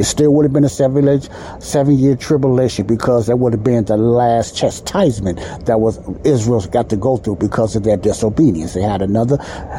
It 0.00 0.04
still 0.04 0.32
would 0.32 0.46
have 0.46 0.52
been 0.54 0.64
a 0.64 0.68
seven, 0.70 1.20
seven 1.60 1.98
year 1.98 2.16
tribulation 2.16 2.86
because 2.86 3.26
that 3.26 3.36
would 3.36 3.52
have 3.52 3.62
been 3.62 3.84
the 3.84 3.98
last 3.98 4.56
chastisement 4.56 5.38
that 5.66 5.78
was 5.78 6.00
Israel's 6.24 6.66
got 6.66 6.88
to 6.88 6.96
go 6.96 7.18
through 7.18 7.36
because 7.36 7.76
of 7.76 7.82
their 7.82 7.98
disobedience. 7.98 8.72
They 8.72 8.80
had 8.80 9.02
another, 9.02 9.36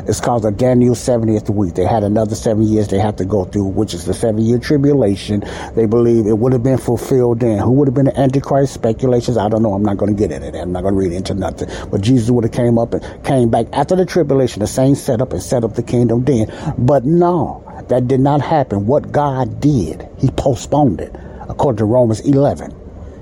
it's 0.08 0.20
called 0.22 0.44
the 0.44 0.52
Daniel 0.52 0.94
70th 0.94 1.50
week. 1.50 1.74
They 1.74 1.86
had 1.86 2.04
another 2.04 2.36
seven 2.36 2.62
years 2.62 2.90
they 2.90 3.00
had 3.00 3.18
to 3.18 3.26
go 3.26 3.46
through, 3.46 3.66
which 3.70 3.96
is 3.96 4.06
the 4.06 4.14
seven 4.14 4.42
year 4.42 4.60
tribulation. 4.60 5.44
They 5.76 5.88
believe 5.88 6.28
it 6.28 6.38
would 6.38 6.54
have 6.54 6.62
been 6.62 6.78
fulfilled 6.78 7.40
then. 7.40 7.58
Who 7.58 7.72
would 7.72 7.88
have 7.88 7.96
been 7.96 8.06
the 8.06 8.20
Antichrist? 8.20 8.76
Speculations. 8.76 9.38
I 9.38 9.50
don't 9.50 9.64
know. 9.64 9.74
I'm 9.74 9.82
not 9.82 9.98
going 9.98 10.16
to 10.16 10.20
get 10.20 10.32
into 10.32 10.52
that. 10.52 10.62
I'm 10.62 10.72
not 10.72 10.84
going 10.84 10.94
to 10.94 11.00
read 11.00 11.14
into 11.14 11.34
nothing. 11.34 11.68
But 11.90 12.02
Jesus 12.02 12.30
would 12.30 12.44
have 12.44 12.54
came 12.54 12.78
up 12.78 12.94
and 12.94 13.26
came 13.26 13.50
back 13.50 13.66
after 13.74 13.96
the 13.96 14.06
tribulation, 14.06 14.60
the 14.60 14.68
same 14.68 14.94
setup 14.94 15.34
and 15.34 15.42
set 15.42 15.64
up 15.64 15.74
the 15.74 15.84
kingdom 15.84 16.26
then. 16.26 16.46
But 16.78 17.06
no, 17.06 17.64
that 17.92 18.08
did 18.08 18.22
not 18.22 18.42
happen. 18.42 18.88
What 18.88 19.12
God 19.12 19.60
did, 19.60 20.08
He 20.18 20.30
postponed 20.30 21.02
it. 21.02 21.14
According 21.50 21.78
to 21.80 21.86
Romans 21.86 22.22
11, 22.22 22.74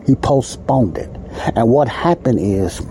He 0.05 0.13
postponed 0.13 0.97
it. 0.97 1.09
And 1.55 1.69
what 1.69 1.87
happened 1.87 2.39
is, 2.39 2.85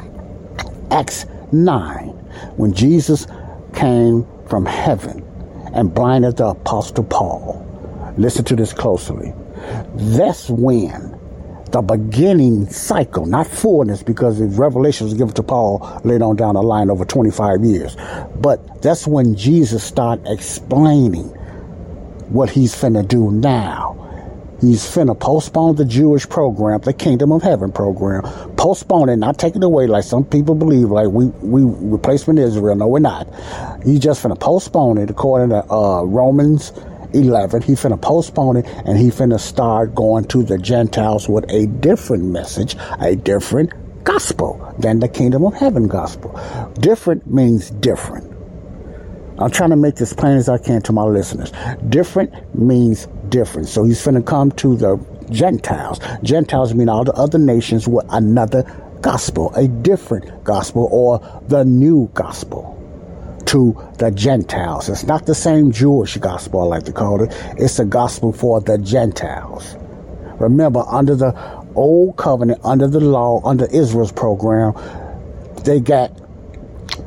Acts 0.91 1.27
9, 1.53 2.09
when 2.57 2.73
Jesus 2.73 3.29
came 3.75 4.27
from 4.49 4.67
heaven 4.67 5.25
and 5.73 5.95
blinded 5.95 6.39
the 6.39 6.49
Apostle 6.49 7.05
Paul. 7.05 7.65
Listen 8.17 8.45
to 8.47 8.57
this 8.57 8.73
closely. 8.73 9.33
That's 9.95 10.51
when 10.51 11.17
the 11.71 11.83
beginning 11.83 12.69
cycle, 12.71 13.27
not 13.27 13.47
fullness, 13.47 14.03
because 14.03 14.41
the 14.41 14.47
revelation 14.47 15.05
was 15.05 15.15
given 15.15 15.35
to 15.35 15.43
Paul 15.45 16.01
later 16.03 16.25
on 16.25 16.35
down 16.35 16.55
the 16.55 16.63
line 16.63 16.91
over 16.91 17.05
25 17.05 17.63
years. 17.63 17.97
But 18.41 18.83
that's 18.83 19.07
when 19.07 19.37
Jesus 19.37 19.85
started 19.85 20.27
explaining 20.27 21.38
what 22.31 22.51
he's 22.51 22.75
finna 22.75 23.07
do 23.07 23.31
now. 23.31 23.95
He's 24.61 24.83
finna 24.83 25.19
postpone 25.19 25.77
the 25.77 25.85
Jewish 25.85 26.29
program, 26.29 26.81
the 26.81 26.93
Kingdom 26.93 27.31
of 27.31 27.43
Heaven 27.43 27.71
program. 27.71 28.23
Postpone 28.57 29.09
it, 29.09 29.17
not 29.17 29.39
take 29.39 29.55
it 29.55 29.63
away 29.63 29.87
like 29.87 30.03
some 30.03 30.25
people 30.25 30.57
believe, 30.57 30.91
like 30.91 31.09
we, 31.09 31.27
we 31.27 31.63
replacement 31.65 32.41
Israel. 32.41 32.75
No, 32.75 32.89
we're 32.89 32.99
not. 32.99 33.29
He's 33.85 34.01
just 34.01 34.23
finna 34.23 34.39
postpone 34.39 34.99
it 34.99 35.11
according 35.11 35.51
to 35.51 35.65
uh, 35.73 36.03
Romans 36.03 36.73
11. 37.15 37.63
He 37.63 37.75
finna 37.75 38.01
postpone 38.01 38.57
it 38.59 38.67
and 38.85 38.99
he 38.99 39.11
finna 39.11 39.39
start 39.39 39.95
going 39.95 40.25
to 40.27 40.43
the 40.43 40.59
Gentiles 40.59 41.29
with 41.29 41.45
a 41.51 41.67
different 41.67 42.25
message, 42.25 42.77
a 43.01 43.15
different 43.15 43.73
gospel 44.03 44.75
than 44.79 44.99
the 44.99 45.09
Kingdom 45.09 45.45
of 45.45 45.55
Heaven 45.55 45.87
gospel. 45.87 46.39
Different 46.81 47.33
means 47.33 47.71
different. 47.71 48.38
I'm 49.39 49.51
trying 49.51 49.71
to 49.71 49.77
make 49.77 49.95
this 49.95 50.13
plain 50.13 50.37
as 50.37 50.49
I 50.49 50.59
can 50.59 50.83
to 50.83 50.93
my 50.93 51.05
listeners. 51.05 51.53
Different 51.89 52.33
means 52.59 53.07
different. 53.29 53.69
So 53.69 53.85
he's 53.85 54.05
finna 54.05 54.25
come 54.25 54.51
to 54.53 54.77
the 54.77 54.97
Gentiles. 55.31 56.01
Gentiles 56.23 56.75
mean 56.75 56.89
all 56.89 57.05
the 57.05 57.13
other 57.13 57.39
nations 57.39 57.87
with 57.87 58.05
another 58.11 58.65
gospel, 59.01 59.53
a 59.55 59.69
different 59.69 60.45
gospel, 60.45 60.89
or 60.91 61.21
the 61.47 61.65
new 61.65 62.11
gospel 62.15 62.75
to 63.47 63.77
the 63.99 64.11
Gentiles. 64.11 64.89
It's 64.89 65.05
not 65.05 65.27
the 65.27 65.35
same 65.35 65.73
Jewish 65.73 66.17
gospel, 66.17 66.61
I 66.61 66.65
like 66.65 66.85
to 66.85 66.93
call 66.93 67.23
it. 67.23 67.33
It's 67.57 67.79
a 67.79 67.85
gospel 67.85 68.33
for 68.33 68.61
the 68.61 68.77
Gentiles. 68.79 69.77
Remember, 70.39 70.85
under 70.89 71.15
the 71.15 71.33
old 71.75 72.17
covenant, 72.17 72.61
under 72.65 72.89
the 72.89 73.01
law, 73.01 73.41
under 73.45 73.67
Israel's 73.67 74.13
program, 74.13 74.75
they 75.65 75.81
got 75.81 76.11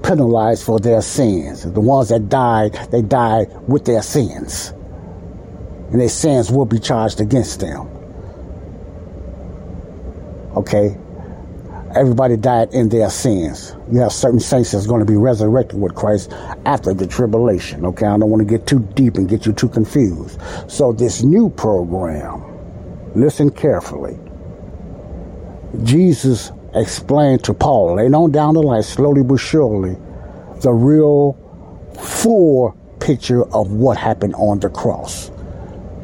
penalized 0.03 0.63
for 0.63 0.79
their 0.79 1.01
sins. 1.01 1.63
The 1.63 1.79
ones 1.79 2.09
that 2.09 2.29
died, 2.29 2.73
they 2.91 3.01
died 3.01 3.47
with 3.67 3.85
their 3.85 4.01
sins. 4.01 4.73
And 5.91 5.99
their 5.99 6.09
sins 6.09 6.51
will 6.51 6.65
be 6.65 6.79
charged 6.79 7.19
against 7.19 7.59
them. 7.59 7.87
Okay? 10.55 10.97
Everybody 11.95 12.37
died 12.37 12.73
in 12.73 12.87
their 12.87 13.09
sins. 13.09 13.75
You 13.91 13.99
have 13.99 14.13
certain 14.13 14.39
saints 14.39 14.71
that's 14.71 14.87
going 14.87 15.01
to 15.01 15.05
be 15.05 15.17
resurrected 15.17 15.79
with 15.79 15.93
Christ 15.93 16.31
after 16.65 16.93
the 16.93 17.05
tribulation. 17.05 17.85
Okay? 17.85 18.05
I 18.05 18.17
don't 18.17 18.29
want 18.29 18.47
to 18.47 18.57
get 18.57 18.65
too 18.65 18.79
deep 18.95 19.15
and 19.15 19.27
get 19.27 19.45
you 19.45 19.51
too 19.51 19.67
confused. 19.67 20.39
So, 20.67 20.93
this 20.93 21.21
new 21.23 21.49
program, 21.49 22.43
listen 23.13 23.49
carefully. 23.49 24.17
Jesus 25.83 26.51
explained 26.73 27.43
to 27.45 27.53
Paul, 27.53 27.95
later 27.95 28.15
on 28.15 28.31
down 28.31 28.53
the 28.53 28.61
line, 28.61 28.83
slowly 28.83 29.23
but 29.23 29.37
surely, 29.37 29.97
the 30.61 30.71
real 30.71 31.37
full 31.99 32.77
picture 32.99 33.43
of 33.53 33.71
what 33.71 33.97
happened 33.97 34.35
on 34.35 34.59
the 34.59 34.69
cross 34.69 35.31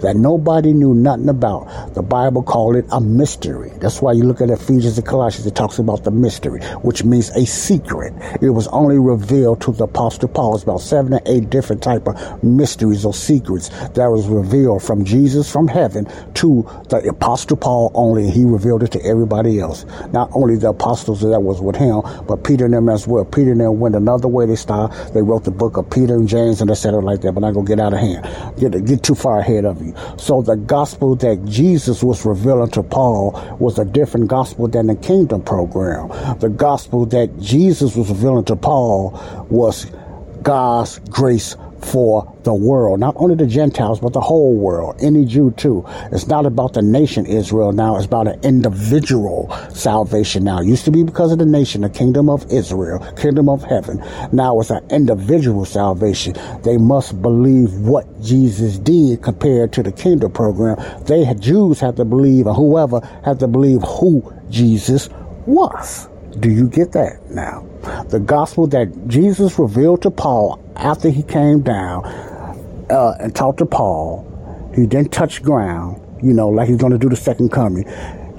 that 0.01 0.15
nobody 0.15 0.73
knew 0.73 0.93
nothing 0.93 1.29
about. 1.29 1.93
The 1.93 2.01
Bible 2.01 2.43
called 2.43 2.75
it 2.75 2.85
a 2.91 3.01
mystery. 3.01 3.71
That's 3.79 4.01
why 4.01 4.13
you 4.13 4.23
look 4.23 4.41
at 4.41 4.49
Ephesians 4.49 4.97
and 4.97 5.07
Colossians, 5.07 5.45
it 5.45 5.55
talks 5.55 5.79
about 5.79 6.03
the 6.03 6.11
mystery, 6.11 6.61
which 6.81 7.03
means 7.03 7.29
a 7.31 7.45
secret. 7.45 8.13
It 8.41 8.51
was 8.51 8.67
only 8.69 8.97
revealed 8.97 9.61
to 9.61 9.71
the 9.71 9.85
Apostle 9.85 10.29
Paul. 10.29 10.55
It's 10.55 10.63
about 10.63 10.81
seven 10.81 11.13
or 11.13 11.21
eight 11.25 11.49
different 11.49 11.81
type 11.81 12.07
of 12.07 12.43
mysteries 12.43 13.05
or 13.05 13.13
secrets 13.13 13.69
that 13.89 14.07
was 14.07 14.27
revealed 14.27 14.83
from 14.83 15.05
Jesus 15.05 15.51
from 15.51 15.67
heaven 15.67 16.07
to 16.35 16.67
the 16.89 16.97
Apostle 17.09 17.57
Paul 17.57 17.91
only. 17.93 18.29
He 18.29 18.43
revealed 18.45 18.83
it 18.83 18.91
to 18.91 19.05
everybody 19.05 19.59
else. 19.59 19.85
Not 20.11 20.29
only 20.33 20.57
the 20.57 20.69
apostles 20.69 21.21
that 21.21 21.39
was 21.39 21.61
with 21.61 21.75
him, 21.75 22.01
but 22.27 22.43
Peter 22.43 22.65
and 22.65 22.73
them 22.73 22.89
as 22.89 23.07
well. 23.07 23.25
Peter 23.25 23.51
and 23.51 23.61
them 23.61 23.79
went 23.79 23.95
another 23.95 24.27
way. 24.27 24.45
They 24.45 24.55
started, 24.55 25.13
they 25.13 25.21
wrote 25.21 25.43
the 25.43 25.51
book 25.51 25.77
of 25.77 25.89
Peter 25.89 26.15
and 26.15 26.27
James 26.27 26.61
and 26.61 26.69
etc. 26.69 26.99
like 26.99 27.21
that, 27.21 27.33
but 27.33 27.43
I'm 27.43 27.53
going 27.53 27.65
to 27.65 27.69
get 27.69 27.79
out 27.79 27.93
of 27.93 27.99
hand. 27.99 28.57
Get, 28.59 28.85
get 28.85 29.03
too 29.03 29.15
far 29.15 29.39
ahead 29.39 29.65
of 29.65 29.81
you. 29.81 29.86
So 30.17 30.41
the 30.41 30.55
gospel 30.55 31.15
that 31.17 31.45
Jesus 31.45 32.03
was 32.03 32.25
revealing 32.25 32.71
to 32.71 32.83
Paul 32.83 33.57
was 33.59 33.79
a 33.79 33.85
different 33.85 34.27
gospel 34.27 34.67
than 34.67 34.87
the 34.87 34.95
kingdom 34.95 35.41
program. 35.41 36.09
The 36.39 36.49
gospel 36.49 37.05
that 37.07 37.39
Jesus 37.39 37.95
was 37.95 38.09
revealing 38.09 38.45
to 38.45 38.55
Paul 38.55 39.11
was 39.49 39.85
God's 40.41 40.99
grace 41.09 41.55
for 41.81 42.35
the 42.43 42.53
world, 42.53 42.99
not 42.99 43.15
only 43.17 43.35
the 43.35 43.47
Gentiles, 43.47 43.99
but 43.99 44.13
the 44.13 44.21
whole 44.21 44.55
world, 44.55 44.95
any 45.01 45.25
Jew 45.25 45.51
too. 45.51 45.85
It's 46.11 46.27
not 46.27 46.45
about 46.45 46.73
the 46.73 46.81
nation 46.81 47.25
Israel 47.25 47.71
now, 47.71 47.95
it's 47.97 48.05
about 48.05 48.27
an 48.27 48.39
individual 48.43 49.49
salvation 49.73 50.43
now. 50.43 50.59
It 50.59 50.67
used 50.67 50.85
to 50.85 50.91
be 50.91 51.03
because 51.03 51.31
of 51.31 51.39
the 51.39 51.45
nation, 51.45 51.81
the 51.81 51.89
kingdom 51.89 52.29
of 52.29 52.51
Israel, 52.51 52.99
kingdom 53.15 53.49
of 53.49 53.63
heaven. 53.63 54.03
Now 54.31 54.59
it's 54.59 54.69
an 54.69 54.85
individual 54.89 55.65
salvation. 55.65 56.35
They 56.63 56.77
must 56.77 57.21
believe 57.21 57.73
what 57.73 58.21
Jesus 58.21 58.77
did 58.77 59.21
compared 59.21 59.73
to 59.73 59.83
the 59.83 59.91
kingdom 59.91 60.31
program. 60.31 60.77
They 61.05 61.25
Jews 61.35 61.79
have 61.79 61.95
to 61.95 62.05
believe, 62.05 62.47
or 62.47 62.53
whoever 62.53 63.01
have 63.23 63.39
to 63.39 63.47
believe 63.47 63.81
who 63.81 64.33
Jesus 64.49 65.09
was. 65.45 66.09
Do 66.39 66.49
you 66.49 66.67
get 66.67 66.91
that 66.91 67.31
now? 67.31 67.65
The 68.09 68.19
gospel 68.19 68.67
that 68.67 69.07
Jesus 69.07 69.57
revealed 69.57 70.01
to 70.03 70.11
Paul 70.11 70.61
after 70.77 71.09
he 71.09 71.23
came 71.23 71.61
down 71.61 72.05
uh, 72.89 73.15
and 73.19 73.35
talked 73.35 73.59
to 73.59 73.65
Paul, 73.65 74.25
he 74.75 74.85
didn't 74.85 75.11
touch 75.11 75.41
ground, 75.41 76.01
you 76.21 76.33
know, 76.33 76.49
like 76.49 76.67
he's 76.69 76.77
going 76.77 76.91
to 76.91 76.97
do 76.97 77.09
the 77.09 77.15
second 77.15 77.51
coming. 77.51 77.85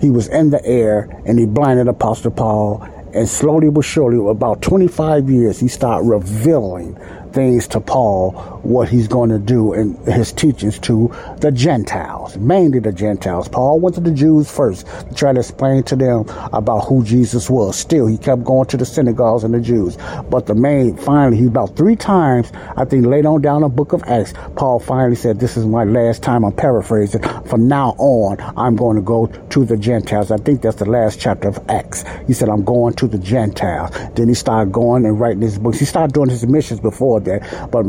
He 0.00 0.10
was 0.10 0.28
in 0.28 0.50
the 0.50 0.64
air 0.64 1.08
and 1.26 1.38
he 1.38 1.46
blinded 1.46 1.88
Apostle 1.88 2.30
Paul. 2.30 2.86
And 3.14 3.28
slowly 3.28 3.70
but 3.70 3.82
surely, 3.82 4.18
about 4.30 4.60
25 4.60 5.30
years, 5.30 5.58
he 5.58 5.66
started 5.66 6.06
revealing 6.06 6.94
things 7.32 7.66
to 7.68 7.80
Paul, 7.80 8.57
what 8.68 8.88
he's 8.88 9.08
going 9.08 9.30
to 9.30 9.38
do 9.38 9.72
in 9.72 9.94
his 10.04 10.30
teachings 10.30 10.78
to 10.78 11.10
the 11.40 11.50
Gentiles, 11.50 12.36
mainly 12.36 12.78
the 12.78 12.92
Gentiles. 12.92 13.48
Paul 13.48 13.80
went 13.80 13.94
to 13.94 14.00
the 14.00 14.10
Jews 14.10 14.50
first 14.50 14.86
to 14.86 15.14
try 15.14 15.32
to 15.32 15.40
explain 15.40 15.82
to 15.84 15.96
them 15.96 16.26
about 16.52 16.80
who 16.80 17.02
Jesus 17.02 17.48
was. 17.48 17.76
Still, 17.76 18.06
he 18.06 18.18
kept 18.18 18.44
going 18.44 18.66
to 18.68 18.76
the 18.76 18.84
synagogues 18.84 19.42
and 19.42 19.54
the 19.54 19.60
Jews. 19.60 19.96
But 20.28 20.46
the 20.46 20.54
main, 20.54 20.96
finally, 20.98 21.38
he 21.38 21.46
about 21.46 21.76
three 21.76 21.96
times, 21.96 22.52
I 22.76 22.84
think 22.84 23.06
later 23.06 23.28
on 23.28 23.40
down 23.40 23.62
the 23.62 23.68
book 23.68 23.94
of 23.94 24.02
Acts, 24.04 24.34
Paul 24.54 24.80
finally 24.80 25.16
said, 25.16 25.40
This 25.40 25.56
is 25.56 25.64
my 25.64 25.84
last 25.84 26.22
time. 26.22 26.44
I'm 26.44 26.52
paraphrasing. 26.52 27.22
From 27.46 27.68
now 27.68 27.94
on, 27.98 28.36
I'm 28.56 28.76
going 28.76 28.96
to 28.96 29.02
go 29.02 29.26
to 29.26 29.64
the 29.64 29.78
Gentiles. 29.78 30.30
I 30.30 30.36
think 30.36 30.60
that's 30.60 30.76
the 30.76 30.84
last 30.84 31.18
chapter 31.18 31.48
of 31.48 31.58
Acts. 31.70 32.04
He 32.26 32.34
said, 32.34 32.50
I'm 32.50 32.64
going 32.64 32.94
to 32.96 33.08
the 33.08 33.18
Gentiles. 33.18 33.90
Then 34.14 34.28
he 34.28 34.34
started 34.34 34.72
going 34.72 35.06
and 35.06 35.18
writing 35.18 35.40
his 35.40 35.58
books. 35.58 35.78
He 35.78 35.86
started 35.86 36.12
doing 36.12 36.28
his 36.28 36.46
missions 36.46 36.80
before 36.80 37.20
that, 37.20 37.70
but 37.70 37.84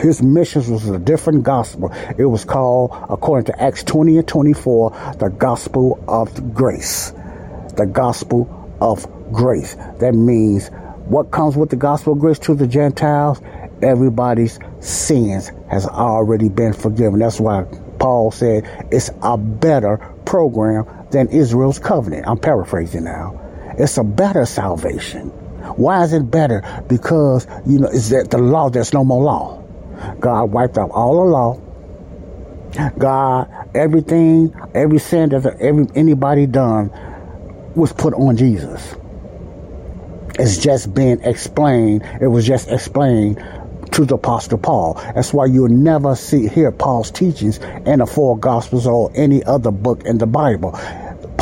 his 0.00 0.21
missions 0.22 0.68
was 0.68 0.88
a 0.88 0.98
different 0.98 1.42
gospel. 1.42 1.92
It 2.16 2.24
was 2.24 2.44
called, 2.44 2.90
according 3.08 3.46
to 3.46 3.62
Acts 3.62 3.82
20 3.84 4.18
and 4.18 4.28
24, 4.28 5.16
the 5.18 5.28
gospel 5.28 6.02
of 6.08 6.54
grace. 6.54 7.12
The 7.76 7.86
gospel 7.90 8.76
of 8.80 9.06
grace. 9.32 9.74
That 10.00 10.14
means 10.14 10.68
what 11.06 11.30
comes 11.30 11.56
with 11.56 11.70
the 11.70 11.76
gospel 11.76 12.12
of 12.14 12.20
grace 12.20 12.38
to 12.40 12.54
the 12.54 12.66
Gentiles? 12.66 13.40
Everybody's 13.82 14.58
sins 14.80 15.50
has 15.68 15.86
already 15.86 16.48
been 16.48 16.72
forgiven. 16.72 17.18
That's 17.18 17.40
why 17.40 17.64
Paul 17.98 18.30
said 18.30 18.88
it's 18.90 19.10
a 19.22 19.36
better 19.36 19.96
program 20.24 20.86
than 21.10 21.28
Israel's 21.28 21.78
covenant. 21.78 22.26
I'm 22.26 22.38
paraphrasing 22.38 23.04
now. 23.04 23.38
It's 23.78 23.96
a 23.98 24.04
better 24.04 24.44
salvation. 24.46 25.28
Why 25.76 26.02
is 26.04 26.12
it 26.12 26.30
better? 26.30 26.62
Because, 26.88 27.46
you 27.66 27.78
know, 27.78 27.88
it's 27.88 28.10
that 28.10 28.30
the 28.30 28.38
law, 28.38 28.70
there's 28.70 28.92
no 28.92 29.04
more 29.04 29.22
law. 29.22 29.61
God 30.20 30.52
wiped 30.52 30.78
out 30.78 30.90
all 30.90 31.24
the 31.24 31.30
law. 31.30 31.60
God 32.98 33.48
Everything, 33.74 34.54
every 34.74 34.98
sin 34.98 35.30
that 35.30 35.46
every 35.58 35.86
anybody 35.94 36.46
done 36.46 36.90
was 37.74 37.90
put 37.92 38.12
on 38.12 38.36
Jesus. 38.36 38.94
It's 40.38 40.58
just 40.58 40.92
been 40.92 41.22
explained. 41.22 42.02
It 42.20 42.26
was 42.26 42.46
just 42.46 42.70
explained 42.70 43.42
to 43.92 44.04
the 44.04 44.16
Apostle 44.16 44.58
Paul. 44.58 44.94
That's 45.14 45.32
why 45.32 45.46
you'll 45.46 45.68
never 45.68 46.14
see 46.16 46.48
hear 46.48 46.70
Paul's 46.70 47.10
teachings 47.10 47.58
in 47.86 48.00
the 48.00 48.06
four 48.06 48.36
Gospels 48.38 48.86
or 48.86 49.10
any 49.14 49.42
other 49.44 49.70
book 49.70 50.04
in 50.04 50.18
the 50.18 50.26
Bible. 50.26 50.78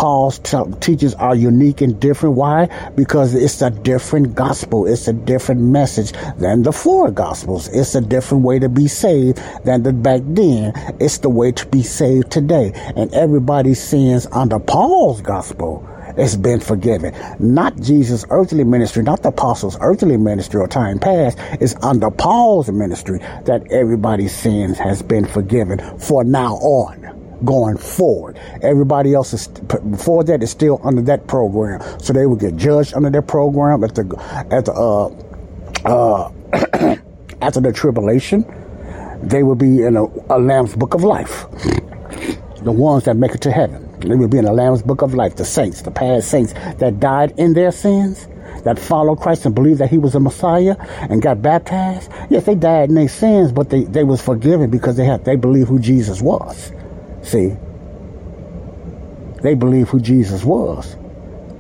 Paul's 0.01 0.39
teachings 0.81 1.13
are 1.13 1.35
unique 1.35 1.83
and 1.83 2.01
different. 2.01 2.35
Why? 2.35 2.71
Because 2.95 3.35
it's 3.35 3.61
a 3.61 3.69
different 3.69 4.35
gospel. 4.35 4.87
It's 4.87 5.09
a 5.09 5.13
different 5.13 5.61
message 5.61 6.13
than 6.39 6.63
the 6.63 6.73
four 6.73 7.11
gospels. 7.11 7.69
It's 7.69 7.95
a 7.95 8.01
different 8.01 8.43
way 8.43 8.59
to 8.61 8.71
be 8.71 8.89
saved 8.89 9.43
than 9.67 9.83
the 9.83 9.93
back 9.93 10.23
then. 10.25 10.73
It's 10.99 11.19
the 11.19 11.29
way 11.29 11.53
to 11.53 11.67
be 11.67 11.83
saved 11.83 12.31
today. 12.31 12.73
And 12.97 13.13
everybody's 13.13 13.79
sins 13.79 14.27
under 14.33 14.59
Paul's 14.59 15.21
gospel 15.21 15.87
it's 16.17 16.35
been 16.35 16.61
forgiven. 16.61 17.15
Not 17.39 17.81
Jesus' 17.81 18.25
earthly 18.31 18.65
ministry, 18.65 19.03
not 19.03 19.23
the 19.23 19.29
apostles' 19.29 19.79
earthly 19.81 20.17
ministry 20.17 20.61
or 20.61 20.67
time 20.67 20.99
past. 20.99 21.39
It's 21.61 21.75
under 21.83 22.11
Paul's 22.11 22.71
ministry 22.71 23.21
that 23.45 23.71
everybody's 23.71 24.35
sins 24.35 24.79
has 24.79 25.03
been 25.03 25.25
forgiven 25.25 25.79
for 25.99 26.25
now 26.25 26.55
on 26.55 27.00
going 27.45 27.77
forward. 27.77 28.39
Everybody 28.63 29.15
else 29.15 29.33
is 29.33 29.49
before 29.49 30.25
that 30.25 30.43
is 30.43 30.51
still 30.51 30.81
under 30.85 31.03
that 31.03 31.27
program, 31.27 31.81
so 32.01 32.13
they 32.13 32.27
would 32.27 32.41
get 32.41 32.57
judged 32.57 32.95
under 32.95 33.11
that 33.11 33.27
program 33.27 33.85
at 33.85 33.95
the 33.95 34.47
at 34.51 34.65
the 34.67 34.73
uh, 34.73 35.07
uh, 35.85 36.31
after 37.43 37.61
the 37.61 37.73
tribulation. 37.73 38.45
They 39.23 39.43
would 39.43 39.59
be 39.59 39.83
in 39.83 39.97
a, 39.97 40.05
a 40.31 40.39
Lamb's 40.39 40.75
Book 40.75 40.95
of 40.95 41.05
Life. 41.05 41.47
The 42.63 42.73
ones 42.73 43.05
that 43.05 43.17
make 43.17 43.33
it 43.33 43.43
to 43.43 43.53
heaven. 43.53 43.87
They 44.01 44.15
would 44.15 44.31
be 44.31 44.39
in 44.39 44.47
the 44.47 44.53
Lamb's 44.53 44.83
Book 44.83 45.03
of 45.03 45.13
Life. 45.15 45.37
The 45.37 45.45
saints, 45.45 45.83
the 45.83 45.91
past 45.91 46.29
saints 46.29 46.55
that 46.79 47.01
died 47.01 47.35
in 47.39 47.53
their 47.53 47.71
sins, 47.71 48.27
that 48.65 48.79
followed 48.79 49.17
Christ 49.21 49.47
and 49.47 49.55
believed 49.55 49.81
that 49.81 49.91
He 49.91 49.99
was 49.99 50.15
a 50.15 50.21
Messiah 50.21 50.77
and 50.79 51.21
got 51.23 51.43
baptized. 51.43 52.11
Yes, 52.31 52.45
they 52.45 52.55
died 52.55 52.89
in 52.89 52.95
their 52.95 53.09
sins, 53.09 53.53
but 53.53 53.71
they, 53.71 53.85
they 53.85 54.05
was 54.05 54.23
forgiven 54.23 54.71
because 54.71 54.97
they 54.97 55.05
had 55.05 55.25
they 55.25 55.37
believed 55.37 55.69
who 55.69 55.79
Jesus 55.79 56.21
was. 56.23 56.73
See, 57.23 57.57
they 59.43 59.55
believed 59.55 59.91
who 59.91 60.01
Jesus 60.01 60.45
was. 60.45 60.97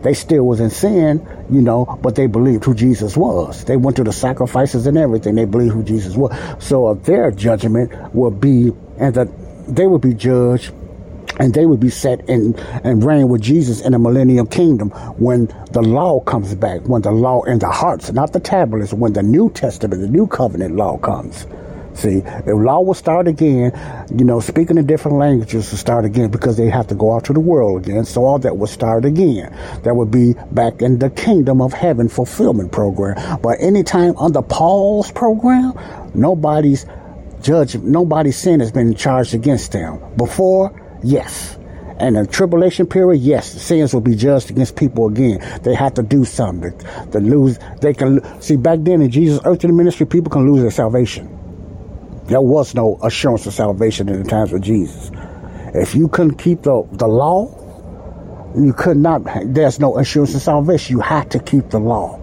They 0.03 0.14
still 0.14 0.46
was 0.46 0.61
in 0.61 0.70
sin, 0.70 1.27
you 1.51 1.61
know, 1.61 1.99
but 2.01 2.14
they 2.14 2.27
believed 2.27 2.64
who 2.64 2.75
Jesus 2.75 3.16
was. 3.16 3.64
They 3.64 3.77
went 3.77 3.96
to 3.99 4.05
the 4.05 4.12
sacrifices 4.12 4.87
and 4.87 4.96
everything. 4.96 5.35
They 5.35 5.44
believed 5.44 5.75
who 5.75 5.83
Jesus 5.83 6.16
was. 6.16 6.35
So 6.59 6.94
their 6.94 7.31
judgment 7.31 8.14
will 8.14 8.31
be, 8.31 8.73
and 8.99 9.14
that 9.14 9.29
they 9.68 9.87
will 9.87 9.99
be 9.99 10.14
judged 10.14 10.73
and 11.38 11.55
they 11.55 11.64
would 11.64 11.81
be 11.81 11.90
set 11.90 12.29
in 12.29 12.55
and 12.85 13.03
reign 13.03 13.29
with 13.29 13.40
Jesus 13.40 13.81
in 13.81 13.92
the 13.92 13.99
millennial 13.99 14.44
kingdom 14.44 14.90
when 15.18 15.46
the 15.73 15.81
law 15.81 16.20
comes 16.20 16.55
back, 16.55 16.83
when 16.83 17.01
the 17.03 17.12
law 17.12 17.42
in 17.44 17.59
the 17.59 17.70
hearts, 17.70 18.12
not 18.12 18.33
the 18.33 18.40
tablets, 18.40 18.92
when 18.92 19.14
the 19.14 19.23
New 19.23 19.49
Testament, 19.51 20.03
the 20.03 20.09
New 20.09 20.27
Covenant 20.27 20.77
law 20.77 20.99
comes. 20.99 21.46
See, 22.01 22.23
if 22.25 22.47
law 22.47 22.81
will 22.81 22.95
start 22.95 23.29
again, 23.29 23.73
you 24.17 24.25
know, 24.25 24.41
speaking 24.41 24.79
in 24.79 24.87
different 24.87 25.19
languages 25.19 25.71
will 25.71 25.77
start 25.77 26.07
again 26.07 26.31
because 26.31 26.57
they 26.57 26.71
have 26.71 26.87
to 26.87 26.95
go 26.95 27.15
out 27.15 27.25
to 27.27 27.35
the 27.35 27.41
world 27.41 27.85
again. 27.85 28.07
So 28.07 28.25
all 28.25 28.39
that 28.39 28.57
will 28.57 28.67
start 28.67 29.05
again. 29.05 29.55
That 29.83 29.95
would 29.95 30.11
be 30.11 30.33
back 30.51 30.81
in 30.81 30.99
the 30.99 31.11
kingdom 31.11 31.61
of 31.61 31.75
heaven 31.75 32.09
fulfillment 32.09 32.73
program. 32.73 33.39
But 33.43 33.61
anytime 33.61 34.17
under 34.17 34.41
Paul's 34.41 35.13
program, 35.13 35.75
nobody's 36.15 36.87
judge, 37.43 37.77
nobody's 37.77 38.39
sin 38.39 38.61
has 38.61 38.73
been 38.73 38.95
charged 38.95 39.35
against 39.35 39.73
them. 39.73 40.01
Before, 40.17 40.73
yes. 41.05 41.59
And 41.99 42.17
the 42.17 42.27
tribulation 42.27 42.87
period, 42.87 43.21
yes, 43.21 43.47
sins 43.47 43.93
will 43.93 44.01
be 44.01 44.17
judged 44.17 44.49
against 44.49 44.75
people 44.75 45.09
again. 45.09 45.47
They 45.65 45.75
have 45.75 45.93
to 45.95 46.03
do 46.03 46.25
something. 46.25 46.73
To 47.11 47.21
lose, 47.21 47.59
they 47.83 47.93
can 47.93 48.41
see 48.41 48.57
back 48.57 48.79
then 48.81 49.03
in 49.03 49.11
Jesus' 49.11 49.39
earthly 49.45 49.73
ministry, 49.73 50.07
people 50.07 50.31
can 50.31 50.51
lose 50.51 50.63
their 50.63 50.71
salvation. 50.71 51.37
There 52.31 52.40
was 52.40 52.77
no 52.77 52.97
assurance 53.03 53.45
of 53.47 53.55
salvation 53.55 54.09
in 54.09 54.23
the 54.23 54.29
times 54.29 54.53
of 54.53 54.61
Jesus. 54.61 55.11
If 55.75 55.97
you 55.97 56.07
couldn't 56.07 56.37
keep 56.37 56.62
the, 56.62 56.87
the 56.93 57.09
law, 57.09 57.51
you 58.57 58.73
could 58.73 58.99
not, 58.99 59.23
there's 59.47 59.81
no 59.81 59.99
assurance 59.99 60.37
of 60.37 60.43
salvation. 60.43 60.95
You 60.95 61.03
had 61.03 61.29
to 61.33 61.40
keep 61.40 61.71
the 61.71 61.81
law. 61.81 62.21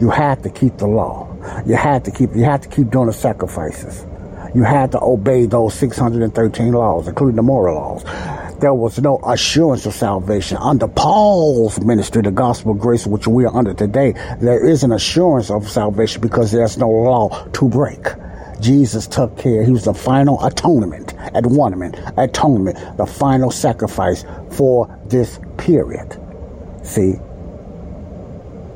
You 0.00 0.08
had 0.08 0.42
to 0.44 0.48
keep 0.48 0.78
the 0.78 0.86
law. 0.86 1.28
You 1.66 1.74
had 1.76 2.06
to 2.06 2.10
keep, 2.10 2.34
you 2.34 2.42
had 2.42 2.62
to 2.62 2.70
keep 2.70 2.88
doing 2.88 3.08
the 3.08 3.12
sacrifices. 3.12 4.06
You 4.54 4.62
had 4.62 4.92
to 4.92 5.02
obey 5.02 5.44
those 5.44 5.74
613 5.74 6.72
laws, 6.72 7.06
including 7.06 7.36
the 7.36 7.42
moral 7.42 7.74
laws. 7.74 8.04
There 8.60 8.72
was 8.72 8.98
no 8.98 9.18
assurance 9.18 9.84
of 9.84 9.92
salvation. 9.92 10.56
Under 10.56 10.88
Paul's 10.88 11.78
ministry, 11.80 12.22
the 12.22 12.30
gospel 12.30 12.72
grace, 12.72 13.06
which 13.06 13.26
we 13.26 13.44
are 13.44 13.54
under 13.54 13.74
today, 13.74 14.12
there 14.40 14.66
is 14.66 14.84
an 14.84 14.92
assurance 14.92 15.50
of 15.50 15.68
salvation 15.68 16.22
because 16.22 16.50
there's 16.50 16.78
no 16.78 16.88
law 16.88 17.46
to 17.52 17.68
break. 17.68 18.06
Jesus 18.60 19.06
took 19.06 19.36
care. 19.36 19.64
He 19.64 19.72
was 19.72 19.84
the 19.84 19.94
final 19.94 20.44
atonement, 20.44 21.14
atonement, 21.34 21.96
atonement, 22.16 22.96
the 22.96 23.06
final 23.06 23.50
sacrifice 23.50 24.24
for 24.50 24.88
this 25.06 25.40
period. 25.56 26.20
See, 26.82 27.14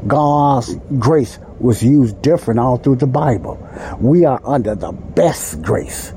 God's 0.06 0.76
grace 0.98 1.38
was 1.60 1.82
used 1.82 2.20
different 2.22 2.60
all 2.60 2.76
through 2.76 2.96
the 2.96 3.06
Bible. 3.06 3.58
We 4.00 4.24
are 4.24 4.40
under 4.44 4.74
the 4.74 4.92
best 4.92 5.62
grace. 5.62 6.12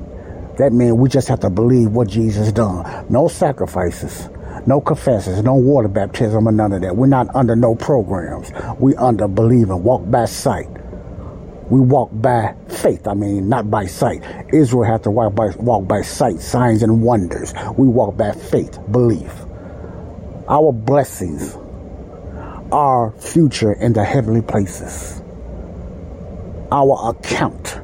That 0.58 0.72
means 0.72 0.94
we 0.94 1.08
just 1.08 1.28
have 1.28 1.40
to 1.40 1.50
believe 1.50 1.90
what 1.92 2.08
Jesus 2.08 2.52
done. 2.52 3.06
No 3.08 3.28
sacrifices, 3.28 4.28
no 4.66 4.80
confessions, 4.80 5.42
no 5.42 5.54
water 5.54 5.88
baptism, 5.88 6.48
or 6.48 6.52
none 6.52 6.72
of 6.72 6.82
that. 6.82 6.96
We're 6.96 7.06
not 7.06 7.34
under 7.34 7.56
no 7.56 7.76
programs. 7.76 8.50
We 8.78 8.96
under 8.96 9.28
believing, 9.28 9.84
walk 9.84 10.10
by 10.10 10.26
sight. 10.26 10.68
We 11.70 11.80
walk 11.80 12.10
by 12.12 12.54
faith. 12.68 13.06
I 13.06 13.14
mean, 13.14 13.48
not 13.48 13.70
by 13.70 13.86
sight. 13.86 14.22
Israel 14.52 14.84
had 14.84 15.02
to 15.04 15.10
walk 15.10 15.34
by, 15.34 15.50
walk 15.58 15.86
by 15.86 16.02
sight, 16.02 16.40
signs 16.40 16.82
and 16.82 17.02
wonders. 17.02 17.52
We 17.76 17.86
walk 17.88 18.16
by 18.16 18.32
faith, 18.32 18.78
belief. 18.90 19.32
Our 20.48 20.72
blessings 20.72 21.56
our 22.72 23.12
future 23.18 23.72
in 23.72 23.92
the 23.92 24.04
heavenly 24.04 24.42
places. 24.42 25.22
Our 26.70 27.10
account 27.10 27.80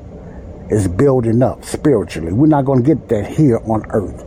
is 0.71 0.89
building 0.89 1.43
up 1.43 1.65
spiritually. 1.65 2.33
We're 2.33 2.49
not 2.49 2.65
going 2.65 2.83
to 2.83 2.95
get 2.95 3.09
that 3.09 3.27
here 3.27 3.61
on 3.65 3.85
earth. 3.91 4.25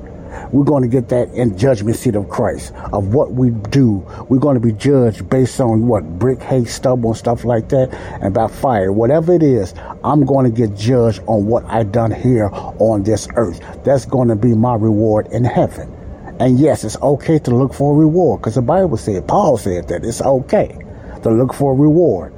We're 0.52 0.64
going 0.64 0.84
to 0.84 0.90
get 0.90 1.10
that 1.10 1.30
in 1.34 1.58
judgment 1.58 1.98
seat 1.98 2.16
of 2.16 2.30
Christ 2.30 2.74
of 2.94 3.14
what 3.14 3.34
we 3.34 3.50
do. 3.50 4.06
We're 4.30 4.40
going 4.40 4.56
to 4.56 4.66
be 4.66 4.72
judged 4.72 5.30
based 5.30 5.60
on 5.60 5.88
what 5.88 6.04
brick, 6.18 6.42
hay, 6.42 6.66
stubble, 6.66 7.10
and 7.10 7.18
stuff 7.18 7.44
like 7.44 7.70
that, 7.70 7.94
and 8.22 8.34
by 8.34 8.48
fire. 8.48 8.92
Whatever 8.92 9.34
it 9.34 9.44
is, 9.44 9.74
I'm 10.04 10.26
going 10.26 10.50
to 10.50 10.56
get 10.56 10.78
judged 10.78 11.22
on 11.28 11.46
what 11.46 11.66
I 11.66 11.84
done 11.84 12.12
here 12.12 12.50
on 12.80 13.04
this 13.04 13.28
earth. 13.36 13.60
That's 13.84 14.06
going 14.06 14.30
to 14.30 14.36
be 14.36 14.54
my 14.54 14.76
reward 14.76 15.28
in 15.32 15.44
heaven. 15.44 15.94
And 16.40 16.60
yes, 16.60 16.84
it's 16.84 16.98
okay 17.02 17.40
to 17.40 17.52
look 17.56 17.74
for 17.74 17.94
a 17.94 17.98
reward 17.98 18.42
because 18.42 18.56
the 18.56 18.62
Bible 18.62 18.98
said, 18.98 19.28
Paul 19.28 19.58
said 19.58 19.88
that 19.88 20.06
it's 20.06 20.22
okay 20.22 20.78
to 21.24 21.30
look 21.30 21.54
for 21.54 21.74
a 21.74 21.76
reward 21.76 22.34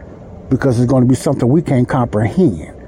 because 0.50 0.80
it's 0.80 0.90
going 0.90 1.04
to 1.04 1.10
be 1.10 1.16
something 1.16 1.48
we 1.48 1.62
can't 1.62 1.88
comprehend 1.88 2.79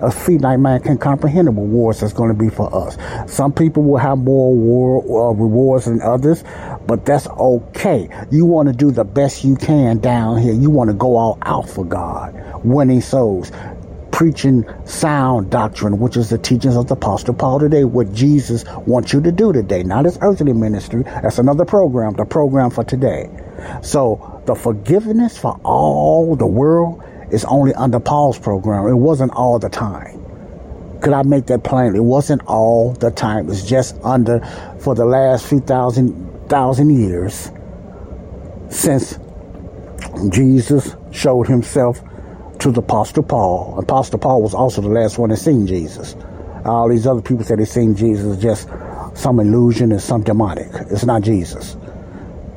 a 0.00 0.10
finite 0.10 0.60
man 0.60 0.80
can 0.80 0.98
comprehend 0.98 1.48
the 1.48 1.52
rewards 1.52 2.00
that's 2.00 2.12
going 2.12 2.28
to 2.28 2.34
be 2.34 2.48
for 2.48 2.72
us. 2.74 2.96
Some 3.32 3.52
people 3.52 3.82
will 3.82 3.98
have 3.98 4.18
more 4.18 4.54
war, 4.54 5.30
uh, 5.30 5.34
rewards 5.34 5.86
than 5.86 6.00
others, 6.02 6.44
but 6.86 7.04
that's 7.04 7.26
okay. 7.26 8.08
You 8.30 8.46
want 8.46 8.68
to 8.68 8.74
do 8.74 8.90
the 8.90 9.04
best 9.04 9.44
you 9.44 9.56
can 9.56 9.98
down 9.98 10.38
here. 10.38 10.52
You 10.52 10.70
want 10.70 10.88
to 10.90 10.94
go 10.94 11.16
all 11.16 11.38
out 11.42 11.68
for 11.68 11.84
God, 11.84 12.34
winning 12.64 13.00
souls, 13.00 13.50
preaching 14.12 14.64
sound 14.84 15.50
doctrine, 15.50 15.98
which 15.98 16.16
is 16.16 16.30
the 16.30 16.38
teachings 16.38 16.76
of 16.76 16.88
the 16.88 16.94
Apostle 16.94 17.34
Paul 17.34 17.60
today, 17.60 17.84
what 17.84 18.12
Jesus 18.12 18.64
wants 18.86 19.12
you 19.12 19.20
to 19.20 19.30
do 19.30 19.52
today, 19.52 19.82
not 19.82 20.04
his 20.04 20.18
earthly 20.22 20.52
ministry. 20.52 21.02
That's 21.04 21.38
another 21.38 21.64
program, 21.64 22.14
the 22.14 22.24
program 22.24 22.70
for 22.70 22.84
today. 22.84 23.30
So 23.82 24.42
the 24.46 24.54
forgiveness 24.54 25.36
for 25.36 25.60
all 25.62 26.34
the 26.36 26.46
world 26.46 27.02
is 27.30 27.44
only 27.44 27.74
under 27.74 28.00
Paul's 28.00 28.38
program. 28.38 28.86
It 28.86 28.94
wasn't 28.94 29.32
all 29.32 29.58
the 29.58 29.68
time. 29.68 30.24
Could 31.00 31.12
I 31.12 31.22
make 31.22 31.46
that 31.46 31.62
plain? 31.62 31.94
It 31.94 32.02
wasn't 32.02 32.42
all 32.46 32.92
the 32.94 33.10
time. 33.10 33.48
It's 33.50 33.64
just 33.64 33.96
under 34.02 34.40
for 34.80 34.94
the 34.94 35.04
last 35.04 35.46
few 35.46 35.60
thousand 35.60 36.48
thousand 36.48 36.90
years 36.90 37.50
since 38.70 39.18
Jesus 40.30 40.96
showed 41.10 41.46
himself 41.46 42.00
to 42.60 42.72
the 42.72 42.80
Apostle 42.80 43.22
Paul. 43.22 43.78
Apostle 43.78 44.18
Paul 44.18 44.42
was 44.42 44.54
also 44.54 44.80
the 44.82 44.88
last 44.88 45.18
one 45.18 45.30
to 45.30 45.36
seen 45.36 45.66
Jesus. 45.66 46.16
All 46.64 46.88
these 46.88 47.06
other 47.06 47.22
people 47.22 47.44
said 47.44 47.58
they 47.58 47.64
seen 47.64 47.94
Jesus 47.94 48.36
just 48.38 48.68
some 49.14 49.40
illusion 49.40 49.92
and 49.92 50.00
some 50.00 50.22
demonic. 50.22 50.68
It's 50.90 51.04
not 51.04 51.22
Jesus. 51.22 51.76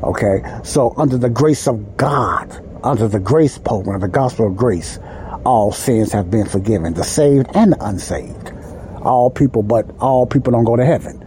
Okay? 0.03 0.41
So 0.63 0.93
under 0.97 1.17
the 1.17 1.29
grace 1.29 1.67
of 1.67 1.97
God, 1.97 2.49
under 2.83 3.07
the 3.07 3.19
grace 3.19 3.57
program, 3.57 3.99
the 3.99 4.07
gospel 4.07 4.47
of 4.47 4.55
grace, 4.55 4.99
all 5.45 5.71
sins 5.71 6.11
have 6.11 6.29
been 6.29 6.45
forgiven, 6.45 6.93
the 6.93 7.03
saved 7.03 7.47
and 7.55 7.73
the 7.73 7.83
unsaved. 7.83 8.51
All 9.01 9.29
people, 9.29 9.63
but 9.63 9.89
all 9.99 10.25
people 10.25 10.51
don't 10.51 10.63
go 10.63 10.75
to 10.75 10.85
heaven. 10.85 11.17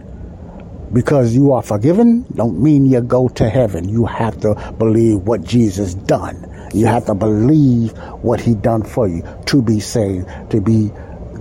Because 0.93 1.35
you 1.35 1.51
are 1.53 1.61
forgiven 1.61 2.25
don't 2.35 2.61
mean 2.61 2.85
you 2.85 3.01
go 3.01 3.27
to 3.29 3.49
heaven. 3.49 3.89
You 3.89 4.05
have 4.05 4.39
to 4.41 4.73
believe 4.77 5.19
what 5.19 5.43
Jesus 5.43 5.93
done. 5.93 6.51
You 6.73 6.85
have 6.85 7.05
to 7.05 7.15
believe 7.15 7.91
what 8.21 8.39
he 8.39 8.53
done 8.53 8.83
for 8.83 9.07
you 9.07 9.23
to 9.47 9.61
be 9.61 9.79
saved, 9.79 10.27
to 10.51 10.61
be 10.61 10.91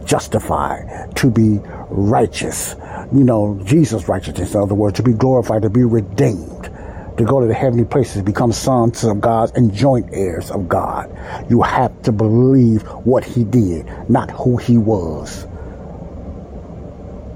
justified, 0.04 1.12
to 1.16 1.30
be 1.30 1.60
righteous. 1.88 2.76
You 3.12 3.24
know, 3.24 3.60
Jesus' 3.64 4.08
righteousness, 4.08 4.54
in 4.54 4.60
other 4.60 4.74
words, 4.74 4.96
to 4.96 5.02
be 5.02 5.12
glorified, 5.12 5.62
to 5.62 5.70
be 5.70 5.84
redeemed, 5.84 6.70
to 7.16 7.24
go 7.24 7.40
to 7.40 7.46
the 7.46 7.54
heavenly 7.54 7.84
places, 7.84 8.22
become 8.22 8.52
sons 8.52 9.04
of 9.04 9.20
God 9.20 9.52
and 9.56 9.72
joint 9.72 10.08
heirs 10.12 10.50
of 10.50 10.68
God. 10.68 11.10
You 11.48 11.62
have 11.62 12.02
to 12.02 12.12
believe 12.12 12.82
what 13.04 13.24
he 13.24 13.44
did, 13.44 13.86
not 14.08 14.30
who 14.30 14.56
he 14.56 14.76
was. 14.76 15.46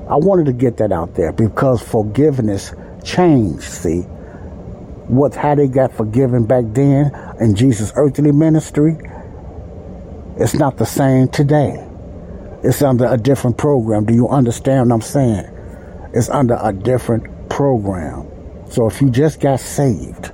I 0.09 0.16
wanted 0.16 0.47
to 0.47 0.53
get 0.53 0.79
that 0.79 0.91
out 0.91 1.14
there 1.14 1.33
because 1.33 1.83
forgiveness 1.83 2.72
changed, 3.05 3.62
see. 3.62 4.01
What 5.09 5.35
how 5.35 5.55
they 5.55 5.68
got 5.68 5.93
forgiven 5.93 6.45
back 6.45 6.64
then 6.68 7.12
in 7.41 7.55
Jesus' 7.55 7.93
earthly 7.95 8.33
ministry, 8.33 8.99
it's 10.39 10.55
not 10.55 10.76
the 10.76 10.87
same 10.87 11.29
today. 11.29 11.85
It's 12.62 12.83
under 12.83 13.07
a 13.07 13.16
different 13.16 13.59
program. 13.59 14.05
Do 14.05 14.14
you 14.14 14.29
understand 14.29 14.91
what 14.91 14.97
I'm 14.97 15.01
saying? 15.03 15.47
It's 16.14 16.29
under 16.29 16.59
a 16.61 16.72
different 16.72 17.49
program. 17.49 18.28
So 18.71 18.87
if 18.87 19.01
you 19.01 19.11
just 19.11 19.41
got 19.41 19.61
saved, 19.61 20.33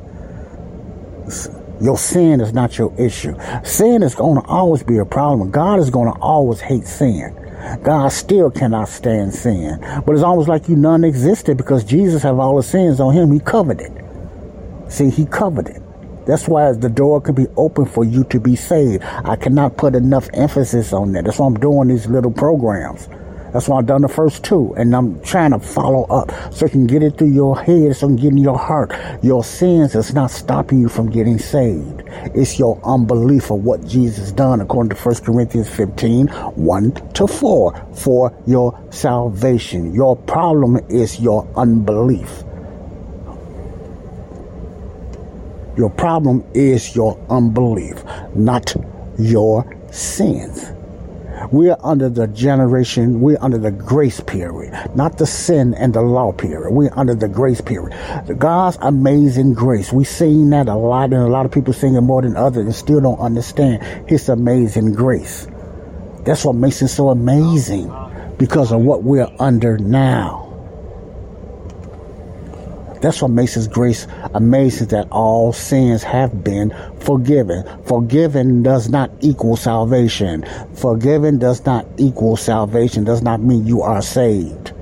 your 1.81 1.99
sin 1.99 2.41
is 2.41 2.53
not 2.53 2.79
your 2.79 2.93
issue. 2.99 3.35
Sin 3.65 4.03
is 4.03 4.15
going 4.15 4.41
to 4.41 4.49
always 4.49 4.83
be 4.83 4.99
a 4.99 5.05
problem. 5.05 5.51
God 5.51 5.79
is 5.79 5.91
going 5.91 6.13
to 6.13 6.19
always 6.21 6.61
hate 6.61 6.87
sin. 6.87 7.35
God 7.83 8.09
still 8.09 8.51
cannot 8.51 8.89
stand 8.89 9.35
sin. 9.35 9.79
But 10.05 10.15
it's 10.15 10.23
almost 10.23 10.49
like 10.49 10.69
you 10.69 10.77
none 10.77 11.05
existed 11.05 11.57
because 11.57 11.85
Jesus 11.85 12.23
have 12.23 12.39
all 12.39 12.57
the 12.57 12.63
sins 12.63 13.01
on 13.01 13.15
him. 13.15 13.33
He 13.33 13.41
covered 13.41 13.81
it. 13.81 13.93
See, 14.89 15.11
he 15.11 15.27
covered 15.27 15.69
it. 15.69 15.83
That's 16.27 16.49
why 16.49 16.73
the 16.73 16.89
door 16.89 17.21
can 17.21 17.35
be 17.35 17.47
open 17.57 17.85
for 17.85 18.05
you 18.05 18.25
to 18.25 18.41
be 18.41 18.57
saved. 18.57 19.03
I 19.03 19.37
cannot 19.37 19.77
put 19.77 19.95
enough 19.95 20.29
emphasis 20.33 20.93
on 20.93 21.13
that. 21.13 21.25
That's 21.25 21.39
why 21.39 21.47
I'm 21.47 21.55
doing 21.55 21.89
these 21.89 22.07
little 22.07 22.31
programs. 22.31 23.09
That's 23.55 23.69
why 23.69 23.79
I've 23.79 23.87
done 23.87 24.03
the 24.03 24.09
first 24.09 24.43
two. 24.43 24.75
And 24.77 24.95
I'm 24.97 25.21
trying 25.21 25.53
to 25.53 25.61
follow 25.61 26.03
up 26.07 26.33
so 26.53 26.67
you 26.67 26.71
can 26.71 26.89
get 26.89 27.05
it 27.05 27.17
through 27.17 27.31
your 27.31 27.57
head, 27.57 27.95
so 27.95 28.09
you 28.09 28.17
can 28.17 28.17
get 28.17 28.33
in 28.33 28.39
your 28.39 28.59
heart. 28.59 28.93
Your 29.23 29.45
sins 29.45 29.95
is 29.95 30.13
not 30.13 30.33
stopping 30.33 30.81
you 30.81 30.89
from 30.89 31.09
getting 31.09 31.39
saved. 31.39 32.03
It's 32.35 32.59
your 32.59 32.81
unbelief 32.85 33.53
of 33.53 33.63
what 33.63 33.87
Jesus 33.87 34.33
done 34.33 34.61
according 34.61 34.91
to 34.91 34.97
1 34.97 35.15
Corinthians 35.23 35.69
15, 35.71 36.27
1 36.27 36.93
to 37.13 37.29
4 37.29 37.87
for 37.95 38.37
your 38.45 38.77
salvation. 38.91 39.95
Your 39.95 40.17
problem 40.17 40.77
is 40.89 41.21
your 41.21 41.47
unbelief. 41.57 42.43
Your 45.77 45.91
problem 45.91 46.45
is 46.55 46.97
your 46.97 47.25
unbelief, 47.31 48.03
not 48.35 48.75
your 49.17 49.65
sins. 49.93 50.74
We're 51.51 51.77
under 51.83 52.09
the 52.09 52.27
generation, 52.29 53.21
we're 53.21 53.39
under 53.41 53.59
the 53.59 53.71
grace 53.71 54.21
period, 54.21 54.73
not 54.95 55.19
the 55.19 55.27
sin 55.27 55.75
and 55.75 55.95
the 55.95 56.03
law 56.03 56.33
period. 56.33 56.73
We're 56.73 56.93
under 56.95 57.15
the 57.15 57.29
grace 57.29 57.61
period. 57.61 57.97
The 58.27 58.35
God's 58.35 58.79
amazing 58.81 59.55
grace. 59.55 59.93
We've 59.93 60.07
seen 60.07 60.51
that 60.51 60.69
a 60.69 60.75
lot, 60.75 61.13
and 61.13 61.23
a 61.23 61.27
lot 61.27 61.47
of 61.47 61.53
people 61.53 61.73
sing 61.73 61.95
it 61.95 62.01
more 62.01 62.23
than 62.23 62.37
others 62.37 62.65
and 62.65 62.75
still 62.75 63.01
don't 63.01 63.19
understand 63.19 63.83
His 64.09 64.29
amazing 64.29 64.93
grace. 64.93 65.47
That's 66.25 66.45
what 66.45 66.55
makes 66.55 66.81
it 66.83 66.89
so 66.89 67.11
amazing 67.11 67.93
because 68.39 68.73
of 68.73 68.81
what 68.81 69.03
we're 69.03 69.31
under 69.39 69.79
now. 69.79 70.44
That's 73.05 73.21
what 73.21 73.33
makes 73.33 73.53
His 73.53 73.69
grace 73.69 74.07
amazing 74.33 74.89
that 74.89 75.09
all 75.11 75.53
sins 75.53 76.03
have 76.05 76.43
been 76.43 76.75
forgiven. 77.01 77.63
Forgiven 77.85 78.63
does 78.63 78.89
not 78.89 79.11
equal 79.21 79.57
salvation. 79.59 80.47
Forgiven 80.73 81.39
does 81.39 81.67
not 81.67 81.85
equal 81.99 82.39
salvation, 82.39 83.05
does 83.05 83.21
not 83.21 83.43
mean 83.43 83.67
you 83.67 83.83
are 83.83 84.01
saved. 84.01 84.73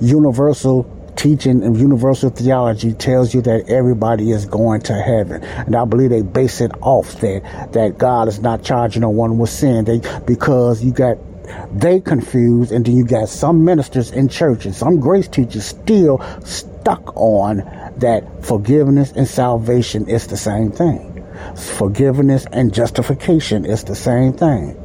Universal 0.00 0.84
teaching 1.16 1.64
and 1.64 1.76
universal 1.76 2.30
theology 2.30 2.92
tells 2.92 3.34
you 3.34 3.42
that 3.42 3.68
everybody 3.68 4.30
is 4.30 4.46
going 4.46 4.80
to 4.82 4.94
heaven. 4.94 5.42
And 5.42 5.74
I 5.74 5.84
believe 5.86 6.10
they 6.10 6.22
base 6.22 6.60
it 6.60 6.70
off 6.82 7.20
that 7.20 7.72
that 7.72 7.98
God 7.98 8.28
is 8.28 8.38
not 8.38 8.62
charging 8.62 9.02
no 9.02 9.08
one 9.10 9.38
with 9.38 9.50
sin. 9.50 9.86
They 9.86 10.00
because 10.24 10.84
you 10.84 10.92
got 10.92 11.18
they 11.72 12.00
confused 12.00 12.72
and 12.72 12.84
then 12.84 12.96
you 12.96 13.04
got 13.04 13.28
some 13.28 13.64
ministers 13.64 14.10
in 14.10 14.28
church 14.28 14.66
and 14.66 14.74
some 14.74 15.00
grace 15.00 15.28
teachers 15.28 15.64
still 15.64 16.20
stuck 16.44 17.16
on 17.16 17.58
that 17.98 18.44
forgiveness 18.44 19.12
and 19.12 19.26
salvation 19.26 20.08
is 20.08 20.26
the 20.26 20.36
same 20.36 20.70
thing. 20.70 21.24
Forgiveness 21.56 22.46
and 22.52 22.72
justification 22.72 23.64
is 23.64 23.84
the 23.84 23.94
same 23.94 24.32
thing. 24.32 24.76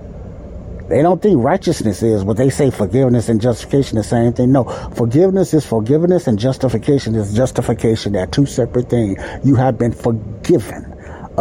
They 0.90 1.02
don't 1.02 1.22
think 1.22 1.42
righteousness 1.42 2.04
is, 2.04 2.26
but 2.26 2.36
they 2.36 2.50
say 2.50 2.70
forgiveness 2.70 3.30
and 3.30 3.40
justification 3.40 3.98
the 3.98 4.04
same 4.04 4.34
thing. 4.34 4.52
No, 4.52 4.66
forgiveness 4.94 5.54
is 5.54 5.66
forgiveness 5.66 6.28
and 6.28 6.38
justification 6.38 7.16
is 7.16 7.34
justification. 7.34 8.12
They're 8.12 8.28
two 8.28 8.46
separate 8.46 8.90
things. 8.90 9.18
You 9.46 9.56
have 9.56 9.78
been 9.78 9.94
forgiven 9.94 10.91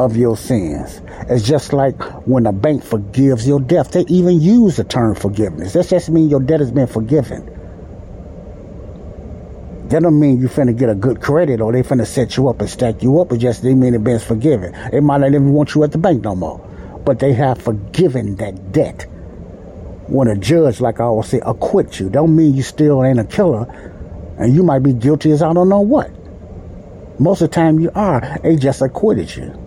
of 0.05 0.17
your 0.17 0.37
sins. 0.37 1.01
It's 1.29 1.47
just 1.47 1.73
like 1.73 2.01
when 2.27 2.47
a 2.47 2.53
bank 2.53 2.83
forgives 2.83 3.47
your 3.47 3.61
debt. 3.61 3.93
They 3.93 4.05
even 4.09 4.41
use 4.41 4.77
the 4.77 4.85
term 4.85 5.15
forgiveness. 5.15 5.75
That 5.75 5.89
just 5.89 6.09
means 6.09 6.31
your 6.31 6.41
debt 6.41 6.61
has 6.61 6.71
been 6.71 6.87
forgiven. 6.87 7.47
That 9.89 10.03
don't 10.03 10.19
mean 10.19 10.41
you 10.41 10.49
finna 10.49 10.77
get 10.77 10.89
a 10.89 10.95
good 10.95 11.21
credit 11.21 11.61
or 11.61 11.73
they 11.73 11.83
finna 11.83 12.07
set 12.07 12.37
you 12.37 12.49
up 12.49 12.61
and 12.61 12.71
stack 12.71 13.03
you 13.03 13.21
up. 13.21 13.33
It 13.33 13.39
just 13.39 13.63
they 13.63 13.75
mean 13.75 13.95
it 13.95 14.05
been 14.05 14.21
forgiven. 14.21 14.73
They 14.91 15.01
might 15.01 15.19
not 15.19 15.29
even 15.29 15.53
want 15.53 15.75
you 15.75 15.85
at 15.85 15.93
the 15.93 15.99
bank 15.99 16.23
no 16.23 16.35
more. 16.35 16.59
But 17.05 17.19
they 17.19 17.33
have 17.33 17.61
forgiven 17.61 18.37
that 18.37 18.73
debt. 18.73 19.03
When 20.07 20.29
a 20.29 20.37
judge, 20.37 20.81
like 20.81 21.01
I 21.01 21.05
always 21.05 21.29
say, 21.29 21.41
acquit 21.45 22.01
you, 22.01 22.09
don't 22.09 22.35
mean 22.35 22.55
you 22.55 22.63
still 22.63 23.05
ain't 23.05 23.21
a 23.21 23.25
killer. 23.25 23.67
And 24.39 24.55
you 24.55 24.63
might 24.63 24.81
be 24.81 24.93
guilty 24.93 25.33
as 25.33 25.43
I 25.43 25.53
don't 25.53 25.69
know 25.69 25.81
what. 25.81 26.11
Most 27.21 27.43
of 27.43 27.51
the 27.51 27.55
time 27.55 27.79
you 27.79 27.91
are. 27.95 28.39
They 28.43 28.57
just 28.57 28.81
acquitted 28.81 29.35
you. 29.37 29.60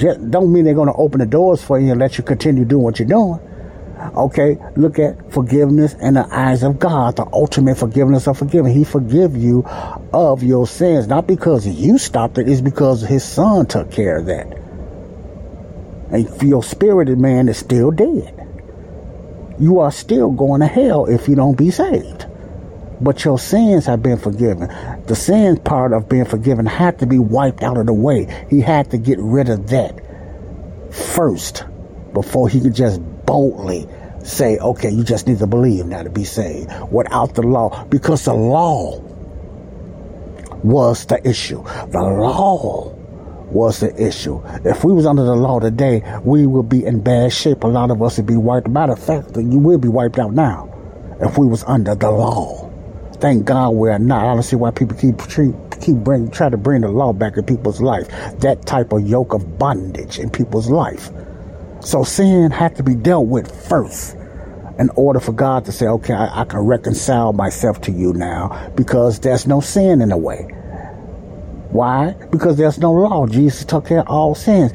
Just 0.00 0.30
don't 0.30 0.50
mean 0.50 0.64
they're 0.64 0.72
going 0.72 0.88
to 0.88 0.94
open 0.94 1.20
the 1.20 1.26
doors 1.26 1.62
for 1.62 1.78
you 1.78 1.90
and 1.90 2.00
let 2.00 2.16
you 2.16 2.24
continue 2.24 2.64
doing 2.64 2.82
what 2.82 2.98
you're 2.98 3.06
doing. 3.06 3.38
Okay, 4.16 4.56
look 4.76 4.98
at 4.98 5.30
forgiveness 5.30 5.92
in 6.00 6.14
the 6.14 6.26
eyes 6.34 6.62
of 6.62 6.78
God, 6.78 7.16
the 7.16 7.26
ultimate 7.34 7.76
forgiveness 7.76 8.26
of 8.26 8.38
forgiving. 8.38 8.72
He 8.72 8.82
forgive 8.82 9.36
you 9.36 9.62
of 10.14 10.42
your 10.42 10.66
sins, 10.66 11.06
not 11.06 11.26
because 11.26 11.66
you 11.66 11.98
stopped 11.98 12.38
it, 12.38 12.48
it's 12.48 12.62
because 12.62 13.02
his 13.02 13.22
son 13.22 13.66
took 13.66 13.92
care 13.92 14.16
of 14.16 14.26
that. 14.26 14.46
And 16.10 16.42
your 16.42 16.62
spirited 16.62 17.18
man 17.18 17.50
is 17.50 17.58
still 17.58 17.90
dead. 17.90 18.34
You 19.58 19.80
are 19.80 19.92
still 19.92 20.30
going 20.30 20.62
to 20.62 20.66
hell 20.66 21.04
if 21.04 21.28
you 21.28 21.34
don't 21.34 21.58
be 21.58 21.70
saved. 21.70 22.24
But 23.00 23.24
your 23.24 23.38
sins 23.38 23.86
have 23.86 24.02
been 24.02 24.18
forgiven. 24.18 24.68
The 25.06 25.16
sin 25.16 25.56
part 25.58 25.92
of 25.92 26.08
being 26.08 26.26
forgiven 26.26 26.66
had 26.66 26.98
to 26.98 27.06
be 27.06 27.18
wiped 27.18 27.62
out 27.62 27.78
of 27.78 27.86
the 27.86 27.94
way. 27.94 28.46
He 28.50 28.60
had 28.60 28.90
to 28.90 28.98
get 28.98 29.18
rid 29.20 29.48
of 29.48 29.68
that 29.70 30.00
first 30.92 31.64
before 32.12 32.48
he 32.48 32.60
could 32.60 32.74
just 32.74 33.00
boldly 33.24 33.88
say, 34.22 34.58
okay, 34.58 34.90
you 34.90 35.02
just 35.02 35.26
need 35.26 35.38
to 35.38 35.46
believe 35.46 35.86
now 35.86 36.02
to 36.02 36.10
be 36.10 36.24
saved 36.24 36.70
without 36.90 37.34
the 37.34 37.42
law 37.42 37.84
because 37.84 38.24
the 38.24 38.34
law 38.34 39.00
was 40.62 41.06
the 41.06 41.26
issue. 41.26 41.62
The 41.64 42.02
law 42.02 42.92
was 43.50 43.80
the 43.80 43.94
issue. 44.00 44.42
If 44.64 44.84
we 44.84 44.92
was 44.92 45.06
under 45.06 45.24
the 45.24 45.34
law 45.34 45.58
today, 45.58 46.02
we 46.22 46.46
would 46.46 46.68
be 46.68 46.84
in 46.84 47.02
bad 47.02 47.32
shape. 47.32 47.64
A 47.64 47.66
lot 47.66 47.90
of 47.90 48.02
us 48.02 48.18
would 48.18 48.26
be 48.26 48.36
wiped. 48.36 48.68
Matter 48.68 48.92
of 48.92 49.02
fact, 49.02 49.36
you 49.36 49.58
will 49.58 49.78
be 49.78 49.88
wiped 49.88 50.18
out 50.18 50.34
now 50.34 50.68
if 51.20 51.38
we 51.38 51.46
was 51.46 51.64
under 51.64 51.94
the 51.94 52.10
law. 52.10 52.69
Thank 53.20 53.44
God 53.44 53.70
we're 53.70 53.98
not. 53.98 54.24
I 54.24 54.34
don't 54.34 54.42
see 54.42 54.56
why 54.56 54.70
people 54.70 54.96
keep 54.96 55.18
treat, 55.18 55.54
keep 55.80 55.96
bring 55.96 56.30
try 56.30 56.48
to 56.48 56.56
bring 56.56 56.80
the 56.80 56.88
law 56.88 57.12
back 57.12 57.36
in 57.36 57.44
people's 57.44 57.80
life. 57.82 58.08
That 58.40 58.64
type 58.64 58.92
of 58.92 59.06
yoke 59.06 59.34
of 59.34 59.58
bondage 59.58 60.18
in 60.18 60.30
people's 60.30 60.70
life. 60.70 61.10
So 61.80 62.02
sin 62.02 62.50
had 62.50 62.76
to 62.76 62.82
be 62.82 62.94
dealt 62.94 63.26
with 63.26 63.68
first 63.68 64.16
in 64.78 64.88
order 64.96 65.20
for 65.20 65.32
God 65.32 65.66
to 65.66 65.72
say, 65.72 65.86
okay, 65.86 66.14
I, 66.14 66.40
I, 66.40 66.44
can 66.44 66.60
reconcile 66.60 67.34
myself 67.34 67.82
to 67.82 67.92
you 67.92 68.14
now 68.14 68.70
because 68.74 69.20
there's 69.20 69.46
no 69.46 69.60
sin 69.60 70.00
in 70.00 70.08
the 70.08 70.16
way. 70.16 70.42
Why? 71.70 72.14
Because 72.30 72.56
there's 72.56 72.78
no 72.78 72.92
law. 72.92 73.26
Jesus 73.26 73.66
took 73.66 73.86
care 73.86 74.00
of 74.00 74.08
all 74.08 74.34
sins. 74.34 74.72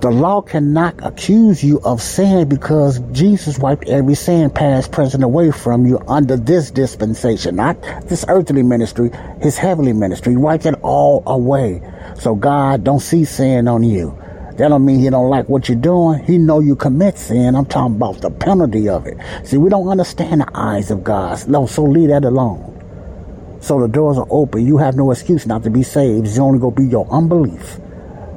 The 0.00 0.10
law 0.10 0.40
cannot 0.40 0.94
accuse 1.02 1.62
you 1.62 1.78
of 1.84 2.00
sin 2.00 2.48
because 2.48 3.00
Jesus 3.12 3.58
wiped 3.58 3.86
every 3.86 4.14
sin, 4.14 4.48
past, 4.48 4.92
present, 4.92 5.22
away 5.22 5.50
from 5.50 5.84
you 5.84 6.00
under 6.08 6.38
this 6.38 6.70
dispensation, 6.70 7.56
not 7.56 7.82
this 8.08 8.24
earthly 8.26 8.62
ministry, 8.62 9.10
his 9.42 9.58
heavenly 9.58 9.92
ministry. 9.92 10.32
He 10.32 10.38
wiped 10.38 10.64
it 10.64 10.74
all 10.80 11.22
away. 11.26 11.82
So 12.18 12.34
God 12.34 12.82
don't 12.82 13.00
see 13.00 13.26
sin 13.26 13.68
on 13.68 13.82
you. 13.82 14.16
That 14.56 14.68
don't 14.68 14.86
mean 14.86 15.00
he 15.00 15.10
don't 15.10 15.28
like 15.28 15.50
what 15.50 15.68
you're 15.68 15.76
doing. 15.76 16.24
He 16.24 16.38
know 16.38 16.60
you 16.60 16.76
commit 16.76 17.18
sin. 17.18 17.54
I'm 17.54 17.66
talking 17.66 17.96
about 17.96 18.22
the 18.22 18.30
penalty 18.30 18.88
of 18.88 19.06
it. 19.06 19.18
See, 19.44 19.58
we 19.58 19.68
don't 19.68 19.88
understand 19.88 20.40
the 20.40 20.50
eyes 20.54 20.90
of 20.90 21.04
God. 21.04 21.46
No, 21.46 21.66
so 21.66 21.84
leave 21.84 22.08
that 22.08 22.24
alone. 22.24 23.58
So 23.60 23.78
the 23.78 23.88
doors 23.88 24.16
are 24.16 24.26
open. 24.30 24.66
You 24.66 24.78
have 24.78 24.96
no 24.96 25.10
excuse 25.10 25.44
not 25.44 25.62
to 25.64 25.70
be 25.70 25.82
saved. 25.82 26.26
It's 26.26 26.38
only 26.38 26.58
to 26.58 26.70
be 26.70 26.88
your 26.88 27.06
unbelief, 27.10 27.78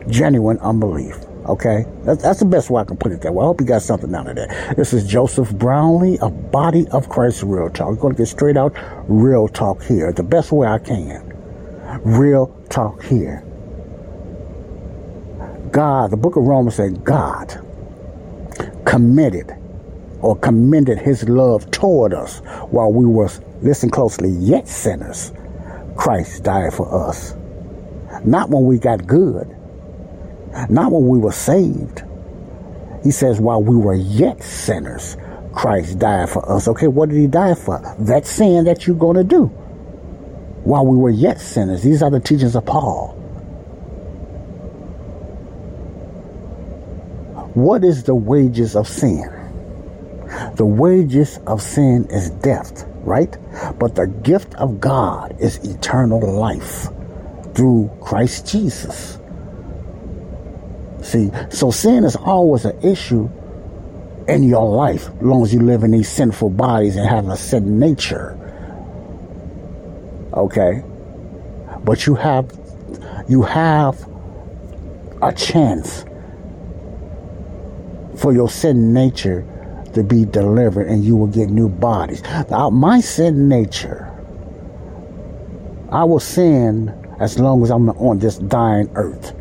genuine 0.10 0.58
unbelief. 0.60 1.23
Okay, 1.46 1.86
that's, 2.04 2.24
that's 2.24 2.40
the 2.40 2.46
best 2.46 2.70
way 2.70 2.82
I 2.82 2.86
can 2.86 2.96
put 2.96 3.12
it 3.12 3.22
that 3.22 3.34
way. 3.34 3.44
I 3.44 3.48
hope 3.48 3.60
you 3.60 3.68
got 3.68 3.82
something 3.82 4.16
out 4.16 4.30
of 4.30 4.38
that. 4.38 4.78
This 4.78 4.94
is 4.94 5.06
Joseph 5.06 5.52
Brownlee 5.52 6.18
a 6.22 6.30
Body 6.30 6.88
of 6.90 7.10
Christ 7.10 7.44
Real 7.44 7.70
Talk. 7.70 7.90
We're 7.90 7.96
going 7.96 8.14
to 8.14 8.18
get 8.18 8.28
straight 8.28 8.56
out 8.56 8.74
real 9.10 9.50
talk 9.50 9.84
here, 9.84 10.14
the 10.14 10.24
best 10.24 10.54
way 10.54 10.68
I 10.68 10.80
can. 10.80 11.34
Real 12.06 12.48
talk 12.70 13.04
here. 13.04 13.44
God, 15.72 16.12
the 16.12 16.18
book 16.18 16.38
of 16.38 16.44
Romans 16.44 16.76
said, 16.76 17.04
God 17.04 17.60
committed 18.86 19.52
or 20.22 20.38
commended 20.38 20.98
his 20.98 21.28
love 21.28 21.70
toward 21.72 22.14
us 22.14 22.40
while 22.70 22.94
we 22.94 23.06
were, 23.06 23.30
listen 23.62 23.90
closely, 23.90 24.30
yet 24.30 24.66
sinners. 24.66 25.34
Christ 25.98 26.44
died 26.44 26.74
for 26.74 27.10
us. 27.10 27.36
Not 28.24 28.50
when 28.50 28.64
we 28.64 28.78
got 28.78 29.06
good 29.06 29.54
not 30.70 30.92
when 30.92 31.08
we 31.08 31.20
were 31.20 31.32
saved. 31.32 32.04
He 33.04 33.12
says, 33.12 33.40
while 33.40 33.62
we 33.62 33.76
were 33.76 33.96
yet 33.96 34.42
sinners, 34.42 35.18
Christ 35.54 36.00
died 36.00 36.30
for 36.30 36.50
us. 36.52 36.68
Okay, 36.68 36.88
what 36.88 37.10
did 37.10 37.18
he 37.18 37.28
die 37.28 37.54
for? 37.54 37.96
That 38.00 38.26
sin 38.26 38.66
that 38.66 38.88
you're 38.88 38.96
going 38.96 39.18
to 39.18 39.24
do. 39.24 39.46
While 40.64 40.86
we 40.86 40.98
were 40.98 41.10
yet 41.10 41.40
sinners. 41.40 41.84
These 41.84 42.02
are 42.02 42.10
the 42.10 42.20
teachings 42.20 42.56
of 42.56 42.66
Paul. 42.66 43.20
What 47.54 47.84
is 47.84 48.04
the 48.04 48.16
wages 48.16 48.76
of 48.76 48.88
sin? 48.88 49.30
The 50.56 50.66
wages 50.66 51.40
of 51.46 51.62
sin 51.62 52.08
is 52.10 52.32
death, 52.32 52.86
right? 53.02 53.38
But 53.78 53.96
the 53.96 54.08
gift 54.08 54.56
of 54.56 54.80
God 54.80 55.36
is 55.40 55.58
eternal 55.58 56.20
life 56.20 56.88
through 57.54 57.92
Christ 58.02 58.48
Jesus. 58.48 59.20
See, 61.04 61.30
so 61.50 61.70
sin 61.70 62.06
is 62.06 62.16
always 62.16 62.66
an 62.66 62.82
issue 62.82 63.30
in 64.28 64.44
your 64.44 64.70
life, 64.70 65.10
as 65.10 65.22
long 65.22 65.44
as 65.44 65.54
you 65.54 65.60
live 65.60 65.84
in 65.84 65.92
these 65.92 66.10
sinful 66.10 66.52
bodies 66.52 66.96
and 66.96 67.08
have 67.08 67.28
a 67.28 67.36
sin 67.36 67.78
nature. 67.78 68.40
Okay? 70.34 70.84
But 71.84 72.08
you 72.08 72.16
have 72.16 72.52
you 73.28 73.44
have 73.44 74.08
a 75.22 75.32
chance 75.34 76.06
for 78.18 78.34
your 78.34 78.50
sin 78.50 78.94
nature 78.94 79.46
to 79.94 80.04
be 80.04 80.26
delivered 80.26 80.88
and 80.88 81.04
you 81.04 81.16
will 81.16 81.28
get 81.28 81.50
new 81.50 81.70
bodies. 81.70 82.22
Now, 82.50 82.70
my 82.70 83.00
sin 83.00 83.48
nature, 83.48 84.10
I 85.92 86.04
will 86.04 86.20
sin 86.20 86.94
as 87.20 87.40
long 87.40 87.64
as 87.64 87.70
I'm 87.70 87.90
on 87.90 88.20
this 88.20 88.38
dying 88.38 88.90
earth. 88.96 89.34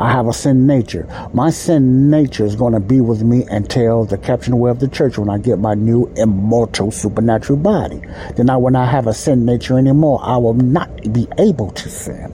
I 0.00 0.10
have 0.12 0.28
a 0.28 0.32
sin 0.32 0.66
nature. 0.66 1.06
My 1.34 1.50
sin 1.50 2.08
nature 2.08 2.46
is 2.46 2.56
going 2.56 2.72
to 2.72 2.80
be 2.80 3.02
with 3.02 3.22
me 3.22 3.44
until 3.50 4.06
the 4.06 4.16
caption 4.16 4.54
away 4.54 4.70
of 4.70 4.80
the 4.80 4.88
church 4.88 5.18
when 5.18 5.28
I 5.28 5.36
get 5.36 5.58
my 5.58 5.74
new 5.74 6.10
immortal 6.16 6.90
supernatural 6.90 7.58
body. 7.58 8.00
Then 8.34 8.48
I 8.48 8.56
will 8.56 8.70
not 8.70 8.88
have 8.88 9.06
a 9.06 9.12
sin 9.12 9.44
nature 9.44 9.76
anymore. 9.76 10.18
I 10.22 10.38
will 10.38 10.54
not 10.54 11.12
be 11.12 11.28
able 11.36 11.70
to 11.72 11.90
sin. 11.90 12.32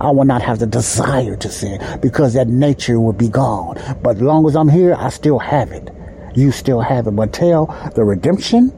I 0.00 0.12
will 0.12 0.24
not 0.24 0.42
have 0.42 0.60
the 0.60 0.66
desire 0.68 1.34
to 1.38 1.48
sin 1.48 1.80
because 2.00 2.34
that 2.34 2.46
nature 2.46 3.00
will 3.00 3.12
be 3.12 3.28
gone. 3.28 3.80
But 4.00 4.16
as 4.16 4.22
long 4.22 4.46
as 4.46 4.54
I'm 4.54 4.68
here, 4.68 4.94
I 4.94 5.08
still 5.08 5.40
have 5.40 5.72
it. 5.72 5.90
You 6.36 6.52
still 6.52 6.80
have 6.80 7.08
it. 7.08 7.16
But 7.16 7.32
till 7.32 7.66
the 7.96 8.04
redemption, 8.04 8.68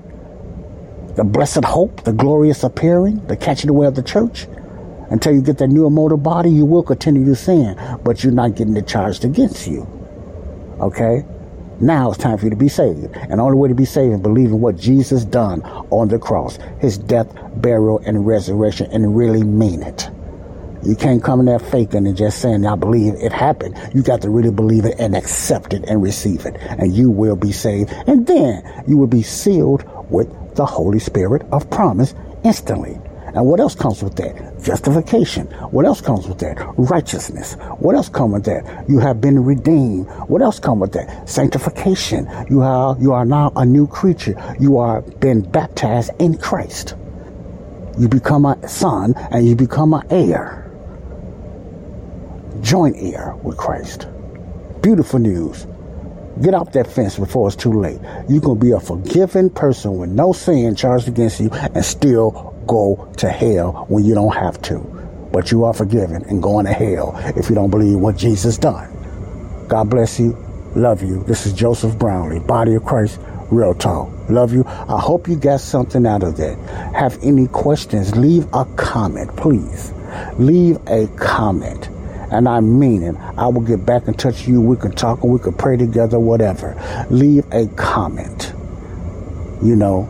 the 1.14 1.24
blessed 1.24 1.66
hope, 1.66 2.04
the 2.04 2.12
glorious 2.14 2.64
appearing, 2.64 3.26
the 3.26 3.36
catching 3.36 3.68
away 3.68 3.86
of 3.86 3.96
the 3.96 4.02
church, 4.02 4.46
until 5.10 5.34
you 5.34 5.42
get 5.42 5.58
that 5.58 5.68
new 5.68 5.86
immortal 5.86 6.18
body, 6.18 6.50
you 6.50 6.64
will 6.64 6.82
continue 6.82 7.24
to 7.26 7.36
sin, 7.36 7.78
but 8.04 8.22
you're 8.22 8.32
not 8.32 8.54
getting 8.54 8.76
it 8.76 8.86
charged 8.86 9.24
against 9.24 9.66
you. 9.66 9.86
Okay? 10.80 11.24
Now 11.80 12.10
it's 12.10 12.18
time 12.18 12.38
for 12.38 12.44
you 12.44 12.50
to 12.50 12.56
be 12.56 12.68
saved. 12.68 13.16
And 13.16 13.32
the 13.32 13.42
only 13.42 13.58
way 13.58 13.68
to 13.68 13.74
be 13.74 13.84
saved 13.84 14.14
is 14.14 14.20
believing 14.20 14.60
what 14.60 14.76
Jesus 14.76 15.24
done 15.24 15.62
on 15.90 16.08
the 16.08 16.18
cross, 16.18 16.58
his 16.78 16.98
death, 16.98 17.28
burial, 17.56 17.98
and 18.06 18.26
resurrection, 18.26 18.90
and 18.92 19.16
really 19.16 19.42
mean 19.42 19.82
it. 19.82 20.08
You 20.84 20.94
can't 20.94 21.22
come 21.22 21.40
in 21.40 21.46
there 21.46 21.58
faking 21.58 22.06
and 22.06 22.16
just 22.16 22.40
saying, 22.40 22.66
I 22.66 22.76
believe 22.76 23.14
it 23.14 23.32
happened. 23.32 23.76
You 23.94 24.02
got 24.02 24.20
to 24.22 24.30
really 24.30 24.50
believe 24.50 24.84
it 24.84 24.96
and 24.98 25.16
accept 25.16 25.72
it 25.72 25.82
and 25.88 26.02
receive 26.02 26.44
it. 26.44 26.56
And 26.60 26.94
you 26.94 27.10
will 27.10 27.36
be 27.36 27.52
saved. 27.52 27.90
And 28.06 28.26
then 28.26 28.84
you 28.86 28.98
will 28.98 29.06
be 29.06 29.22
sealed 29.22 29.82
with 30.10 30.28
the 30.56 30.66
Holy 30.66 30.98
Spirit 30.98 31.42
of 31.52 31.70
promise 31.70 32.14
instantly. 32.44 33.00
And 33.34 33.46
what 33.46 33.60
else 33.60 33.74
comes 33.74 34.02
with 34.02 34.14
that? 34.16 34.53
Justification. 34.64 35.46
What 35.72 35.84
else 35.84 36.00
comes 36.00 36.26
with 36.26 36.38
that? 36.38 36.56
Righteousness. 36.78 37.52
What 37.80 37.96
else 37.96 38.08
comes 38.08 38.32
with 38.32 38.44
that? 38.46 38.88
You 38.88 38.98
have 38.98 39.20
been 39.20 39.44
redeemed. 39.44 40.08
What 40.26 40.40
else 40.40 40.58
comes 40.58 40.80
with 40.80 40.92
that? 40.92 41.28
Sanctification. 41.28 42.26
You 42.48 42.62
are, 42.62 42.96
you 42.98 43.12
are 43.12 43.26
now 43.26 43.52
a 43.56 43.66
new 43.66 43.86
creature. 43.86 44.34
You 44.58 44.78
are 44.78 45.02
been 45.02 45.42
baptized 45.42 46.12
in 46.18 46.38
Christ. 46.38 46.94
You 47.98 48.08
become 48.08 48.46
a 48.46 48.66
son 48.66 49.12
and 49.30 49.46
you 49.46 49.54
become 49.54 49.92
an 49.92 50.02
heir. 50.08 50.70
Joint 52.62 52.96
heir 52.98 53.36
with 53.42 53.58
Christ. 53.58 54.08
Beautiful 54.80 55.18
news. 55.18 55.66
Get 56.40 56.54
off 56.54 56.72
that 56.72 56.86
fence 56.86 57.18
before 57.18 57.48
it's 57.48 57.56
too 57.56 57.78
late. 57.78 58.00
You 58.30 58.40
can 58.40 58.58
be 58.58 58.70
a 58.70 58.80
forgiven 58.80 59.50
person 59.50 59.98
with 59.98 60.08
no 60.08 60.32
sin 60.32 60.74
charged 60.74 61.06
against 61.06 61.38
you 61.38 61.50
and 61.52 61.84
still 61.84 62.53
go 62.66 63.12
to 63.18 63.28
hell 63.28 63.86
when 63.88 64.04
you 64.04 64.14
don't 64.14 64.34
have 64.34 64.60
to. 64.62 64.78
But 65.32 65.50
you 65.50 65.64
are 65.64 65.74
forgiven 65.74 66.24
and 66.24 66.42
going 66.42 66.66
to 66.66 66.72
hell 66.72 67.14
if 67.36 67.48
you 67.48 67.54
don't 67.54 67.70
believe 67.70 67.98
what 67.98 68.16
Jesus 68.16 68.56
done. 68.58 68.90
God 69.68 69.90
bless 69.90 70.20
you. 70.20 70.36
Love 70.76 71.02
you. 71.02 71.22
This 71.24 71.46
is 71.46 71.52
Joseph 71.52 71.98
Brownlee, 71.98 72.40
Body 72.40 72.74
of 72.74 72.84
Christ, 72.84 73.20
Real 73.50 73.74
Talk. 73.74 74.10
Love 74.28 74.52
you. 74.52 74.64
I 74.66 75.00
hope 75.00 75.28
you 75.28 75.36
got 75.36 75.60
something 75.60 76.06
out 76.06 76.22
of 76.22 76.36
that. 76.36 76.58
Have 76.94 77.18
any 77.22 77.46
questions? 77.46 78.16
Leave 78.16 78.46
a 78.52 78.64
comment, 78.76 79.34
please. 79.36 79.92
Leave 80.38 80.78
a 80.88 81.06
comment. 81.16 81.88
And 82.30 82.48
I 82.48 82.60
mean 82.60 83.02
it. 83.02 83.14
I 83.36 83.46
will 83.46 83.60
get 83.60 83.86
back 83.86 84.08
in 84.08 84.14
touch 84.14 84.40
with 84.40 84.48
you. 84.48 84.60
We 84.60 84.76
can 84.76 84.92
talk 84.92 85.22
and 85.22 85.32
we 85.32 85.38
can 85.38 85.52
pray 85.52 85.76
together, 85.76 86.18
whatever. 86.18 86.74
Leave 87.10 87.44
a 87.52 87.66
comment. 87.76 88.52
You 89.62 89.76
know, 89.76 90.08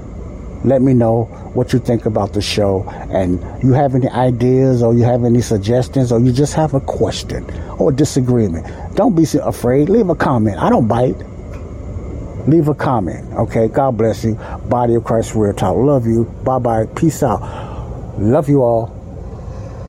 let 0.64 0.80
me 0.80 0.94
know 0.94 1.24
what 1.52 1.72
you 1.72 1.78
think 1.78 2.06
about 2.06 2.32
the 2.32 2.40
show 2.40 2.84
and 3.10 3.38
you 3.62 3.72
have 3.72 3.94
any 3.94 4.08
ideas 4.08 4.82
or 4.82 4.94
you 4.94 5.02
have 5.04 5.24
any 5.24 5.42
suggestions 5.42 6.10
or 6.10 6.18
you 6.20 6.32
just 6.32 6.54
have 6.54 6.72
a 6.72 6.80
question 6.80 7.44
or 7.78 7.92
disagreement. 7.92 8.66
Don't 8.96 9.14
be 9.14 9.26
afraid. 9.42 9.88
Leave 9.90 10.08
a 10.08 10.14
comment. 10.14 10.58
I 10.58 10.70
don't 10.70 10.88
bite. 10.88 11.16
Leave 12.48 12.68
a 12.68 12.74
comment. 12.74 13.30
Okay. 13.34 13.68
God 13.68 13.98
bless 13.98 14.24
you. 14.24 14.34
Body 14.68 14.94
of 14.94 15.04
Christ 15.04 15.34
Real 15.34 15.52
Talk. 15.52 15.76
Love 15.76 16.06
you. 16.06 16.24
Bye 16.44 16.58
bye. 16.58 16.86
Peace 16.96 17.22
out. 17.22 17.40
Love 18.18 18.48
you 18.48 18.62
all. 18.62 18.93